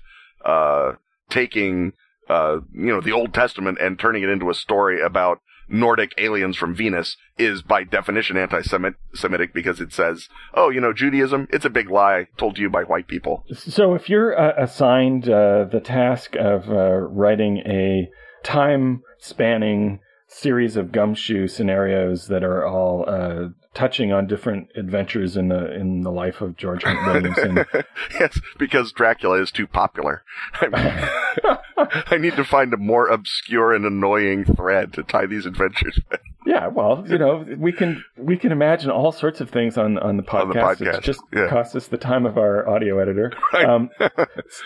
uh, 0.44 0.92
taking 1.30 1.94
uh, 2.28 2.58
you 2.74 2.92
know 2.92 3.00
the 3.00 3.12
Old 3.12 3.32
Testament 3.32 3.78
and 3.80 3.98
turning 3.98 4.22
it 4.22 4.28
into 4.28 4.50
a 4.50 4.54
story 4.54 5.00
about 5.00 5.40
Nordic 5.68 6.14
aliens 6.18 6.56
from 6.56 6.74
Venus 6.74 7.16
is 7.36 7.62
by 7.62 7.84
definition 7.84 8.36
anti-Semitic 8.36 9.52
because 9.52 9.80
it 9.80 9.92
says, 9.92 10.28
oh, 10.54 10.70
you 10.70 10.80
know, 10.80 10.92
Judaism, 10.92 11.46
it's 11.50 11.64
a 11.64 11.70
big 11.70 11.90
lie 11.90 12.26
told 12.36 12.56
to 12.56 12.62
you 12.62 12.70
by 12.70 12.82
white 12.82 13.06
people. 13.06 13.44
So 13.52 13.94
if 13.94 14.08
you're 14.08 14.38
uh, 14.38 14.54
assigned 14.56 15.28
uh, 15.28 15.64
the 15.70 15.80
task 15.80 16.34
of 16.36 16.68
uh, 16.70 16.96
writing 16.96 17.58
a 17.58 18.08
time-spanning 18.42 20.00
series 20.26 20.76
of 20.76 20.92
gumshoe 20.92 21.48
scenarios 21.48 22.28
that 22.28 22.44
are 22.44 22.66
all 22.66 23.04
uh, 23.08 23.48
touching 23.74 24.12
on 24.12 24.26
different 24.26 24.68
adventures 24.76 25.36
in 25.36 25.48
the 25.48 25.72
in 25.74 26.02
the 26.02 26.10
life 26.10 26.40
of 26.40 26.56
George 26.56 26.82
Hunt 26.82 26.98
Williamson, 27.06 27.64
yes, 28.20 28.40
because 28.58 28.92
Dracula 28.92 29.40
is 29.40 29.50
too 29.50 29.66
popular. 29.66 30.22
I 30.60 32.16
need 32.18 32.36
to 32.36 32.44
find 32.44 32.72
a 32.72 32.76
more 32.76 33.08
obscure 33.08 33.72
and 33.72 33.84
annoying 33.84 34.44
thread 34.44 34.92
to 34.94 35.02
tie 35.02 35.26
these 35.26 35.46
adventures 35.46 36.00
with. 36.10 36.20
Yeah, 36.48 36.66
well, 36.68 37.04
you 37.06 37.18
know, 37.18 37.44
we 37.58 37.72
can 37.72 38.02
we 38.16 38.38
can 38.38 38.52
imagine 38.52 38.90
all 38.90 39.12
sorts 39.12 39.42
of 39.42 39.50
things 39.50 39.76
on 39.76 39.98
on 39.98 40.16
the 40.16 40.22
podcast. 40.22 40.40
On 40.42 40.48
the 40.48 40.54
podcast, 40.54 40.98
It 40.98 41.02
just 41.04 41.20
yeah. 41.32 41.48
costs 41.50 41.76
us 41.76 41.88
the 41.88 41.98
time 41.98 42.24
of 42.24 42.38
our 42.38 42.66
audio 42.68 42.98
editor. 42.98 43.32
Right. 43.52 43.64
Um, 43.66 43.90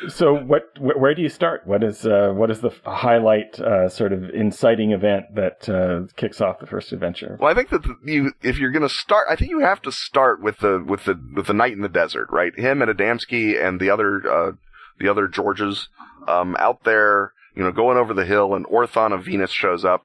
so 0.08 0.34
what 0.34 0.70
wh- 0.76 0.98
where 1.00 1.14
do 1.14 1.22
you 1.22 1.28
start? 1.28 1.66
What 1.66 1.82
is 1.82 2.06
uh, 2.06 2.32
what 2.34 2.50
is 2.50 2.60
the 2.60 2.70
highlight 2.84 3.58
uh, 3.60 3.88
sort 3.88 4.12
of 4.12 4.30
inciting 4.30 4.92
event 4.92 5.34
that 5.34 5.68
uh, 5.68 6.12
kicks 6.16 6.40
off 6.40 6.58
the 6.60 6.66
first 6.66 6.92
adventure? 6.92 7.36
Well, 7.40 7.50
I 7.50 7.54
think 7.54 7.70
that 7.70 7.82
you, 8.04 8.32
if 8.42 8.58
you're 8.58 8.70
going 8.70 8.82
to 8.88 8.88
start, 8.94 9.26
I 9.30 9.36
think 9.36 9.50
you 9.50 9.60
have 9.60 9.82
to 9.82 9.92
start 9.92 10.40
with 10.42 10.58
the 10.58 10.82
with 10.86 11.04
the 11.04 11.18
with 11.34 11.46
the 11.46 11.54
night 11.54 11.72
in 11.72 11.80
the 11.80 11.88
desert, 11.88 12.28
right? 12.30 12.56
Him 12.56 12.82
and 12.82 12.90
Adamski 12.90 13.60
and 13.62 13.80
the 13.80 13.90
other 13.90 14.22
uh, 14.30 14.52
the 14.98 15.08
other 15.08 15.26
Georges 15.28 15.88
um, 16.28 16.56
out 16.58 16.84
there, 16.84 17.32
you 17.56 17.62
know, 17.62 17.72
going 17.72 17.96
over 17.98 18.14
the 18.14 18.24
hill, 18.26 18.54
and 18.54 18.66
Orthon 18.66 19.12
of 19.12 19.24
Venus 19.24 19.50
shows 19.50 19.84
up 19.84 20.04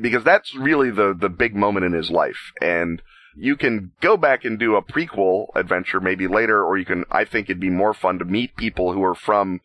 because 0.00 0.24
that's 0.24 0.54
really 0.54 0.90
the 0.90 1.14
the 1.18 1.28
big 1.28 1.54
moment 1.54 1.86
in 1.86 1.92
his 1.92 2.10
life, 2.10 2.52
and 2.60 3.02
you 3.36 3.56
can 3.56 3.92
go 4.00 4.16
back 4.16 4.44
and 4.44 4.58
do 4.58 4.76
a 4.76 4.82
prequel 4.82 5.46
adventure 5.54 6.00
maybe 6.00 6.26
later, 6.26 6.64
or 6.64 6.78
you 6.78 6.84
can. 6.84 7.04
I 7.10 7.24
think 7.24 7.48
it'd 7.48 7.60
be 7.60 7.70
more 7.70 7.94
fun 7.94 8.18
to 8.18 8.24
meet 8.24 8.56
people 8.56 8.92
who 8.92 9.02
are 9.02 9.14
from 9.14 9.60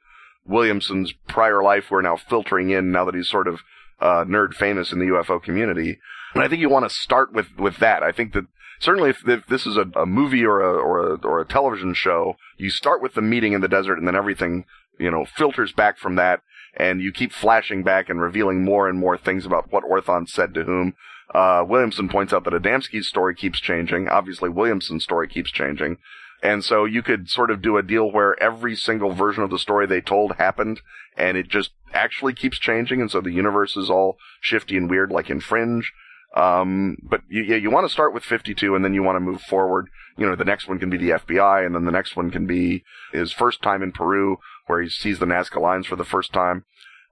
Williamson's 0.45 1.13
prior 1.27 1.61
life 1.61 1.85
who 1.85 1.95
are 1.95 2.01
now 2.01 2.17
filtering 2.17 2.71
in 2.71 2.91
now 2.91 3.05
that 3.05 3.15
he's 3.15 3.29
sort 3.29 3.47
of 3.47 3.61
uh, 4.01 4.25
nerd 4.25 4.53
famous 4.53 4.91
in 4.91 4.99
the 4.99 5.05
UFO 5.05 5.41
community. 5.41 5.99
And 6.33 6.43
I 6.43 6.47
think 6.47 6.61
you 6.61 6.69
want 6.69 6.89
to 6.89 6.95
start 6.95 7.33
with, 7.33 7.47
with 7.57 7.77
that. 7.77 8.03
I 8.03 8.11
think 8.11 8.33
that 8.33 8.45
certainly 8.79 9.09
if, 9.09 9.27
if 9.27 9.45
this 9.47 9.65
is 9.65 9.77
a, 9.77 9.85
a 9.95 10.05
movie 10.05 10.45
or 10.45 10.61
a, 10.61 10.73
or 10.73 11.13
a, 11.13 11.27
or 11.27 11.41
a 11.41 11.45
television 11.45 11.93
show, 11.93 12.35
you 12.57 12.69
start 12.69 13.01
with 13.01 13.13
the 13.13 13.21
meeting 13.21 13.53
in 13.53 13.61
the 13.61 13.67
desert 13.67 13.97
and 13.97 14.07
then 14.07 14.15
everything, 14.15 14.65
you 14.99 15.11
know, 15.11 15.25
filters 15.25 15.71
back 15.71 15.97
from 15.97 16.15
that 16.15 16.41
and 16.75 17.01
you 17.01 17.11
keep 17.11 17.31
flashing 17.31 17.83
back 17.83 18.09
and 18.09 18.21
revealing 18.21 18.63
more 18.63 18.87
and 18.87 18.99
more 18.99 19.17
things 19.17 19.45
about 19.45 19.71
what 19.71 19.83
Orthon 19.83 20.27
said 20.27 20.53
to 20.53 20.63
whom. 20.63 20.95
Uh, 21.33 21.63
Williamson 21.67 22.09
points 22.09 22.33
out 22.33 22.43
that 22.45 22.53
Adamski's 22.53 23.07
story 23.07 23.35
keeps 23.35 23.59
changing. 23.59 24.07
Obviously, 24.07 24.49
Williamson's 24.49 25.03
story 25.03 25.27
keeps 25.27 25.51
changing. 25.51 25.97
And 26.41 26.63
so 26.63 26.85
you 26.85 27.03
could 27.03 27.29
sort 27.29 27.51
of 27.51 27.61
do 27.61 27.77
a 27.77 27.83
deal 27.83 28.09
where 28.09 28.41
every 28.41 28.75
single 28.75 29.11
version 29.11 29.43
of 29.43 29.49
the 29.49 29.59
story 29.59 29.85
they 29.85 30.01
told 30.01 30.35
happened 30.35 30.81
and 31.17 31.37
it 31.37 31.49
just 31.49 31.71
actually 31.93 32.33
keeps 32.33 32.57
changing. 32.57 33.01
And 33.01 33.11
so 33.11 33.19
the 33.19 33.31
universe 33.31 33.75
is 33.75 33.89
all 33.89 34.17
shifty 34.39 34.77
and 34.77 34.89
weird 34.89 35.11
like 35.11 35.29
in 35.29 35.41
Fringe. 35.41 35.91
Um, 36.35 36.97
but 37.01 37.21
you, 37.27 37.43
yeah, 37.43 37.57
you 37.57 37.69
want 37.71 37.85
to 37.85 37.93
start 37.93 38.13
with 38.13 38.23
52 38.23 38.73
and 38.73 38.85
then 38.85 38.93
you 38.93 39.03
want 39.03 39.17
to 39.17 39.19
move 39.19 39.41
forward. 39.41 39.89
You 40.17 40.27
know, 40.27 40.35
the 40.35 40.45
next 40.45 40.67
one 40.67 40.79
can 40.79 40.89
be 40.89 40.97
the 40.97 41.11
FBI 41.11 41.65
and 41.65 41.75
then 41.75 41.85
the 41.85 41.91
next 41.91 42.15
one 42.15 42.31
can 42.31 42.45
be 42.45 42.83
his 43.11 43.33
first 43.33 43.61
time 43.61 43.83
in 43.83 43.91
Peru 43.91 44.37
where 44.69 44.81
he 44.81 44.89
sees 44.89 45.19
the 45.19 45.25
Nazca 45.25 45.59
lines 45.59 45.87
for 45.87 45.95
the 45.95 46.05
first 46.05 46.31
time. 46.31 46.63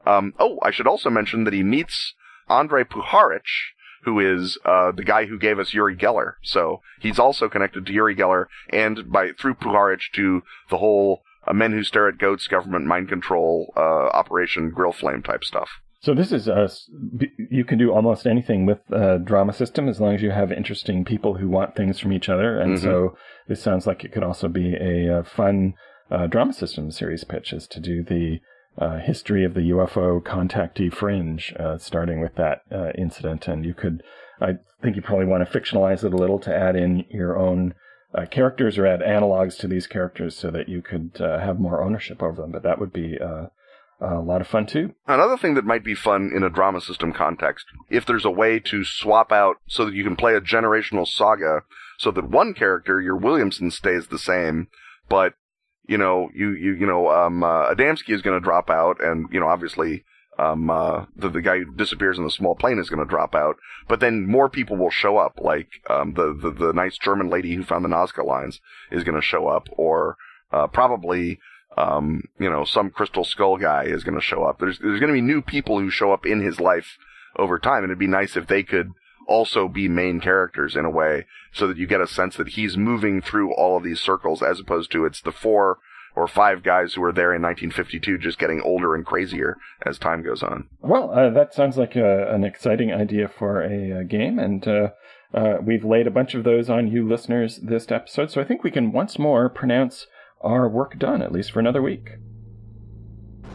Um, 0.05 0.33
oh, 0.39 0.59
I 0.63 0.71
should 0.71 0.87
also 0.87 1.09
mention 1.09 1.43
that 1.43 1.53
he 1.53 1.63
meets 1.63 2.13
Andrei 2.47 2.83
Puharich, 2.83 3.41
who 4.03 4.19
is 4.19 4.57
uh, 4.63 4.91
the 4.91 5.03
guy 5.03 5.25
who 5.25 5.37
gave 5.39 5.59
us 5.59 5.73
Uri 5.73 5.95
Geller. 5.97 6.33
So 6.43 6.81
he's 6.99 7.19
also 7.19 7.49
connected 7.49 7.85
to 7.85 7.91
Uri 7.93 8.15
Geller 8.15 8.45
and 8.71 9.11
by 9.11 9.31
through 9.37 9.55
Puharich 9.55 10.11
to 10.13 10.43
the 10.69 10.77
whole 10.77 11.23
uh, 11.45 11.53
Men 11.53 11.71
Who 11.73 11.83
Stare 11.83 12.07
at 12.07 12.17
Goats 12.19 12.47
government 12.47 12.85
mind 12.85 13.09
control 13.09 13.73
uh, 13.75 13.79
operation 13.79 14.69
Grill 14.69 14.93
Flame 14.93 15.23
type 15.23 15.43
stuff. 15.43 15.69
So 15.99 16.13
this 16.13 16.31
is 16.31 16.47
uh, 16.47 16.53
s- 16.65 16.87
b- 17.17 17.31
you 17.49 17.65
can 17.65 17.77
do 17.79 17.91
almost 17.91 18.27
anything 18.27 18.65
with 18.67 18.79
a 18.91 19.17
drama 19.17 19.51
system 19.51 19.89
as 19.89 19.99
long 19.99 20.13
as 20.13 20.21
you 20.21 20.29
have 20.31 20.51
interesting 20.51 21.03
people 21.03 21.33
who 21.35 21.49
want 21.49 21.75
things 21.75 21.99
from 21.99 22.13
each 22.13 22.29
other. 22.29 22.59
And 22.59 22.77
Mhm. 22.77 22.81
so 22.81 23.17
this 23.47 23.61
sounds 23.63 23.87
like 23.87 24.05
it 24.05 24.11
could 24.13 24.23
also 24.23 24.47
be 24.47 24.75
a, 24.75 25.19
uh 25.19 25.23
fun 25.23 25.73
uh, 26.09 26.27
drama 26.27 26.53
system 26.53 26.91
series 26.91 27.23
pitch 27.23 27.53
is 27.53 27.67
to 27.67 27.79
do 27.79 28.03
the 28.03 28.39
uh, 28.77 28.99
history 28.99 29.43
of 29.43 29.53
the 29.53 29.71
UFO 29.71 30.21
contactee 30.21 30.93
fringe, 30.93 31.53
uh, 31.59 31.77
starting 31.77 32.21
with 32.21 32.35
that 32.35 32.61
uh, 32.71 32.91
incident. 32.97 33.47
And 33.47 33.65
you 33.65 33.73
could, 33.73 34.03
I 34.39 34.57
think 34.81 34.95
you 34.95 35.01
probably 35.01 35.25
want 35.25 35.49
to 35.49 35.59
fictionalize 35.59 36.03
it 36.03 36.13
a 36.13 36.17
little 36.17 36.39
to 36.39 36.55
add 36.55 36.75
in 36.75 37.05
your 37.09 37.37
own 37.37 37.73
uh, 38.13 38.25
characters 38.25 38.77
or 38.77 38.85
add 38.85 39.01
analogs 39.01 39.57
to 39.59 39.67
these 39.67 39.87
characters 39.87 40.37
so 40.37 40.51
that 40.51 40.69
you 40.69 40.81
could 40.81 41.19
uh, 41.19 41.39
have 41.39 41.59
more 41.59 41.83
ownership 41.83 42.21
over 42.21 42.41
them. 42.41 42.51
But 42.51 42.63
that 42.63 42.79
would 42.79 42.93
be 42.93 43.17
a 43.99 44.19
lot 44.19 44.41
of 44.41 44.47
fun 44.47 44.67
too. 44.67 44.93
Another 45.07 45.37
thing 45.37 45.55
that 45.55 45.65
might 45.65 45.83
be 45.83 45.95
fun 45.95 46.31
in 46.35 46.43
a 46.43 46.49
drama 46.49 46.79
system 46.79 47.11
context, 47.11 47.65
if 47.89 48.05
there's 48.05 48.25
a 48.25 48.31
way 48.31 48.59
to 48.59 48.83
swap 48.85 49.31
out 49.31 49.55
so 49.67 49.85
that 49.85 49.95
you 49.95 50.03
can 50.03 50.15
play 50.15 50.35
a 50.35 50.41
generational 50.41 51.07
saga, 51.07 51.63
so 51.97 52.11
that 52.11 52.29
one 52.29 52.53
character, 52.53 53.01
your 53.01 53.17
Williamson, 53.17 53.71
stays 53.71 54.07
the 54.07 54.19
same, 54.19 54.67
but 55.09 55.33
you 55.87 55.97
know, 55.97 56.29
you 56.33 56.51
you 56.51 56.73
you 56.73 56.85
know, 56.85 57.09
um, 57.09 57.43
uh, 57.43 57.73
Adamski 57.73 58.13
is 58.13 58.21
going 58.21 58.39
to 58.39 58.43
drop 58.43 58.69
out, 58.69 59.01
and 59.01 59.27
you 59.31 59.39
know, 59.39 59.47
obviously, 59.47 60.03
um, 60.37 60.69
uh, 60.69 61.05
the 61.15 61.29
the 61.29 61.41
guy 61.41 61.59
who 61.59 61.73
disappears 61.73 62.17
in 62.17 62.23
the 62.23 62.31
small 62.31 62.55
plane 62.55 62.79
is 62.79 62.89
going 62.89 63.03
to 63.03 63.09
drop 63.09 63.33
out, 63.33 63.55
but 63.87 63.99
then 63.99 64.27
more 64.27 64.49
people 64.49 64.77
will 64.77 64.89
show 64.89 65.17
up, 65.17 65.39
like 65.41 65.69
um, 65.89 66.13
the 66.13 66.37
the 66.39 66.51
the 66.51 66.73
nice 66.73 66.97
German 66.97 67.29
lady 67.29 67.55
who 67.55 67.63
found 67.63 67.85
the 67.85 67.89
Nazca 67.89 68.25
lines 68.25 68.59
is 68.91 69.03
going 69.03 69.19
to 69.19 69.25
show 69.25 69.47
up, 69.47 69.67
or 69.77 70.17
uh, 70.51 70.67
probably 70.67 71.39
um, 71.77 72.23
you 72.39 72.49
know, 72.49 72.65
some 72.65 72.89
Crystal 72.89 73.23
Skull 73.23 73.57
guy 73.57 73.83
is 73.83 74.03
going 74.03 74.15
to 74.15 74.21
show 74.21 74.43
up. 74.43 74.59
There's 74.59 74.79
there's 74.79 74.99
going 74.99 75.13
to 75.13 75.13
be 75.13 75.21
new 75.21 75.41
people 75.41 75.79
who 75.79 75.89
show 75.89 76.11
up 76.11 76.25
in 76.25 76.41
his 76.41 76.59
life 76.59 76.97
over 77.37 77.59
time, 77.59 77.83
and 77.83 77.91
it'd 77.91 77.99
be 77.99 78.07
nice 78.07 78.35
if 78.35 78.47
they 78.47 78.63
could 78.63 78.91
also 79.27 79.67
be 79.67 79.87
main 79.87 80.19
characters 80.19 80.75
in 80.75 80.85
a 80.85 80.89
way, 80.89 81.25
so 81.51 81.67
that 81.67 81.77
you 81.77 81.87
get 81.87 82.01
a 82.01 82.07
sense 82.07 82.35
that 82.35 82.49
he's 82.49 82.77
moving 82.77 83.21
through 83.21 83.53
all 83.53 83.77
of 83.77 83.83
these 83.83 83.99
circles, 83.99 84.41
as 84.41 84.59
opposed 84.59 84.91
to 84.91 85.05
it's 85.05 85.21
the 85.21 85.31
four 85.31 85.79
or 86.15 86.27
five 86.27 86.63
guys 86.63 86.95
who 86.95 87.01
were 87.01 87.11
there 87.11 87.33
in 87.33 87.43
1952 87.43 88.17
just 88.17 88.39
getting 88.39 88.59
older 88.61 88.95
and 88.95 89.05
crazier 89.05 89.55
as 89.85 89.99
time 89.99 90.23
goes 90.23 90.41
on. 90.41 90.67
Well, 90.81 91.11
uh, 91.11 91.29
that 91.29 91.53
sounds 91.53 91.77
like 91.77 91.95
a, 91.95 92.33
an 92.33 92.43
exciting 92.43 92.91
idea 92.91 93.27
for 93.27 93.61
a, 93.61 93.99
a 93.99 94.03
game, 94.03 94.39
and 94.39 94.67
uh, 94.67 94.89
uh, 95.33 95.57
we've 95.61 95.85
laid 95.85 96.07
a 96.07 96.11
bunch 96.11 96.33
of 96.33 96.43
those 96.43 96.69
on 96.69 96.87
you 96.87 97.07
listeners 97.07 97.59
this 97.61 97.91
episode, 97.91 98.31
so 98.31 98.41
I 98.41 98.45
think 98.45 98.63
we 98.63 98.71
can 98.71 98.91
once 98.91 99.19
more 99.19 99.47
pronounce 99.47 100.07
our 100.41 100.67
work 100.67 100.97
done, 100.97 101.21
at 101.21 101.31
least 101.31 101.51
for 101.51 101.59
another 101.59 101.81
week. 101.81 102.09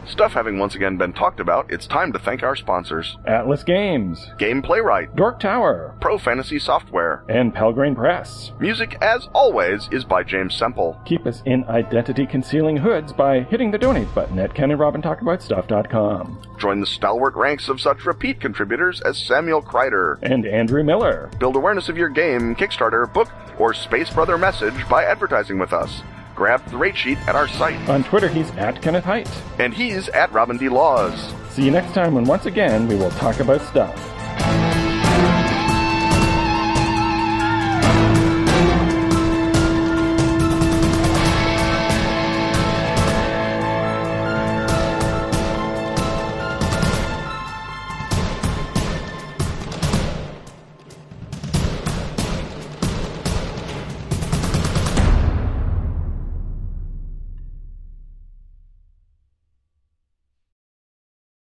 Stuff 0.05 0.33
having 0.33 0.59
once 0.59 0.75
again 0.75 0.97
been 0.97 1.13
talked 1.13 1.39
about, 1.39 1.71
it's 1.71 1.87
time 1.87 2.11
to 2.11 2.19
thank 2.19 2.43
our 2.43 2.55
sponsors 2.57 3.17
Atlas 3.25 3.63
Games, 3.63 4.27
Gameplaywright, 4.37 5.15
Dork 5.15 5.39
Tower, 5.39 5.95
ProFantasy 6.01 6.61
Software, 6.61 7.23
and 7.29 7.53
Pelgrane 7.53 7.95
Press. 7.95 8.51
Music, 8.59 8.97
as 9.01 9.29
always, 9.33 9.87
is 9.91 10.03
by 10.03 10.21
James 10.21 10.55
Semple. 10.55 10.99
Keep 11.05 11.25
us 11.25 11.41
in 11.45 11.63
identity 11.65 12.25
concealing 12.25 12.75
hoods 12.77 13.13
by 13.13 13.41
hitting 13.43 13.71
the 13.71 13.77
donate 13.77 14.13
button 14.13 14.39
at 14.39 14.53
KenandRobinTalkAboutStuff.com. 14.53 16.41
Join 16.59 16.81
the 16.81 16.85
stalwart 16.85 17.35
ranks 17.35 17.69
of 17.69 17.79
such 17.79 18.05
repeat 18.05 18.41
contributors 18.41 18.99
as 19.01 19.17
Samuel 19.17 19.61
Kreider. 19.61 20.19
And 20.21 20.45
Andrew 20.45 20.83
Miller. 20.83 21.31
Build 21.39 21.55
awareness 21.55 21.87
of 21.87 21.97
your 21.97 22.09
game, 22.09 22.55
Kickstarter, 22.55 23.11
book, 23.11 23.29
or 23.57 23.73
Space 23.73 24.09
Brother 24.09 24.37
message 24.37 24.87
by 24.89 25.05
advertising 25.05 25.59
with 25.59 25.71
us. 25.71 26.01
Grab 26.35 26.65
the 26.67 26.77
rate 26.77 26.97
sheet 26.97 27.17
at 27.27 27.35
our 27.35 27.47
site. 27.47 27.87
On 27.89 28.03
Twitter, 28.03 28.27
he's 28.27 28.49
at 28.51 28.81
Kenneth 28.81 29.03
Hite. 29.03 29.29
And 29.59 29.73
he's 29.73 30.09
at 30.09 30.31
Robin 30.31 30.57
D. 30.57 30.69
Laws. 30.69 31.33
See 31.49 31.63
you 31.63 31.71
next 31.71 31.93
time 31.93 32.15
when 32.15 32.25
once 32.25 32.45
again 32.45 32.87
we 32.87 32.95
will 32.95 33.11
talk 33.11 33.39
about 33.39 33.61
stuff. 33.61 34.12